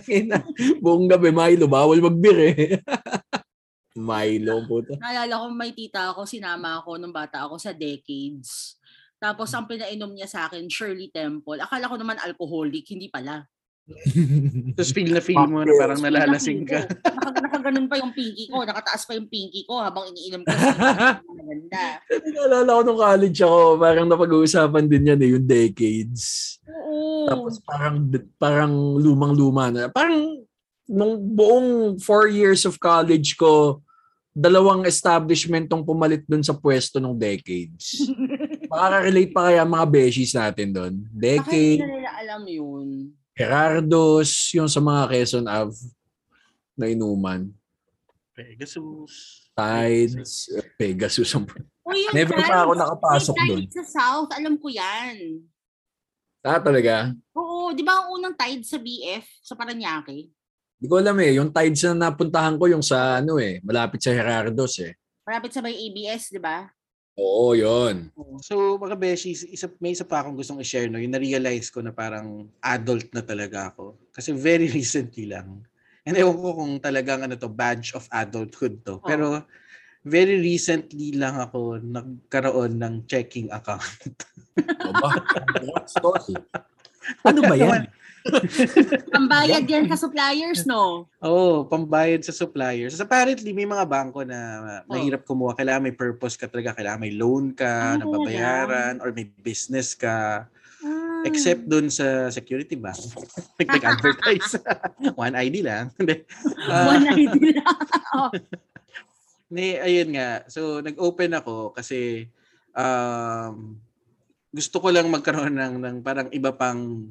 Buong 0.84 1.08
gabi 1.08 1.28
Milo, 1.32 1.68
bawal 1.68 2.00
magbir 2.00 2.36
eh. 2.40 2.56
Milo, 3.92 4.64
puta. 4.64 4.96
Naalala 4.96 5.42
ko 5.42 5.46
may 5.52 5.72
tita 5.76 6.12
ako, 6.12 6.24
sinama 6.24 6.80
ako 6.80 6.96
nung 6.96 7.12
bata 7.12 7.44
ako 7.44 7.60
sa 7.60 7.76
decades. 7.76 8.80
Tapos 9.22 9.52
ang 9.54 9.70
pinainom 9.70 10.10
niya 10.10 10.26
sa 10.26 10.40
akin, 10.50 10.66
Shirley 10.66 11.12
Temple. 11.12 11.62
Akala 11.62 11.86
ko 11.86 11.94
naman 11.94 12.18
alcoholic, 12.18 12.82
hindi 12.90 13.06
pala. 13.06 13.46
Tapos 14.78 14.90
feel 14.94 15.10
na 15.10 15.22
feel 15.22 15.42
mo 15.46 15.62
na 15.62 15.74
parang 15.74 16.00
nalalasing 16.02 16.62
ka. 16.66 16.86
Naka, 17.22 17.38
nakaganon 17.38 17.86
pa 17.90 17.98
yung 17.98 18.14
pinky 18.14 18.46
ko, 18.46 18.62
nakataas 18.62 19.02
pa 19.06 19.14
yung 19.18 19.26
pinky 19.26 19.66
ko 19.66 19.78
habang 19.78 20.10
iniinom 20.10 20.42
ko. 20.42 20.50
Maganda. 21.22 22.02
Naalala 22.34 22.70
ko 22.70 22.80
nung 22.82 23.00
college 23.00 23.38
ako, 23.42 23.58
parang 23.78 24.06
napag-uusapan 24.08 24.84
din 24.86 25.10
yan 25.12 25.20
eh, 25.22 25.30
yung 25.34 25.46
decades. 25.46 26.56
Oo. 26.66 27.26
Tapos 27.30 27.54
parang 27.62 27.96
parang 28.38 28.72
lumang-luma 28.98 29.70
na. 29.70 29.86
Parang 29.90 30.42
nung 30.88 31.18
buong 31.18 31.98
four 32.02 32.26
years 32.26 32.66
of 32.66 32.78
college 32.78 33.38
ko, 33.38 33.82
dalawang 34.32 34.88
establishment 34.88 35.68
tong 35.68 35.84
pumalit 35.84 36.24
dun 36.24 36.40
sa 36.40 36.56
pwesto 36.56 36.96
ng 36.96 37.12
decades. 37.12 38.08
Makaka-relate 38.72 39.32
pa 39.32 39.52
kaya 39.52 39.62
mga 39.68 39.86
beshies 39.92 40.32
natin 40.32 40.72
doon. 40.72 40.94
Bakit 41.12 41.20
Decade, 41.20 41.78
hindi 41.78 41.84
na 41.84 41.96
nila 42.00 42.12
alam 42.16 42.42
yun? 42.48 42.88
Gerardo's, 43.36 44.32
yung 44.56 44.68
sa 44.68 44.80
mga 44.80 45.02
Quezon 45.12 45.48
Ave 45.48 45.76
na 46.76 46.88
inuman. 46.88 47.52
Pegasus. 48.32 49.44
Tides, 49.52 50.48
Pegasus. 50.80 51.28
Uy, 51.88 52.08
yung 52.08 52.14
Never 52.16 52.32
pa 52.32 52.48
Tides, 52.48 52.56
ako 52.64 52.72
nakapasok 52.72 53.36
doon. 53.44 53.62
Tides 53.68 53.76
sa 53.76 53.84
South, 53.84 54.30
alam 54.32 54.56
ko 54.56 54.72
yan. 54.72 55.44
Ah, 56.40 56.58
talaga? 56.58 57.12
Oo, 57.36 57.76
di 57.76 57.84
ba 57.84 58.00
ang 58.00 58.16
unang 58.16 58.34
Tides 58.34 58.72
sa 58.72 58.80
BF, 58.80 59.28
sa 59.44 59.52
Paranaque? 59.52 60.32
Hindi 60.82 60.90
ko 60.90 60.98
alam 60.98 61.14
eh. 61.22 61.38
Yung 61.38 61.54
Tides 61.54 61.86
na 61.94 62.10
napuntahan 62.10 62.58
ko 62.58 62.66
yung 62.66 62.82
sa 62.82 63.22
ano 63.22 63.38
eh, 63.38 63.62
malapit 63.62 64.02
sa 64.02 64.10
Gerardo's 64.10 64.82
eh. 64.82 64.98
Malapit 65.22 65.54
sa 65.54 65.62
may 65.62 65.78
ABS, 65.78 66.34
di 66.34 66.42
ba? 66.42 66.66
Oo, 67.14 67.54
yon. 67.54 68.10
So, 68.42 68.82
mga 68.82 68.98
beshi, 68.98 69.30
isa, 69.30 69.70
may 69.78 69.94
isa 69.94 70.02
pa 70.02 70.26
akong 70.26 70.34
gustong 70.34 70.58
i-share, 70.58 70.90
no? 70.90 70.98
Yung 70.98 71.14
na-realize 71.14 71.70
ko 71.70 71.86
na 71.86 71.94
parang 71.94 72.50
adult 72.58 73.06
na 73.14 73.22
talaga 73.22 73.70
ako. 73.70 73.94
Kasi 74.10 74.34
very 74.34 74.66
recently 74.74 75.30
lang. 75.30 75.62
And 76.02 76.18
ewan 76.18 76.34
ko 76.34 76.50
kung 76.58 76.74
talagang 76.82 77.30
ano 77.30 77.38
to, 77.38 77.46
badge 77.46 77.94
of 77.94 78.10
adulthood 78.10 78.82
to. 78.82 78.98
Pero 79.06 79.46
very 80.02 80.42
recently 80.42 81.14
lang 81.14 81.38
ako 81.38 81.78
nagkaroon 81.78 82.74
ng 82.82 83.06
checking 83.06 83.46
account. 83.54 84.18
Ano 87.22 87.40
ba 87.46 87.54
yan? 87.54 87.86
Ang 89.16 89.26
bayad 89.26 89.64
yan 89.66 89.90
sa 89.90 89.98
suppliers, 89.98 90.64
no? 90.64 91.10
Oo, 91.22 91.32
oh, 91.32 91.56
pambayad 91.66 92.22
sa 92.22 92.34
suppliers. 92.34 92.94
So, 92.94 93.04
apparently, 93.04 93.50
may 93.50 93.66
mga 93.66 93.84
bangko 93.86 94.22
na 94.22 94.82
mahirap 94.86 95.26
kumuha. 95.26 95.58
Kailangan 95.58 95.84
may 95.90 95.96
purpose 95.96 96.38
ka 96.38 96.46
talaga. 96.46 96.76
Kailangan 96.76 97.02
may 97.02 97.14
loan 97.14 97.52
ka, 97.54 97.94
Ah, 97.94 97.98
na 97.98 98.06
babayaran, 98.06 99.02
or 99.02 99.10
may 99.10 99.26
business 99.42 99.98
ka. 99.98 100.46
Ah. 100.82 101.22
Except 101.26 101.66
dun 101.66 101.90
sa 101.90 102.30
security 102.30 102.74
bank. 102.78 102.98
Nag-advertise. 103.60 104.58
One 105.18 105.34
ID 105.34 105.62
lang. 105.62 105.90
Ah, 106.70 106.94
One 106.94 107.06
ID 107.10 107.36
lang. 107.58 107.76
Oh. 108.14 108.30
Ni, 109.52 109.76
ayun 109.76 110.16
nga. 110.16 110.46
So, 110.48 110.80
nag-open 110.80 111.36
ako 111.36 111.76
kasi 111.76 112.30
um, 112.72 113.76
gusto 114.52 114.76
ko 114.80 114.88
lang 114.92 115.08
magkaroon 115.08 115.56
ng, 115.56 115.74
ng 115.80 115.96
parang 116.04 116.28
iba 116.32 116.52
pang 116.52 117.08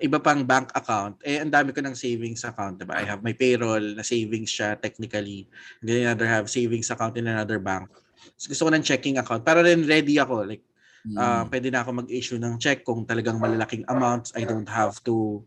iba 0.00 0.18
pang 0.20 0.42
bank 0.44 0.72
account. 0.76 1.20
Eh, 1.24 1.40
ang 1.40 1.52
dami 1.52 1.72
ko 1.72 1.80
ng 1.80 1.96
savings 1.96 2.44
account, 2.44 2.80
diba? 2.80 2.96
I 2.96 3.04
have 3.04 3.24
my 3.24 3.32
payroll 3.32 3.96
na 3.96 4.04
savings 4.04 4.52
siya 4.52 4.76
technically. 4.76 5.48
And 5.80 5.86
then 5.86 6.06
another 6.06 6.28
have 6.28 6.46
savings 6.48 6.90
account 6.92 7.16
in 7.16 7.26
another 7.26 7.58
bank. 7.58 7.88
So, 8.36 8.52
gusto 8.52 8.68
ko 8.68 8.70
ng 8.74 8.84
checking 8.84 9.16
account. 9.16 9.46
Para 9.46 9.64
rin 9.64 9.86
ready 9.86 10.18
ako. 10.18 10.44
Like, 10.44 10.64
uh, 11.14 11.46
pwede 11.48 11.70
na 11.70 11.86
ako 11.86 12.04
mag-issue 12.04 12.40
ng 12.40 12.58
check 12.58 12.82
kung 12.82 13.06
talagang 13.06 13.38
malalaking 13.38 13.86
amounts. 13.86 14.34
I 14.34 14.44
don't 14.44 14.68
have 14.68 14.98
to 15.06 15.46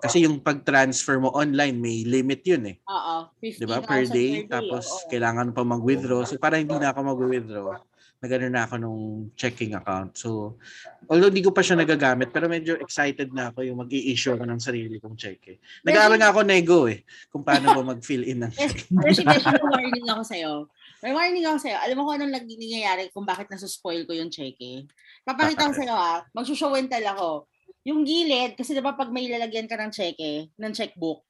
kasi 0.00 0.24
yung 0.24 0.40
pag-transfer 0.40 1.20
mo 1.20 1.28
online, 1.36 1.76
may 1.76 2.08
limit 2.08 2.40
yun 2.48 2.72
eh. 2.72 2.76
Oo. 2.88 3.28
'di 3.36 3.66
ba? 3.68 3.84
Per 3.84 4.08
day 4.08 4.48
tapos 4.48 4.88
oo. 4.88 5.08
kailangan 5.12 5.52
pa 5.52 5.60
mag-withdraw. 5.60 6.24
So 6.24 6.40
para 6.40 6.56
hindi 6.56 6.72
na 6.80 6.96
ako 6.96 7.00
mag-withdraw, 7.04 7.76
nagano 8.20 8.52
na 8.52 8.68
ako 8.68 8.74
nung 8.76 9.02
checking 9.32 9.72
account. 9.72 10.12
So 10.12 10.60
although 11.08 11.32
hindi 11.32 11.40
ko 11.40 11.56
pa 11.56 11.64
siya 11.64 11.80
nagagamit, 11.80 12.28
pero 12.28 12.52
medyo 12.52 12.76
excited 12.76 13.32
na 13.32 13.48
ako 13.48 13.64
yung 13.64 13.80
mag-i-issue 13.80 14.36
ko 14.36 14.44
ng 14.44 14.60
sarili 14.60 15.00
kong 15.00 15.16
check 15.16 15.40
eh. 15.48 15.56
Nag-aaral 15.88 16.20
nga 16.20 16.28
ako 16.28 16.40
nego 16.44 16.84
eh 16.84 17.00
kung 17.32 17.40
paano 17.40 17.72
ba 17.72 17.96
mag-fill 17.96 18.28
in 18.28 18.44
ng 18.44 18.52
Yes, 18.52 18.76
check. 18.76 18.92
Beshi, 18.92 19.24
may 19.24 19.40
warning 19.64 20.08
ako 20.12 20.22
sa'yo. 20.22 20.52
May 21.00 21.12
warning 21.16 21.46
ako 21.48 21.58
sa'yo. 21.64 21.76
Alam 21.80 21.96
mo 21.96 22.02
kung 22.04 22.16
anong 22.20 22.34
lagi 22.36 22.54
nangyayari 22.60 23.08
kung 23.08 23.24
bakit 23.24 23.48
nasuspoil 23.48 24.04
ko 24.04 24.12
yung 24.12 24.28
cheque? 24.28 24.84
Papakita 25.24 25.72
ko 25.72 25.74
sa'yo 25.80 25.94
ha. 25.96 26.20
Magsushow 26.36 26.76
and 26.76 26.92
tell 26.92 27.06
ako. 27.16 27.48
Yung 27.88 28.04
gilid, 28.04 28.60
kasi 28.60 28.76
diba 28.76 28.92
pag 28.92 29.08
may 29.08 29.32
lalagyan 29.32 29.64
ka 29.64 29.80
ng 29.80 29.88
cheque, 29.88 30.52
ng 30.60 30.72
checkbook, 30.76 31.24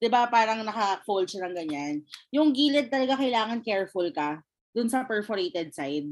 diba 0.00 0.24
parang 0.32 0.64
naka-fold 0.64 1.28
siya 1.28 1.44
ng 1.44 1.54
ganyan. 1.60 1.94
Yung 2.32 2.56
gilid 2.56 2.88
talaga 2.88 3.20
kailangan 3.20 3.60
careful 3.60 4.08
ka 4.08 4.40
dun 4.72 4.88
sa 4.88 5.04
perforated 5.04 5.70
side. 5.70 6.08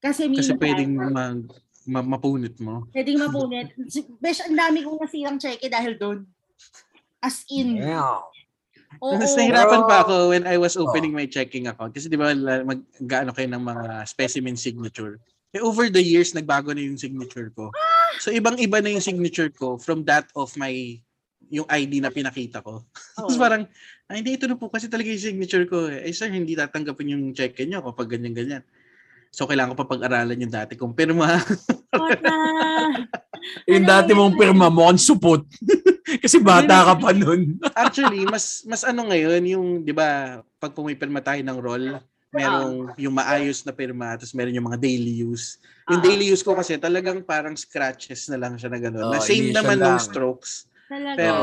Kasi 0.00 0.28
Kasi 0.28 0.52
minsan, 0.52 0.56
pwedeng 0.58 0.92
mag, 0.96 1.40
ma- 1.86 2.10
mapunit 2.16 2.56
mo. 2.58 2.88
pwedeng 2.90 3.20
mapunit. 3.24 3.72
Besh, 4.18 4.44
ang 4.44 4.56
dami 4.56 4.82
kong 4.82 5.00
nasirang 5.00 5.38
cheque 5.38 5.68
dahil 5.68 5.96
dun. 5.96 6.24
As 7.20 7.44
in. 7.48 7.80
Yeah. 7.80 8.20
Oo. 9.00 9.16
Mas 9.16 9.32
nahirapan 9.34 9.84
pa 9.84 10.04
ako 10.04 10.30
when 10.30 10.44
I 10.44 10.56
was 10.56 10.76
opening 10.76 11.12
my 11.12 11.24
checking 11.24 11.68
account. 11.68 11.92
Kasi 11.92 12.08
di 12.08 12.16
ba 12.16 12.32
la- 12.32 12.64
mag 12.64 12.80
gaano 13.00 13.32
kayo 13.32 13.48
ng 13.48 13.64
mga 13.64 13.86
specimen 14.04 14.56
signature. 14.56 15.20
Eh, 15.54 15.62
over 15.62 15.86
the 15.86 16.02
years, 16.02 16.34
nagbago 16.34 16.74
na 16.74 16.82
yung 16.82 16.98
signature 16.98 17.46
ko. 17.54 17.70
So, 18.18 18.34
ibang-iba 18.34 18.82
na 18.82 18.90
yung 18.90 19.04
signature 19.04 19.50
ko 19.50 19.78
from 19.78 20.02
that 20.04 20.26
of 20.34 20.50
my 20.54 20.98
yung 21.46 21.66
ID 21.66 22.02
na 22.02 22.10
pinakita 22.10 22.58
ko. 22.58 22.82
Tapos 23.16 23.34
Oo. 23.34 23.40
parang, 23.40 23.62
ay 24.06 24.20
hindi, 24.20 24.36
ito 24.36 24.44
na 24.44 24.54
po 24.54 24.68
kasi 24.68 24.86
talaga 24.86 25.08
yung 25.08 25.20
signature 25.22 25.64
ko. 25.64 25.88
Eh, 25.88 26.04
Eh, 26.04 26.12
sir, 26.12 26.28
hindi 26.28 26.52
tatanggapin 26.52 27.12
yung 27.12 27.24
check 27.32 27.56
nyo 27.64 27.80
kapag 27.82 28.16
ganyan-ganyan. 28.16 28.60
So, 29.34 29.50
kailangan 29.50 29.74
ko 29.74 29.82
pa 29.82 29.90
pag-aralan 29.90 30.38
yung 30.38 30.52
dati 30.52 30.78
kong 30.78 30.94
pirma. 30.94 31.26
Yung 33.68 33.84
Ano 33.84 33.90
dati 33.90 34.16
mong 34.16 34.38
pirma 34.38 34.72
mo, 34.72 34.88
ang 34.88 34.96
supot. 34.96 35.44
Kasi 36.24 36.40
bata 36.40 36.80
ka 36.86 36.94
pa 36.96 37.10
nun. 37.12 37.60
Actually, 37.76 38.24
mas 38.24 38.64
mas 38.64 38.80
ano 38.84 39.04
ngayon, 39.04 39.42
yung, 39.44 39.66
di 39.82 39.92
ba, 39.92 40.40
pag 40.56 40.72
pumipirma 40.72 41.20
tayo 41.20 41.44
ng 41.44 41.58
roll, 41.60 42.00
merong 42.30 42.96
yung 42.96 43.12
maayos 43.12 43.60
na 43.62 43.70
pirma, 43.70 44.16
tapos 44.16 44.32
meron 44.32 44.54
yung 44.54 44.64
mga 44.64 44.80
daily 44.80 45.22
use. 45.22 45.60
Yung 45.86 46.00
Ah. 46.00 46.04
daily 46.04 46.26
use 46.26 46.40
ko 46.40 46.56
kasi 46.56 46.80
talagang 46.80 47.20
parang 47.20 47.52
scratches 47.52 48.32
na 48.32 48.40
lang 48.40 48.56
siya 48.56 48.72
na 48.72 48.80
gano'n. 48.80 49.12
na 49.12 49.18
Oh, 49.18 49.22
same 49.22 49.52
initial 49.52 49.60
naman 49.60 49.76
lang. 49.78 49.98
strokes. 50.00 50.50
Talaga. 50.88 51.18
Pero, 51.20 51.42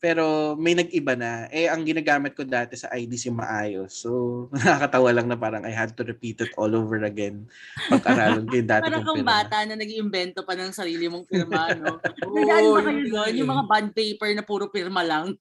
pero 0.00 0.56
may 0.56 0.72
nag-iba 0.72 1.12
na. 1.12 1.44
Eh, 1.48 1.68
ang 1.68 1.84
ginagamit 1.84 2.32
ko 2.32 2.42
dati 2.42 2.72
sa 2.72 2.88
IDs 2.90 3.28
yung 3.28 3.36
maayos. 3.36 3.92
So, 3.94 4.10
nakakatawa 4.56 5.12
lang 5.12 5.28
na 5.28 5.36
parang 5.36 5.62
I 5.62 5.70
had 5.70 5.92
to 5.92 6.02
repeat 6.02 6.40
it 6.40 6.56
all 6.56 6.72
over 6.72 6.96
again. 7.00 7.44
Pag-aralan 7.86 8.48
ko 8.48 8.54
yung 8.56 8.64
dati 8.66 8.82
Parang 8.82 9.04
kong 9.04 9.06
kang 9.06 9.20
pirma. 9.20 9.32
bata 9.38 9.56
na 9.62 9.76
nag-iimbento 9.76 10.40
pa 10.40 10.56
ng 10.56 10.72
sarili 10.72 11.04
mong 11.06 11.28
pirma, 11.30 11.76
no? 11.76 12.00
Oo, 12.00 12.32
Nagdaan 12.32 12.64
ba 12.64 12.80
kayo 12.80 12.96
yun 12.96 13.12
doon? 13.12 13.12
nga 13.12 13.24
Yung 13.30 13.44
eh. 13.46 13.52
mga 13.52 13.64
bond 13.66 13.90
paper 13.92 14.30
na 14.32 14.42
puro 14.42 14.64
pirma 14.66 15.02
lang. 15.04 15.36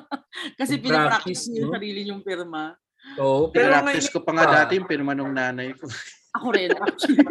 Kasi 0.58 0.80
pinapractice 0.80 1.04
practice, 1.20 1.42
niyo 1.46 1.60
yung 1.60 1.72
sarili 1.74 2.00
yung 2.08 2.22
pirma. 2.22 2.72
Oo, 3.16 3.48
pero 3.48 3.76
Pinractice 3.76 4.08
ko 4.08 4.24
pa 4.24 4.32
nga 4.32 4.44
Ah. 4.46 4.52
dati 4.58 4.80
yung 4.80 4.88
pirma 4.88 5.12
nung 5.12 5.30
nanay 5.30 5.72
ko. 5.72 5.84
Ako 6.34 6.48
rin, 6.50 6.72
actually. 6.72 7.24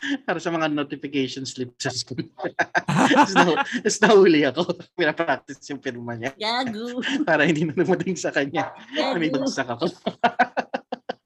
para 0.26 0.38
sa 0.38 0.48
mga 0.48 0.68
notification 0.68 1.42
slip 1.42 1.74
sa 1.76 1.90
school. 1.90 2.22
Tapos 3.08 3.32
na, 3.32 3.58
tapos 3.82 3.98
nahuli 4.00 4.40
ako. 4.44 4.62
Pinapractice 4.98 5.62
yung 5.68 5.80
pirma 5.80 6.14
niya 6.14 6.32
Gago. 6.34 7.00
para 7.22 7.44
hindi 7.44 7.64
na 7.64 7.74
dumating 7.74 8.14
sa 8.14 8.30
kanya. 8.30 8.72
May 9.14 9.28
bagsak 9.28 9.68
ako. 9.68 9.86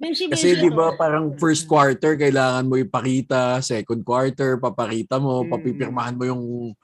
Kasi 0.02 0.58
di 0.58 0.66
ba 0.66 0.92
parang 0.92 1.30
first 1.38 1.64
quarter 1.64 2.18
kailangan 2.18 2.66
mo 2.66 2.74
ipakita, 2.74 3.62
second 3.62 4.02
quarter 4.02 4.58
papakita 4.58 5.16
mo, 5.16 5.42
Hmm. 5.42 5.50
papipirmahan 5.50 6.18
mo 6.18 6.24
yung 6.26 6.42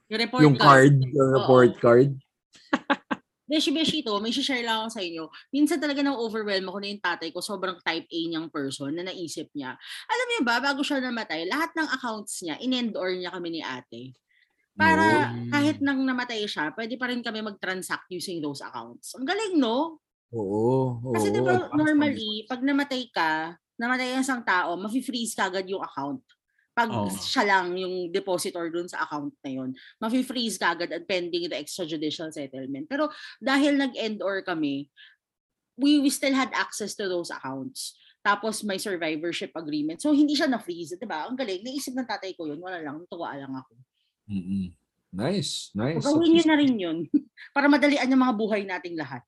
Yung 0.09 0.21
report 0.23 0.41
yung 0.41 0.55
card, 0.55 0.95
card. 0.95 1.13
yung 1.13 1.31
report 1.35 1.73
card. 1.79 2.11
Beshi 3.49 3.73
Beshi 3.73 4.05
to, 4.05 4.21
may 4.21 4.29
share 4.29 4.61
lang 4.61 4.85
ako 4.85 4.91
sa 4.93 5.01
inyo. 5.01 5.25
Minsan 5.57 5.81
talaga 5.81 6.05
nang 6.05 6.21
overwhelm 6.21 6.69
ako 6.69 6.79
na 6.85 6.89
yung 6.93 7.01
tatay 7.01 7.29
ko, 7.33 7.41
sobrang 7.41 7.81
type 7.81 8.05
A 8.05 8.21
niyang 8.29 8.53
person 8.53 8.93
na 8.93 9.09
naisip 9.09 9.49
niya. 9.57 9.73
Alam 10.05 10.27
niyo 10.29 10.41
ba, 10.45 10.61
bago 10.61 10.85
siya 10.85 11.01
namatay, 11.01 11.49
lahat 11.49 11.73
ng 11.73 11.89
accounts 11.89 12.45
niya, 12.45 12.61
in-end-or 12.61 13.17
niya 13.17 13.33
kami 13.33 13.49
ni 13.57 13.61
ate. 13.65 14.13
Para 14.77 15.33
No. 15.35 15.49
kahit 15.51 15.81
nang 15.83 16.05
namatay 16.05 16.45
siya, 16.45 16.71
pwede 16.77 16.95
pa 17.01 17.09
rin 17.11 17.25
kami 17.25 17.41
mag-transact 17.43 18.07
using 18.13 18.39
those 18.45 18.61
accounts. 18.61 19.17
Ang 19.17 19.27
galing, 19.27 19.57
no? 19.59 20.05
Oo. 20.31 21.01
oo. 21.01 21.13
Kasi 21.17 21.33
di 21.33 21.41
ba 21.41 21.57
Advance 21.57 21.73
normally, 21.73 22.45
pag 22.45 22.61
namatay 22.61 23.03
ka, 23.11 23.57
namatay 23.81 24.13
ang 24.13 24.23
isang 24.23 24.45
tao, 24.45 24.77
mafi-freeze 24.77 25.33
kagad 25.33 25.65
yung 25.67 25.81
account. 25.83 26.21
Pag 26.79 26.95
Oo. 26.95 27.11
siya 27.11 27.43
lang 27.43 27.75
yung 27.75 28.15
depositor 28.15 28.71
dun 28.71 28.87
sa 28.87 29.03
account 29.03 29.35
na 29.43 29.51
yun, 29.51 29.75
mafi-freeze 29.99 30.63
kagad 30.63 30.95
at 30.95 31.11
pending 31.11 31.51
the 31.51 31.59
extrajudicial 31.59 32.31
settlement. 32.31 32.87
Pero 32.87 33.11
dahil 33.43 33.75
nag-end 33.75 34.23
or 34.23 34.47
kami, 34.47 34.87
we, 35.75 35.99
we 35.99 36.07
still 36.07 36.39
had 36.39 36.55
access 36.55 36.95
to 36.95 37.11
those 37.11 37.35
accounts. 37.35 37.99
Tapos 38.23 38.63
may 38.63 38.79
survivorship 38.79 39.51
agreement. 39.59 39.99
So 39.99 40.15
hindi 40.15 40.39
siya 40.39 40.47
na-freeze, 40.47 40.95
'di 40.95 41.07
ba? 41.07 41.27
Ang 41.27 41.35
galing. 41.35 41.67
Naisip 41.67 41.99
ng 41.99 42.07
tatay 42.07 42.39
ko 42.39 42.47
yun. 42.47 42.63
Wala 42.63 42.79
lang. 42.79 43.03
Tuwa 43.11 43.35
lang 43.35 43.51
ako. 43.51 43.75
Mm-mm. 44.31 44.71
Nice, 45.09 45.73
nice. 45.73 46.05
Gawin 46.05 46.37
niyo 46.37 46.45
na 46.45 46.57
rin 46.61 46.75
yun. 46.77 46.99
Para 47.57 47.67
madalian 47.67 48.07
yung 48.07 48.23
mga 48.23 48.37
buhay 48.37 48.63
nating 48.63 48.95
lahat. 48.95 49.25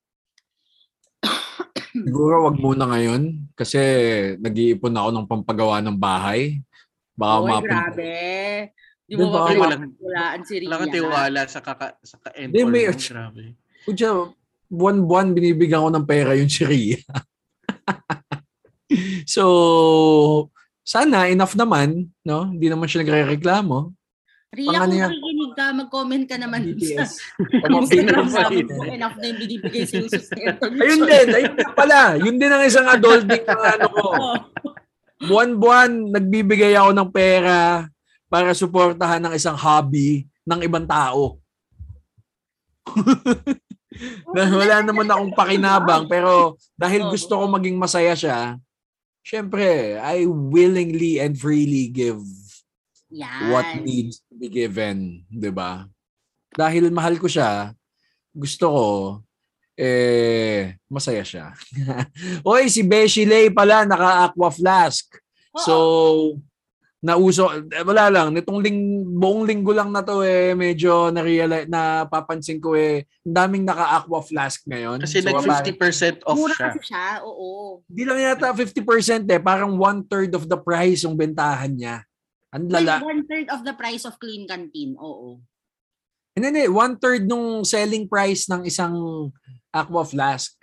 Siguro 1.91 2.47
wag 2.47 2.57
muna 2.61 2.87
ngayon 2.87 3.51
kasi 3.59 3.81
nag-iipon 4.39 4.95
ako 4.95 5.09
ng 5.11 5.27
pampagawa 5.27 5.83
ng 5.83 5.97
bahay. 5.99 6.63
Baka 7.21 7.37
Oy, 7.37 7.49
mapun- 7.51 7.69
grabe. 7.69 8.13
Di 9.05 9.13
Di 9.13 9.15
mo 9.15 9.27
ba? 9.29 9.39
ba 9.43 9.53
walang- 9.53 9.93
walaan 9.99 10.41
si 10.41 10.55
Ria? 10.57 10.67
Wala 10.67 10.77
kang 10.79 10.95
tiwala 10.95 11.41
sa 11.45 11.61
kaka 11.61 11.87
sa 12.01 12.17
ka-end 12.19 12.51
Hindi, 12.51 12.63
or 12.63 12.71
may-. 12.71 12.89
Grabe. 12.89 13.45
Kutya, 13.83 14.11
buwan-buwan 14.67 15.27
binibigyan 15.31 15.83
ko 15.83 15.91
ng 15.91 16.07
pera 16.07 16.33
yung 16.33 16.49
si 16.49 16.63
Rhea. 16.63 16.97
so, 19.27 19.43
sana 20.83 21.27
enough 21.27 21.55
naman, 21.55 22.11
no? 22.23 22.49
Hindi 22.49 22.67
naman 22.67 22.87
siya 22.87 23.03
nagre-reklamo. 23.03 23.79
Ano 24.51 24.67
kung 24.83 24.91
nakikinig 24.91 25.53
ka, 25.55 25.67
mag-comment 25.71 26.25
ka 26.27 26.35
naman 26.35 26.61
sa 26.61 26.71
BTS. 26.75 27.13
Instagram 27.63 28.27
namin 28.27 28.67
pa 28.67 28.75
kung 28.75 28.83
rin. 28.83 28.95
enough 28.97 29.17
na 29.17 29.27
yung 29.27 29.39
binibigay 29.39 29.83
sa 29.87 29.95
yung 30.01 30.11
sustento. 30.11 30.63
Ayun 30.67 31.01
din, 31.01 31.29
ayun 31.31 31.55
din 31.55 31.71
pala. 31.73 32.01
Yun 32.19 32.35
din 32.35 32.51
ang 32.51 32.65
isang 32.65 32.87
adulting 32.87 33.45
na 33.45 33.71
ano 33.71 33.87
ko. 33.89 34.07
Buwan-buwan, 35.21 36.17
nagbibigay 36.17 36.73
ako 36.77 36.91
ng 36.97 37.11
pera 37.13 37.85
para 38.31 38.57
suportahan 38.57 39.21
ng 39.21 39.35
isang 39.37 39.59
hobby 39.59 40.25
ng 40.49 40.61
ibang 40.65 40.89
tao. 40.89 41.37
Na 44.33 44.49
wala 44.49 44.81
naman 44.81 45.11
akong 45.11 45.37
pakinabang 45.37 46.09
pero 46.09 46.57
dahil 46.79 47.05
gusto 47.13 47.37
ko 47.37 47.45
maging 47.51 47.77
masaya 47.77 48.17
siya, 48.17 48.57
syempre, 49.21 50.01
I 50.01 50.25
willingly 50.25 51.21
and 51.21 51.37
freely 51.37 51.93
give 51.93 52.23
Yan. 53.13 53.51
what 53.53 53.67
needs 53.83 54.23
to 54.31 54.39
be 54.39 54.49
given, 54.49 55.27
'di 55.29 55.51
ba? 55.51 55.91
Dahil 56.55 56.89
mahal 56.95 57.19
ko 57.19 57.27
siya, 57.27 57.75
gusto 58.31 58.65
ko 58.71 58.87
eh 59.81 60.77
masaya 60.93 61.25
siya. 61.25 61.57
Oy, 62.51 62.69
si 62.69 62.85
Beshi 62.85 63.25
Lay 63.25 63.49
pala 63.49 63.89
naka-aqua 63.89 64.53
flask. 64.53 65.09
So 65.57 66.37
nauso 67.01 67.49
eh, 67.73 67.81
wala 67.81 68.13
lang 68.13 68.37
nitong 68.37 68.61
ling, 68.61 68.81
buong 69.17 69.49
linggo 69.49 69.73
lang 69.73 69.89
na 69.89 70.05
to 70.05 70.21
eh 70.21 70.53
medyo 70.53 71.09
na-realize 71.09 71.65
napapansin 71.65 72.61
ko 72.61 72.77
eh 72.77 73.09
ang 73.25 73.35
daming 73.41 73.65
naka-aqua 73.65 74.21
flask 74.21 74.69
ngayon. 74.69 75.01
Kasi 75.01 75.25
So, 75.25 75.33
nag 75.33 75.41
parang- 75.41 75.65
50% 75.65 76.21
off 76.29 76.37
Mura 76.37 76.53
siya. 76.53 76.69
kasi 76.69 76.81
siya, 76.85 77.25
oo. 77.25 77.81
Hindi 77.89 78.03
lang 78.05 78.21
yata 78.21 78.53
50% 78.53 79.33
eh, 79.33 79.41
parang 79.41 79.81
one-third 79.81 80.37
of 80.37 80.45
the 80.45 80.61
price 80.61 81.09
yung 81.09 81.17
bentahan 81.17 81.73
niya. 81.73 82.05
Ang 82.53 82.69
lala. 82.69 83.01
Like 83.01 83.09
one 83.09 83.25
third 83.25 83.49
of 83.49 83.65
the 83.65 83.73
price 83.73 84.05
of 84.05 84.21
clean 84.21 84.45
canteen, 84.45 84.93
oo. 85.01 85.41
Hindi, 86.41 86.49
hindi. 86.57 86.65
One-third 86.73 87.29
nung 87.29 87.69
selling 87.69 88.09
price 88.09 88.49
ng 88.49 88.65
isang 88.65 88.97
aqua 89.69 90.09
flask. 90.09 90.57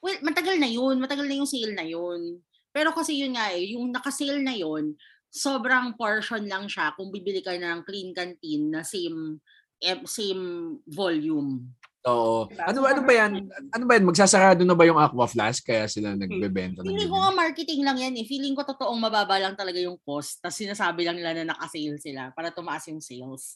Well, 0.00 0.16
matagal 0.24 0.56
na 0.56 0.66
yun. 0.66 0.96
Matagal 0.98 1.28
na 1.28 1.36
yung 1.36 1.46
sale 1.46 1.76
na 1.76 1.84
yun. 1.84 2.40
Pero 2.72 2.96
kasi 2.96 3.20
yun 3.20 3.36
nga 3.36 3.52
eh, 3.52 3.76
yung 3.76 3.92
naka-sale 3.92 4.40
na 4.40 4.56
yun, 4.56 4.96
sobrang 5.28 5.92
portion 6.00 6.48
lang 6.48 6.64
siya 6.64 6.96
kung 6.96 7.12
bibili 7.12 7.44
ka 7.44 7.52
ng 7.52 7.84
clean 7.84 8.16
canteen 8.16 8.72
na 8.72 8.80
same 8.80 9.44
eh, 9.82 10.00
same 10.08 10.78
volume. 10.88 11.68
Oo. 12.02 12.50
Diba? 12.50 12.66
Ano, 12.66 12.78
ano 12.82 13.00
ba 13.06 13.12
yan? 13.14 13.32
Ano 13.70 13.84
ba 13.86 13.92
yan? 13.94 14.06
Magsasarado 14.08 14.62
na 14.66 14.74
ba 14.74 14.88
yung 14.88 14.98
aqua 14.98 15.26
flask 15.28 15.62
kaya 15.62 15.86
sila 15.86 16.18
nagbebenta 16.18 16.82
ng 16.82 16.90
Feeling 16.90 17.10
ko 17.10 17.18
nga 17.18 17.34
marketing 17.34 17.82
lang 17.86 17.98
yan 17.98 18.14
eh. 18.18 18.24
Feeling 18.26 18.54
ko 18.58 18.66
totoong 18.66 18.98
mababa 18.98 19.38
lang 19.38 19.54
talaga 19.54 19.78
yung 19.78 19.98
cost. 20.02 20.42
Tapos 20.42 20.58
sinasabi 20.58 21.06
lang 21.06 21.18
nila 21.18 21.34
na 21.34 21.54
naka-sale 21.54 21.98
sila 22.02 22.34
para 22.34 22.50
tumaas 22.50 22.86
yung 22.90 22.98
sales. 22.98 23.54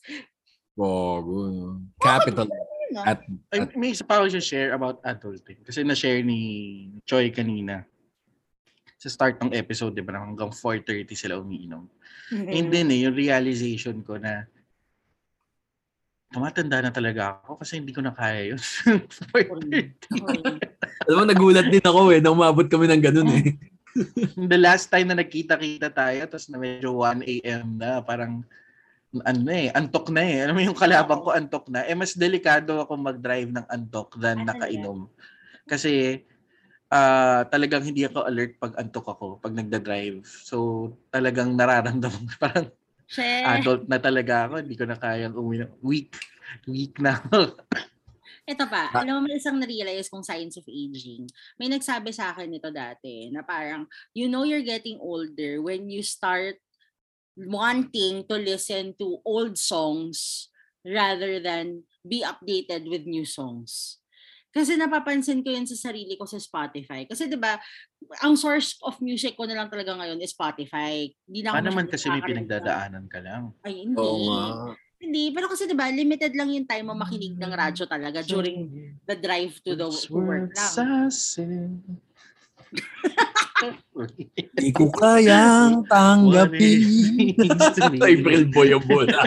Gogo. 0.76 1.48
no? 1.48 1.80
Capital. 1.98 2.46
Yun, 2.46 3.02
At, 3.02 3.24
Ay, 3.50 3.66
may 3.74 3.90
isa 3.96 4.04
pa 4.06 4.20
ako 4.22 4.30
siya 4.30 4.44
share 4.44 4.70
about 4.76 5.02
adulting. 5.02 5.58
Kasi 5.64 5.82
na-share 5.82 6.22
ni 6.22 6.38
Choi 7.08 7.32
kanina. 7.32 7.82
Sa 9.00 9.08
start 9.10 9.40
ng 9.42 9.56
episode, 9.56 9.96
di 9.96 10.04
ba, 10.04 10.20
hanggang 10.20 10.52
4.30 10.52 11.16
sila 11.16 11.40
umiinom. 11.40 11.88
And 12.30 12.68
then 12.70 12.92
eh, 12.92 13.08
yung 13.08 13.16
realization 13.16 14.04
ko 14.04 14.20
na 14.20 14.46
tumatanda 16.30 16.82
na 16.82 16.92
talaga 16.92 17.38
ako 17.46 17.62
kasi 17.62 17.80
hindi 17.80 17.96
ko 17.96 18.02
na 18.04 18.12
kaya 18.12 18.52
yun. 18.54 18.60
4:30. 19.32 20.12
alam 21.06 21.16
mo, 21.16 21.24
nagulat 21.24 21.66
din 21.70 21.84
ako 21.84 22.00
eh, 22.12 22.20
nang 22.20 22.36
umabot 22.36 22.66
kami 22.66 22.90
ng 22.90 23.02
ganun 23.02 23.30
eh. 23.40 23.56
The 24.36 24.60
last 24.60 24.92
time 24.92 25.08
na 25.08 25.16
nagkita-kita 25.16 25.88
tayo, 25.88 26.20
tapos 26.28 26.52
na 26.52 26.60
medyo 26.60 26.92
1 27.00 27.24
a.m. 27.24 27.80
na, 27.80 28.04
parang 28.04 28.44
ano 29.22 29.48
eh, 29.48 29.70
antok 29.70 30.10
na 30.10 30.20
eh. 30.20 30.44
Alam 30.44 30.54
mo 30.58 30.62
yung 30.64 30.76
kalabang 30.76 31.22
ko 31.22 31.30
antok 31.30 31.70
na. 31.70 31.86
Eh, 31.86 31.94
mas 31.94 32.12
delikado 32.12 32.82
ako 32.82 32.98
mag-drive 32.98 33.48
ng 33.48 33.66
antok 33.66 34.18
than 34.18 34.42
Ano 34.42 34.48
nakainom. 34.50 34.98
Kasi 35.64 36.22
ah 36.86 37.42
talagang 37.50 37.82
hindi 37.82 38.06
ako 38.06 38.22
alert 38.22 38.62
pag 38.62 38.78
antok 38.78 39.06
ako, 39.10 39.26
pag 39.38 39.54
nagda-drive. 39.54 40.22
So, 40.22 40.90
talagang 41.10 41.54
nararamdaman 41.54 42.24
ko, 42.30 42.34
parang 42.44 42.68
Share. 43.06 43.46
adult 43.58 43.86
na 43.86 43.98
talaga 43.98 44.46
ako. 44.46 44.54
Hindi 44.62 44.74
ko 44.74 44.84
na 44.86 44.98
kayang 44.98 45.34
uminom. 45.34 45.70
Weak. 45.80 46.14
Weak 46.66 46.98
na 46.98 47.18
ako. 47.18 47.58
Ito 48.46 48.62
pa, 48.70 48.94
Ah. 48.94 49.02
alam 49.02 49.26
mo 49.26 49.30
isang 49.34 49.58
na-realize 49.58 50.06
kong 50.06 50.22
signs 50.22 50.54
of 50.54 50.66
aging. 50.70 51.26
May 51.58 51.66
nagsabi 51.66 52.14
sa 52.14 52.30
akin 52.30 52.46
nito 52.46 52.70
dati 52.70 53.26
na 53.34 53.42
parang, 53.42 53.90
you 54.14 54.30
know 54.30 54.46
you're 54.46 54.62
getting 54.62 55.02
older 55.02 55.58
when 55.58 55.90
you 55.90 56.06
start 56.06 56.54
wanting 57.36 58.24
to 58.24 58.36
listen 58.40 58.96
to 58.96 59.20
old 59.22 59.60
songs 59.60 60.48
rather 60.82 61.36
than 61.38 61.84
be 62.00 62.24
updated 62.24 62.88
with 62.88 63.04
new 63.04 63.28
songs. 63.28 64.00
Kasi 64.56 64.72
napapansin 64.72 65.44
ko 65.44 65.52
yun 65.52 65.68
sa 65.68 65.76
sarili 65.76 66.16
ko 66.16 66.24
sa 66.24 66.40
Spotify. 66.40 67.04
Kasi 67.04 67.28
'di 67.28 67.36
ba, 67.36 67.60
ang 68.24 68.40
source 68.40 68.80
of 68.80 68.96
music 69.04 69.36
ko 69.36 69.44
na 69.44 69.52
lang 69.52 69.68
talaga 69.68 69.92
ngayon 69.92 70.16
is 70.24 70.32
Spotify. 70.32 71.12
Hindi 71.28 71.40
na 71.44 71.52
ako 71.52 71.56
Paano 71.60 71.68
naman 71.68 71.84
masyadong 71.84 71.92
kasi 71.92 72.06
may 72.08 72.24
pinagdadaanan 72.24 73.04
ka 73.04 73.20
lang. 73.20 73.42
Ay, 73.60 73.84
hindi. 73.84 74.00
Oo 74.00 74.16
nga. 74.32 74.72
Hindi, 74.96 75.28
pero 75.36 75.52
kasi 75.52 75.68
'di 75.68 75.76
ba, 75.76 75.92
limited 75.92 76.32
lang 76.32 76.48
yung 76.56 76.64
time 76.64 76.88
mo 76.88 76.96
makinig 76.96 77.36
ng 77.36 77.52
radyo 77.52 77.84
talaga 77.84 78.24
during 78.24 78.96
the 79.04 79.16
drive 79.20 79.60
to 79.60 79.76
the 79.76 79.92
to 79.92 80.16
work 80.16 80.48
lang. 80.56 80.72
Di 84.56 84.70
ko 84.72 84.92
kayang 84.92 85.84
tanggapin. 85.92 86.82
April 88.04 88.42
Boy 88.52 88.76
ang 88.76 88.84
bola. 88.84 89.22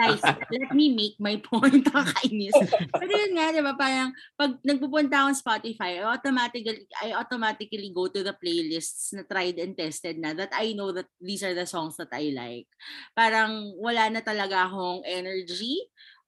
Guys, 0.00 0.22
let 0.48 0.70
me 0.72 0.94
make 0.94 1.16
my 1.20 1.36
point. 1.42 1.84
Nakakainis. 1.84 2.56
Pero 2.96 3.12
yun 3.12 3.32
nga, 3.36 3.52
di 3.52 3.60
ba, 3.60 3.74
parang 3.76 4.14
pag 4.38 4.56
nagpupunta 4.64 5.26
akong 5.26 5.36
Spotify, 5.36 6.00
I 6.00 6.06
automatically, 6.06 6.86
I 6.96 7.12
automatically 7.12 7.90
go 7.92 8.08
to 8.08 8.24
the 8.24 8.32
playlists 8.32 9.12
na 9.12 9.26
tried 9.28 9.60
and 9.60 9.76
tested 9.76 10.16
na 10.16 10.32
that 10.32 10.54
I 10.56 10.72
know 10.72 10.94
that 10.96 11.10
these 11.20 11.44
are 11.44 11.52
the 11.52 11.68
songs 11.68 12.00
that 12.00 12.12
I 12.14 12.32
like. 12.32 12.68
Parang 13.12 13.76
wala 13.76 14.08
na 14.08 14.24
talaga 14.24 14.70
akong 14.70 15.04
energy 15.04 15.82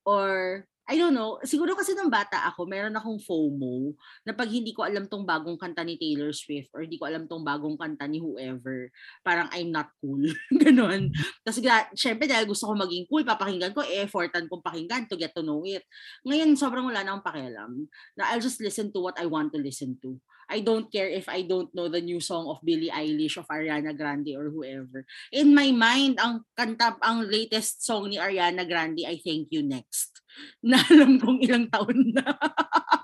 or 0.05 0.65
I 0.93 1.01
don't 1.01 1.17
know, 1.17 1.41
siguro 1.41 1.73
kasi 1.73 1.97
nung 1.97 2.13
bata 2.13 2.45
ako, 2.53 2.69
meron 2.69 2.93
akong 2.93 3.17
FOMO 3.17 3.97
na 4.29 4.37
pag 4.37 4.53
hindi 4.53 4.77
ko 4.77 4.85
alam 4.85 5.09
tong 5.09 5.25
bagong 5.25 5.57
kanta 5.57 5.81
ni 5.81 5.97
Taylor 5.97 6.37
Swift 6.37 6.69
or 6.77 6.85
hindi 6.85 7.01
ko 7.01 7.09
alam 7.09 7.25
tong 7.25 7.41
bagong 7.41 7.81
kanta 7.81 8.05
ni 8.05 8.21
whoever, 8.21 8.93
parang 9.25 9.49
I'm 9.57 9.73
not 9.73 9.89
cool. 10.05 10.21
Ganon. 10.61 11.09
Tapos 11.41 11.65
syempre 11.97 12.29
dahil 12.29 12.45
gusto 12.45 12.69
ko 12.69 12.77
maging 12.77 13.09
cool, 13.09 13.25
papakinggan 13.25 13.73
ko, 13.73 13.81
e-effortan 13.81 14.53
kong 14.53 14.61
pakinggan 14.61 15.09
to 15.09 15.17
get 15.17 15.33
to 15.33 15.41
know 15.41 15.65
it. 15.65 15.81
Ngayon, 16.29 16.61
sobrang 16.61 16.85
wala 16.85 17.01
na 17.01 17.17
akong 17.17 17.25
pakialam. 17.25 17.89
Na 18.21 18.29
I'll 18.29 18.45
just 18.45 18.61
listen 18.61 18.93
to 18.93 19.01
what 19.01 19.17
I 19.17 19.25
want 19.25 19.57
to 19.57 19.61
listen 19.65 19.97
to. 20.05 20.21
I 20.53 20.61
don't 20.61 20.93
care 20.93 21.09
if 21.09 21.33
I 21.33 21.49
don't 21.49 21.73
know 21.73 21.89
the 21.89 22.05
new 22.05 22.21
song 22.21 22.45
of 22.53 22.61
Billie 22.61 22.93
Eilish 22.93 23.41
of 23.41 23.49
Ariana 23.49 23.97
Grande 23.97 24.37
or 24.37 24.53
whoever. 24.53 25.09
In 25.33 25.57
my 25.57 25.73
mind, 25.73 26.21
ang 26.21 26.45
kanta, 26.53 27.01
ang 27.01 27.25
latest 27.25 27.81
song 27.81 28.13
ni 28.13 28.21
Ariana 28.21 28.69
Grande, 28.69 29.09
I 29.09 29.17
Thank 29.17 29.49
You 29.49 29.65
Next. 29.65 30.21
Na 30.69 30.77
alam 30.93 31.17
kong 31.17 31.41
ilang 31.41 31.73
taon 31.73 32.13
na. 32.13 32.37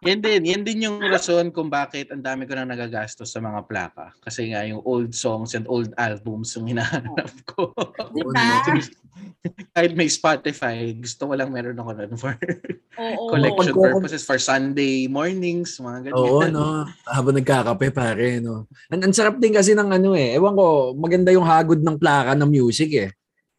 Yan 0.00 0.24
din, 0.24 0.40
yan 0.48 0.64
din 0.64 0.88
yung 0.88 0.96
rason 0.96 1.52
kung 1.52 1.68
bakit 1.68 2.08
ang 2.08 2.24
dami 2.24 2.48
ko 2.48 2.56
nang 2.56 2.72
nagagastos 2.72 3.28
sa 3.28 3.40
mga 3.44 3.68
plaka. 3.68 4.16
Kasi 4.24 4.48
nga 4.48 4.64
yung 4.64 4.80
old 4.88 5.12
songs 5.12 5.52
and 5.52 5.68
old 5.68 5.92
albums 6.00 6.56
yung 6.56 6.72
hinahanap 6.72 7.28
ko. 7.44 7.68
Diba? 8.16 8.32
Kahit 9.76 9.92
may 9.92 10.08
Spotify, 10.08 10.96
gusto 10.96 11.28
ko 11.28 11.32
lang 11.36 11.52
meron 11.52 11.76
ako 11.76 11.90
nun 11.92 12.16
for 12.16 12.32
Oo. 12.96 13.28
collection 13.28 13.76
Pag- 13.76 13.92
purposes, 13.92 14.24
for 14.24 14.40
Sunday 14.40 15.04
mornings, 15.04 15.76
mga 15.76 16.08
ganyan. 16.08 16.16
Oo, 16.16 16.48
no. 16.48 16.88
Habang 17.04 17.36
nagkakape, 17.36 17.92
pare, 17.92 18.40
no. 18.40 18.64
Ang, 18.88 19.04
ang 19.04 19.12
sarap 19.12 19.36
din 19.36 19.52
kasi 19.52 19.76
ng 19.76 20.00
ano 20.00 20.16
eh. 20.16 20.32
Ewan 20.32 20.56
ko, 20.56 20.96
maganda 20.96 21.28
yung 21.28 21.44
hagod 21.44 21.84
ng 21.84 22.00
plaka 22.00 22.32
ng 22.32 22.48
music 22.48 22.90
eh. 22.96 23.10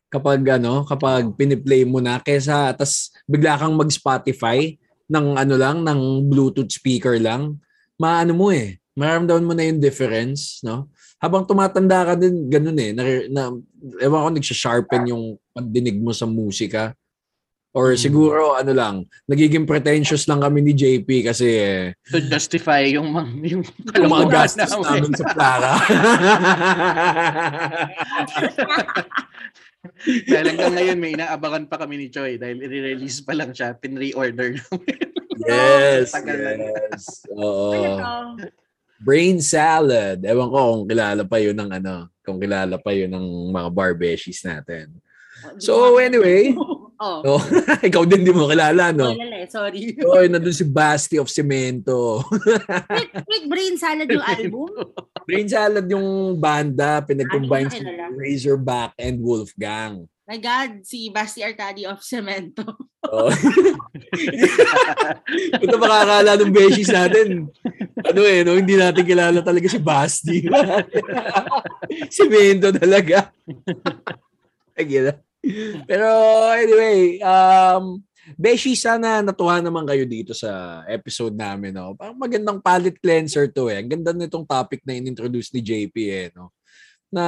Kapag 0.10 0.42
ano, 0.58 0.90
kapag 0.90 1.38
piniplay 1.38 1.86
mo 1.86 2.02
na 2.02 2.18
kesa 2.18 2.74
tas 2.74 3.14
bigla 3.30 3.62
kang 3.62 3.78
mag-Spotify 3.78 4.81
ng 5.12 5.36
ano 5.36 5.56
lang, 5.60 5.84
ng 5.84 6.00
Bluetooth 6.26 6.72
speaker 6.72 7.20
lang, 7.20 7.60
maano 8.00 8.32
mo 8.32 8.48
eh. 8.50 8.80
Maramdaman 8.96 9.44
mo 9.44 9.52
na 9.52 9.68
yung 9.68 9.78
difference, 9.78 10.64
no? 10.64 10.88
Habang 11.20 11.46
tumatanda 11.46 12.02
ka 12.02 12.14
din, 12.16 12.48
ganun 12.48 12.76
eh. 12.76 12.92
Na, 12.92 13.04
na, 13.28 13.42
ewan 14.00 14.24
ko, 14.24 14.28
nagsha-sharpen 14.32 15.12
yung 15.12 15.36
pandinig 15.52 16.00
mo 16.00 16.12
sa 16.12 16.26
musika. 16.26 16.96
Or 17.72 17.96
Mm. 17.96 18.04
siguro, 18.04 18.60
ano 18.60 18.72
lang, 18.76 18.96
nagiging 19.24 19.64
pretentious 19.64 20.28
lang 20.28 20.44
kami 20.44 20.60
ni 20.60 20.76
JP 20.76 21.08
kasi 21.24 21.48
eh, 21.56 21.96
To 22.12 22.20
justify 22.20 22.84
yung, 22.84 23.16
yung 23.48 23.64
yung 23.96 24.12
mga 24.12 24.28
gastos 24.28 24.76
namin. 24.76 25.08
namin 25.08 25.12
sa 25.16 25.26
plaka. 25.32 25.72
Dahil 30.06 30.46
hanggang 30.56 30.74
ngayon 30.74 30.98
may 30.98 31.12
inaabangan 31.14 31.66
pa 31.70 31.78
kami 31.78 32.02
ni 32.02 32.08
Joy 32.10 32.42
dahil 32.42 32.62
i-release 32.62 33.22
pa 33.22 33.38
lang 33.38 33.54
siya, 33.54 33.78
pin-reorder 33.78 34.58
namin. 34.62 34.98
yes, 35.46 36.14
yes. 36.14 37.04
Oo. 37.34 37.74
Brain 39.02 39.42
salad. 39.42 40.22
Ewan 40.22 40.50
ko 40.54 40.58
kung 40.78 40.86
kilala 40.86 41.26
pa 41.26 41.42
yun 41.42 41.58
ng 41.58 41.72
ano, 41.82 42.14
kung 42.22 42.38
kilala 42.38 42.78
pa 42.78 42.94
yun 42.94 43.10
ng 43.10 43.50
mga 43.50 43.70
barbeshies 43.74 44.46
natin. 44.46 44.94
So 45.58 45.98
anyway, 45.98 46.54
Oh. 47.02 47.26
oh, 47.26 47.42
ikaw 47.90 48.06
din 48.06 48.22
di 48.22 48.30
mo 48.30 48.46
kilala, 48.46 48.94
no? 48.94 49.10
Wala 49.18 49.42
eh, 49.42 49.50
sorry. 49.50 49.98
Oy, 50.14 50.30
nandun 50.30 50.54
si 50.54 50.70
Basti 50.70 51.18
of 51.18 51.34
Cemento. 51.34 52.22
Quick, 52.94 53.26
quick 53.26 53.46
brain 53.50 53.74
salad 53.74 54.06
yung 54.06 54.22
album. 54.22 54.70
Brain 55.26 55.50
salad 55.50 55.90
yung 55.90 56.38
banda, 56.38 57.02
pinag-combine 57.02 57.74
si 57.74 57.82
ko 57.82 57.90
kilala. 57.90 58.06
Razorback 58.14 58.94
and 59.02 59.18
Wolfgang. 59.18 60.06
My 60.30 60.38
God, 60.38 60.86
si 60.86 61.10
Basti 61.10 61.42
Artadi 61.42 61.90
of 61.90 62.06
Cemento. 62.06 62.70
Oh. 63.10 63.34
Ito 65.58 65.76
makakala 65.82 66.38
ng 66.38 66.54
beshies 66.54 66.94
natin. 66.94 67.50
Ano 68.06 68.22
eh, 68.30 68.46
no? 68.46 68.54
hindi 68.54 68.78
natin 68.78 69.10
kilala 69.10 69.42
talaga 69.42 69.66
si 69.66 69.82
Basti. 69.82 70.46
si 72.14 72.22
Mendo 72.30 72.70
talaga. 72.70 73.34
Ay, 74.78 74.86
gila. 74.86 75.31
Pero 75.90 76.08
anyway, 76.54 77.18
um, 77.22 78.02
Beshi, 78.38 78.78
sana 78.78 79.26
natuwa 79.26 79.58
naman 79.58 79.84
kayo 79.90 80.06
dito 80.06 80.32
sa 80.38 80.82
episode 80.86 81.34
namin. 81.34 81.74
No? 81.74 81.98
Parang 81.98 82.18
magandang 82.18 82.62
palate 82.62 83.02
cleanser 83.02 83.50
to 83.50 83.68
eh. 83.74 83.82
Ang 83.82 83.90
ganda 83.90 84.14
nitong 84.14 84.46
topic 84.46 84.86
na 84.86 84.94
in-introduce 84.94 85.50
ni 85.52 85.62
JP 85.66 85.96
eh. 86.06 86.28
No? 86.38 86.54
Na, 87.10 87.26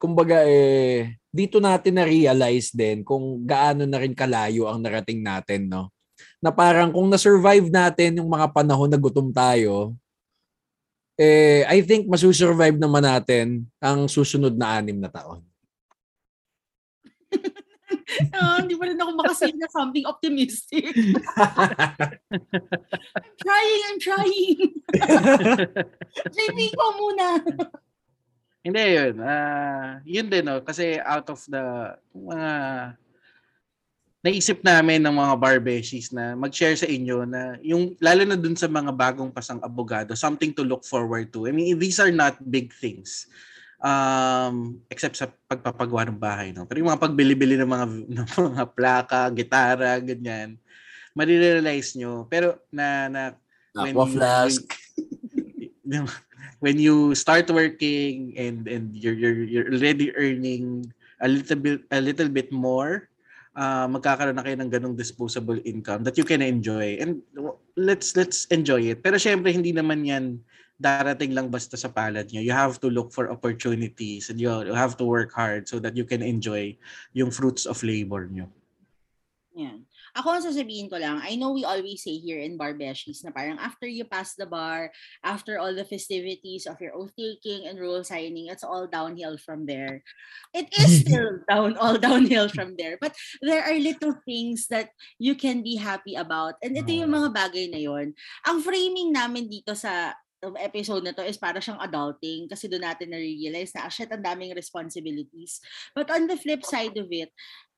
kumbaga 0.00 0.42
eh, 0.48 1.20
dito 1.28 1.60
natin 1.60 2.00
na-realize 2.00 2.72
din 2.72 3.04
kung 3.04 3.44
gaano 3.44 3.84
na 3.84 4.00
rin 4.00 4.16
kalayo 4.16 4.66
ang 4.66 4.80
narating 4.80 5.20
natin. 5.20 5.68
No? 5.68 5.92
Na 6.40 6.48
parang 6.48 6.88
kung 6.88 7.12
na-survive 7.12 7.68
natin 7.68 8.24
yung 8.24 8.32
mga 8.32 8.48
panahon 8.56 8.88
na 8.88 8.96
gutom 8.96 9.28
tayo, 9.28 9.92
eh, 11.20 11.68
I 11.68 11.84
think 11.84 12.08
masusurvive 12.08 12.80
naman 12.80 13.04
natin 13.04 13.68
ang 13.78 14.08
susunod 14.08 14.56
na 14.56 14.80
anim 14.80 14.96
na 14.96 15.12
taon. 15.12 15.51
Ah, 18.32 18.64
Hindi 18.64 18.72
pa 18.76 18.88
rin 18.88 18.96
ako 18.96 19.12
makasave 19.20 19.56
na 19.56 19.68
something 19.68 20.04
optimistic. 20.08 20.96
I'm 20.96 22.16
trying, 23.36 23.80
I'm 23.88 23.98
trying. 24.00 24.58
JP 26.34 26.58
ko 26.72 26.84
muna. 26.96 27.26
Hindi 28.64 28.82
yun. 28.96 29.14
ah 29.20 30.00
yun 30.08 30.26
din, 30.30 30.44
no? 30.46 30.64
Kasi 30.64 30.96
out 31.04 31.28
of 31.28 31.40
the 31.50 31.92
mga 32.16 32.50
naisip 34.22 34.62
namin 34.62 35.02
ng 35.02 35.18
mga 35.18 35.34
barbeshies 35.34 36.14
na 36.14 36.38
mag-share 36.38 36.78
sa 36.78 36.86
inyo 36.86 37.26
na 37.26 37.58
yung 37.58 37.98
lalo 37.98 38.22
na 38.22 38.38
dun 38.38 38.54
sa 38.54 38.70
mga 38.70 38.94
bagong 38.94 39.34
pasang 39.34 39.58
abogado, 39.58 40.14
something 40.14 40.54
to 40.54 40.62
look 40.62 40.86
forward 40.86 41.34
to. 41.34 41.50
I 41.50 41.52
mean, 41.52 41.74
these 41.74 41.98
are 41.98 42.14
not 42.14 42.38
big 42.38 42.70
things. 42.70 43.26
Um, 43.82 44.78
except 44.86 45.18
sa 45.18 45.26
pagpapagawa 45.50 46.06
ng 46.06 46.20
bahay, 46.22 46.54
no? 46.54 46.70
Pero 46.70 46.78
yung 46.78 46.94
mga 46.94 47.02
pagbili-bili 47.02 47.58
ng 47.58 47.66
mga 47.66 47.86
ng 48.18 48.28
mga 48.54 48.64
plaka, 48.78 49.26
gitara, 49.34 49.98
ganyan, 49.98 50.54
marirealize 51.18 51.98
nyo. 51.98 52.30
Pero 52.30 52.62
na 52.70 53.10
na 53.10 53.22
Aqua 53.72 54.06
flask. 54.06 54.62
when, 55.82 56.04
when 56.64 56.76
you 56.78 57.16
start 57.16 57.48
working 57.50 58.36
and 58.36 58.68
and 58.68 58.92
you're 58.94 59.16
you're 59.16 59.42
you're 59.44 59.68
already 59.72 60.12
earning 60.14 60.86
a 61.20 61.28
little 61.28 61.58
bit 61.58 61.80
a 61.90 62.00
little 62.00 62.28
bit 62.28 62.52
more 62.52 63.08
uh, 63.56 63.88
magkakaroon 63.88 64.36
na 64.36 64.44
kayo 64.44 64.56
ng 64.60 64.70
ganong 64.70 64.96
disposable 64.96 65.58
income 65.64 66.04
that 66.04 66.16
you 66.16 66.24
can 66.24 66.40
enjoy 66.40 66.96
and 67.00 67.20
let's 67.76 68.12
let's 68.14 68.44
enjoy 68.52 68.80
it 68.92 69.00
pero 69.00 69.16
syempre 69.16 69.52
hindi 69.52 69.72
naman 69.72 70.04
yan 70.04 70.24
darating 70.82 71.32
lang 71.32 71.46
basta 71.46 71.78
sa 71.78 71.86
palad 71.86 72.26
nyo 72.34 72.42
you 72.42 72.50
have 72.50 72.82
to 72.82 72.90
look 72.90 73.14
for 73.14 73.30
opportunities 73.30 74.28
and 74.28 74.42
you 74.42 74.50
have 74.74 74.98
to 74.98 75.06
work 75.06 75.30
hard 75.30 75.70
so 75.70 75.78
that 75.78 75.94
you 75.94 76.02
can 76.02 76.20
enjoy 76.20 76.74
yung 77.14 77.30
fruits 77.30 77.64
of 77.64 77.78
labor 77.86 78.26
nyo 78.26 78.50
Yan. 79.52 79.84
Ako 80.16 80.28
ang 80.32 80.44
sasabihin 80.44 80.88
ko 80.88 80.96
lang, 80.96 81.20
I 81.20 81.36
know 81.36 81.52
we 81.52 81.64
always 81.64 82.00
say 82.00 82.16
here 82.16 82.40
in 82.40 82.56
Barbeshies 82.56 83.20
na 83.20 83.32
parang 83.32 83.60
after 83.60 83.84
you 83.84 84.04
pass 84.04 84.32
the 84.32 84.48
bar, 84.48 84.92
after 85.20 85.60
all 85.60 85.72
the 85.72 85.84
festivities 85.84 86.64
of 86.64 86.80
your 86.80 86.96
oath 86.96 87.12
taking 87.16 87.68
and 87.68 87.76
rule 87.76 88.00
signing, 88.04 88.48
it's 88.48 88.64
all 88.64 88.88
downhill 88.88 89.36
from 89.36 89.68
there. 89.68 90.04
It 90.56 90.72
is 90.72 91.00
still 91.04 91.44
down 91.48 91.76
all 91.76 92.00
downhill 92.00 92.48
from 92.48 92.76
there. 92.80 92.96
But 92.96 93.12
there 93.44 93.64
are 93.64 93.76
little 93.76 94.16
things 94.24 94.68
that 94.72 94.92
you 95.20 95.36
can 95.36 95.60
be 95.60 95.76
happy 95.76 96.16
about. 96.16 96.56
And 96.64 96.76
ito 96.76 96.92
yung 96.92 97.12
mga 97.12 97.32
bagay 97.32 97.72
na 97.72 97.80
yon. 97.80 98.16
Ang 98.48 98.64
framing 98.64 99.12
namin 99.12 99.52
dito 99.52 99.76
sa 99.76 100.16
episode 100.58 101.06
na 101.06 101.14
to 101.14 101.22
is 101.22 101.38
para 101.38 101.62
siyang 101.62 101.78
adulting 101.78 102.50
kasi 102.50 102.66
doon 102.66 102.82
natin 102.82 103.14
na-realize 103.14 103.70
na, 103.74 103.86
ah, 103.86 103.92
shit, 103.92 104.10
ang 104.10 104.24
daming 104.24 104.56
responsibilities. 104.58 105.62
But 105.94 106.10
on 106.10 106.26
the 106.26 106.34
flip 106.34 106.66
side 106.66 106.98
of 106.98 107.06
it, 107.14 107.30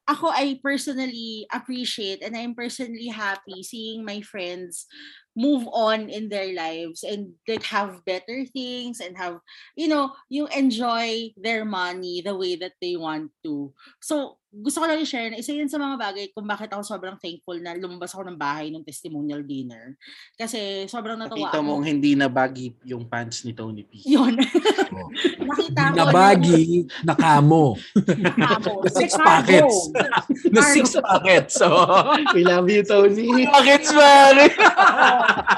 ako 0.04 0.28
I 0.28 0.60
personally 0.60 1.48
appreciate 1.48 2.20
and 2.20 2.36
I'm 2.36 2.52
personally 2.52 3.08
happy 3.08 3.64
seeing 3.64 4.04
my 4.04 4.20
friends 4.20 4.84
move 5.32 5.66
on 5.72 6.12
in 6.12 6.28
their 6.28 6.52
lives 6.52 7.02
and 7.02 7.34
like 7.48 7.64
have 7.72 8.04
better 8.04 8.44
things 8.52 9.00
and 9.00 9.16
have 9.16 9.40
you 9.74 9.88
know 9.88 10.12
you 10.28 10.46
enjoy 10.52 11.32
their 11.40 11.64
money 11.64 12.20
the 12.20 12.36
way 12.36 12.54
that 12.54 12.76
they 12.84 12.94
want 13.00 13.32
to 13.42 13.72
so 13.98 14.36
gusto 14.54 14.78
ko 14.78 14.86
lang 14.86 15.02
i-share 15.02 15.34
na 15.34 15.42
isa 15.42 15.50
yun 15.50 15.66
sa 15.66 15.76
mga 15.76 15.98
bagay 15.98 16.26
kung 16.30 16.46
bakit 16.46 16.70
ako 16.70 16.86
sobrang 16.86 17.18
thankful 17.18 17.58
na 17.58 17.74
lumabas 17.74 18.14
ako 18.14 18.22
ng 18.30 18.38
bahay 18.38 18.70
ng 18.70 18.86
testimonial 18.86 19.42
dinner 19.42 19.98
kasi 20.38 20.86
sobrang 20.86 21.18
natuwa 21.18 21.50
nakita 21.50 21.58
ako 21.58 21.66
mong 21.66 21.84
hindi 21.84 22.14
na 22.14 22.30
baggy 22.30 22.70
yung 22.86 23.02
pants 23.04 23.42
ni 23.42 23.50
Tony 23.50 23.82
P 23.82 23.98
yun 24.06 24.38
Oh. 24.94 25.10
nakita 25.50 25.90
ko 25.90 25.96
Na 25.98 26.04
baggy, 26.06 26.86
na 27.02 27.14
kamo. 27.18 27.74
Kamo. 27.74 28.72
Na 28.84 28.90
six 29.02 29.18
Cargo. 29.18 29.26
packets. 29.26 29.76
Na 30.52 30.60
Cargo. 30.62 30.70
six 30.70 30.86
packets. 30.94 31.52
So, 31.58 31.66
we 32.36 32.46
love 32.46 32.68
you 32.70 32.86
Tony 32.86 33.42
packets, 33.48 33.90
pare. 33.90 34.46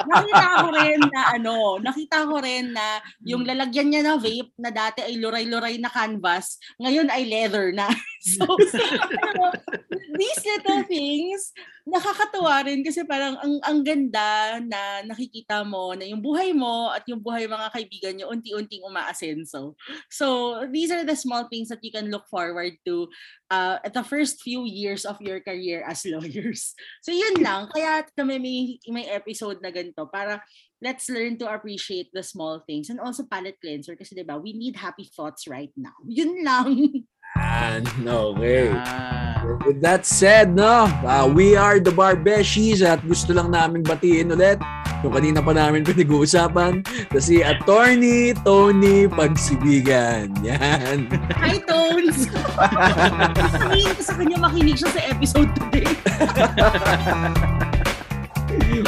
nakita 0.09 0.45
ko 0.63 0.67
rin 0.73 0.99
na 1.11 1.21
ano, 1.37 1.55
nakita 1.77 2.17
ko 2.25 2.35
rin 2.41 2.73
na 2.73 2.97
yung 3.21 3.45
lalagyan 3.45 3.93
niya 3.93 4.01
ng 4.05 4.19
vape 4.19 4.51
na 4.57 4.71
dati 4.73 5.05
ay 5.05 5.21
luray-luray 5.21 5.77
na 5.77 5.91
canvas, 5.91 6.57
ngayon 6.81 7.11
ay 7.13 7.27
leather 7.27 7.69
na. 7.75 7.85
So, 8.27 8.43
pero, 8.43 9.43
these 10.19 10.41
little 10.43 10.83
things, 10.83 11.55
nakakatuwa 11.87 12.67
rin 12.67 12.83
kasi 12.83 13.07
parang 13.07 13.39
ang, 13.39 13.55
ang 13.63 13.79
ganda 13.79 14.59
na 14.59 15.07
nakikita 15.07 15.63
mo 15.63 15.95
na 15.95 16.03
yung 16.03 16.19
buhay 16.19 16.51
mo 16.51 16.91
at 16.91 17.07
yung 17.07 17.23
buhay 17.23 17.47
mga 17.47 17.71
kaibigan 17.71 18.13
nyo 18.19 18.27
unti-unting 18.35 18.83
umaasenso. 18.83 19.79
So, 20.11 20.59
these 20.67 20.91
are 20.91 21.07
the 21.07 21.15
small 21.15 21.47
things 21.47 21.71
that 21.71 21.79
you 21.79 21.91
can 21.95 22.11
look 22.11 22.27
forward 22.27 22.75
to 22.83 23.07
uh, 23.47 23.79
at 23.79 23.95
the 23.95 24.03
first 24.03 24.43
few 24.43 24.67
years 24.67 25.07
of 25.07 25.15
your 25.23 25.39
career 25.39 25.87
as 25.87 26.03
lawyers. 26.03 26.75
So, 26.99 27.15
yun 27.15 27.39
lang. 27.39 27.71
Kaya 27.71 28.03
kami 28.11 28.35
may, 28.43 28.59
may 28.91 29.07
episode 29.07 29.63
na 29.63 29.71
ganito 29.71 30.03
para 30.11 30.43
let's 30.81 31.09
learn 31.09 31.37
to 31.37 31.49
appreciate 31.49 32.09
the 32.13 32.21
small 32.21 32.61
things 32.65 32.89
and 32.89 32.99
also 32.99 33.25
palate 33.25 33.57
cleanser 33.57 33.97
kasi 33.97 34.13
'di 34.13 34.25
ba 34.25 34.37
we 34.37 34.53
need 34.53 34.77
happy 34.77 35.09
thoughts 35.09 35.49
right 35.49 35.73
now 35.73 35.95
yun 36.05 36.37
lang 36.45 36.69
And, 37.37 37.85
okay. 38.01 38.73
Ah. 38.73 39.45
With 39.65 39.81
that 39.81 40.05
said, 40.05 40.55
no, 40.55 40.89
uh, 41.05 41.29
we 41.29 41.55
are 41.55 41.79
the 41.79 41.91
Barbeshies 41.91 42.81
at 42.81 42.99
gusto 43.05 43.33
lang 43.33 43.53
namin 43.53 43.85
batiin 43.85 44.33
ulit 44.33 44.59
yung 45.05 45.13
kanina 45.13 45.45
pa 45.45 45.53
namin 45.53 45.85
pinag-uusapan 45.87 46.81
na 47.13 47.19
si 47.21 47.45
Attorney 47.45 48.33
Tony 48.41 49.05
Pagsibigan. 49.05 50.33
Yan. 50.41 51.05
hi 51.37 51.61
Tones 51.69 52.25
sabihin 53.53 53.91
ko 53.93 54.01
sa 54.01 54.13
kanya 54.17 54.37
makinig 54.41 54.77
siya 54.81 54.89
sa 54.89 55.01
episode 55.05 55.49
today 55.53 55.85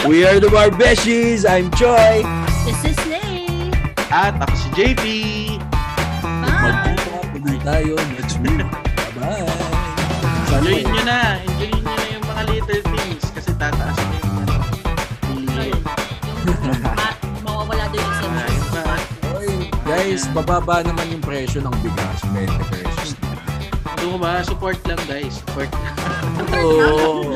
We 0.09 0.25
are 0.25 0.39
the 0.39 0.49
Barbeshies. 0.49 1.45
I'm 1.45 1.69
Joy. 1.77 2.25
this 2.65 2.81
is 2.93 2.97
Lay 3.05 3.69
At 4.09 4.33
ako 4.41 4.55
si 4.57 4.67
JP. 4.73 5.48
Bye 7.39 7.55
Magkita 7.55 7.63
tayo 7.63 7.93
next 8.19 8.35
week. 8.43 8.63
Bye-bye. 9.15 9.47
Enjoyin 10.59 10.85
nyo 10.91 11.03
na. 11.07 11.19
Enjoyin 11.39 11.79
nyo 11.79 11.93
na 11.95 12.05
yung 12.11 12.25
mga 12.27 12.41
little 12.51 12.83
things 12.95 13.25
kasi 13.31 13.51
tataas 13.55 13.95
na 13.95 14.15
yung 14.19 15.83
mawawala 17.43 17.85
daw 17.91 17.99
yung. 17.99 18.35
Oy, 19.39 19.71
guys, 19.87 20.27
bababa 20.35 20.83
naman 20.83 21.05
yung 21.11 21.23
presyo 21.23 21.63
ng 21.63 21.75
bigas. 21.79 22.19
20 22.27 22.49
pesos 22.71 23.15
na. 23.23 23.29
Doon 23.99 24.19
ba? 24.19 24.43
Support 24.43 24.79
lang 24.87 24.99
guys. 25.07 25.39
Support 25.43 25.71
lang. 25.71 25.95
Oh. 26.59 27.35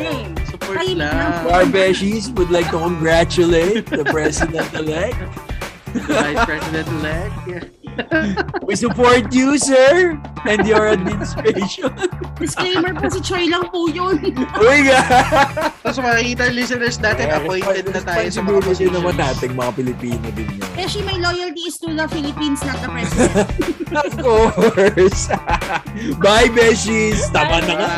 Support 0.51 0.77
Ay, 0.79 0.95
lang. 0.95 1.47
Barbeshies 1.47 2.31
would 2.35 2.51
like 2.51 2.67
to 2.71 2.79
congratulate 2.79 3.87
the 3.87 4.03
President-elect. 4.07 5.19
Vice 5.93 6.41
President-elect. 6.47 7.82
Yeah. 7.97 8.43
We 8.67 8.75
support 8.75 9.33
you, 9.33 9.57
sir, 9.57 10.19
and 10.47 10.67
your 10.67 10.87
administration. 10.87 11.91
disclaimer 12.43 12.91
po 12.97 13.07
si 13.07 13.19
Choi 13.23 13.45
lang 13.47 13.71
po 13.71 13.87
yun 13.87 14.19
Uy, 14.67 14.79
ga! 14.83 14.99
Tapos 15.79 15.99
makikita 16.03 16.51
yung 16.51 16.57
listeners 16.57 16.97
natin, 16.99 17.31
appointed 17.31 17.87
na 17.93 18.01
tayo 18.03 18.27
sa 18.27 18.41
mga 18.43 18.59
Responsibility 18.63 18.87
naman 18.91 19.15
natin, 19.15 19.47
mga 19.55 19.71
Pilipino 19.75 20.27
din 20.35 20.47
yun. 20.59 20.67
Beshi, 20.75 20.99
my 21.05 21.17
loyalty 21.19 21.63
is 21.67 21.77
to 21.79 21.89
the 21.93 22.07
Philippines, 22.09 22.59
not 22.67 22.77
the 22.83 22.89
president. 22.89 23.47
Of 23.93 24.13
course. 24.19 25.29
Bye, 26.19 26.49
Beshies. 26.51 27.29
Tama 27.29 27.61
na 27.63 27.73
nga. 27.77 27.91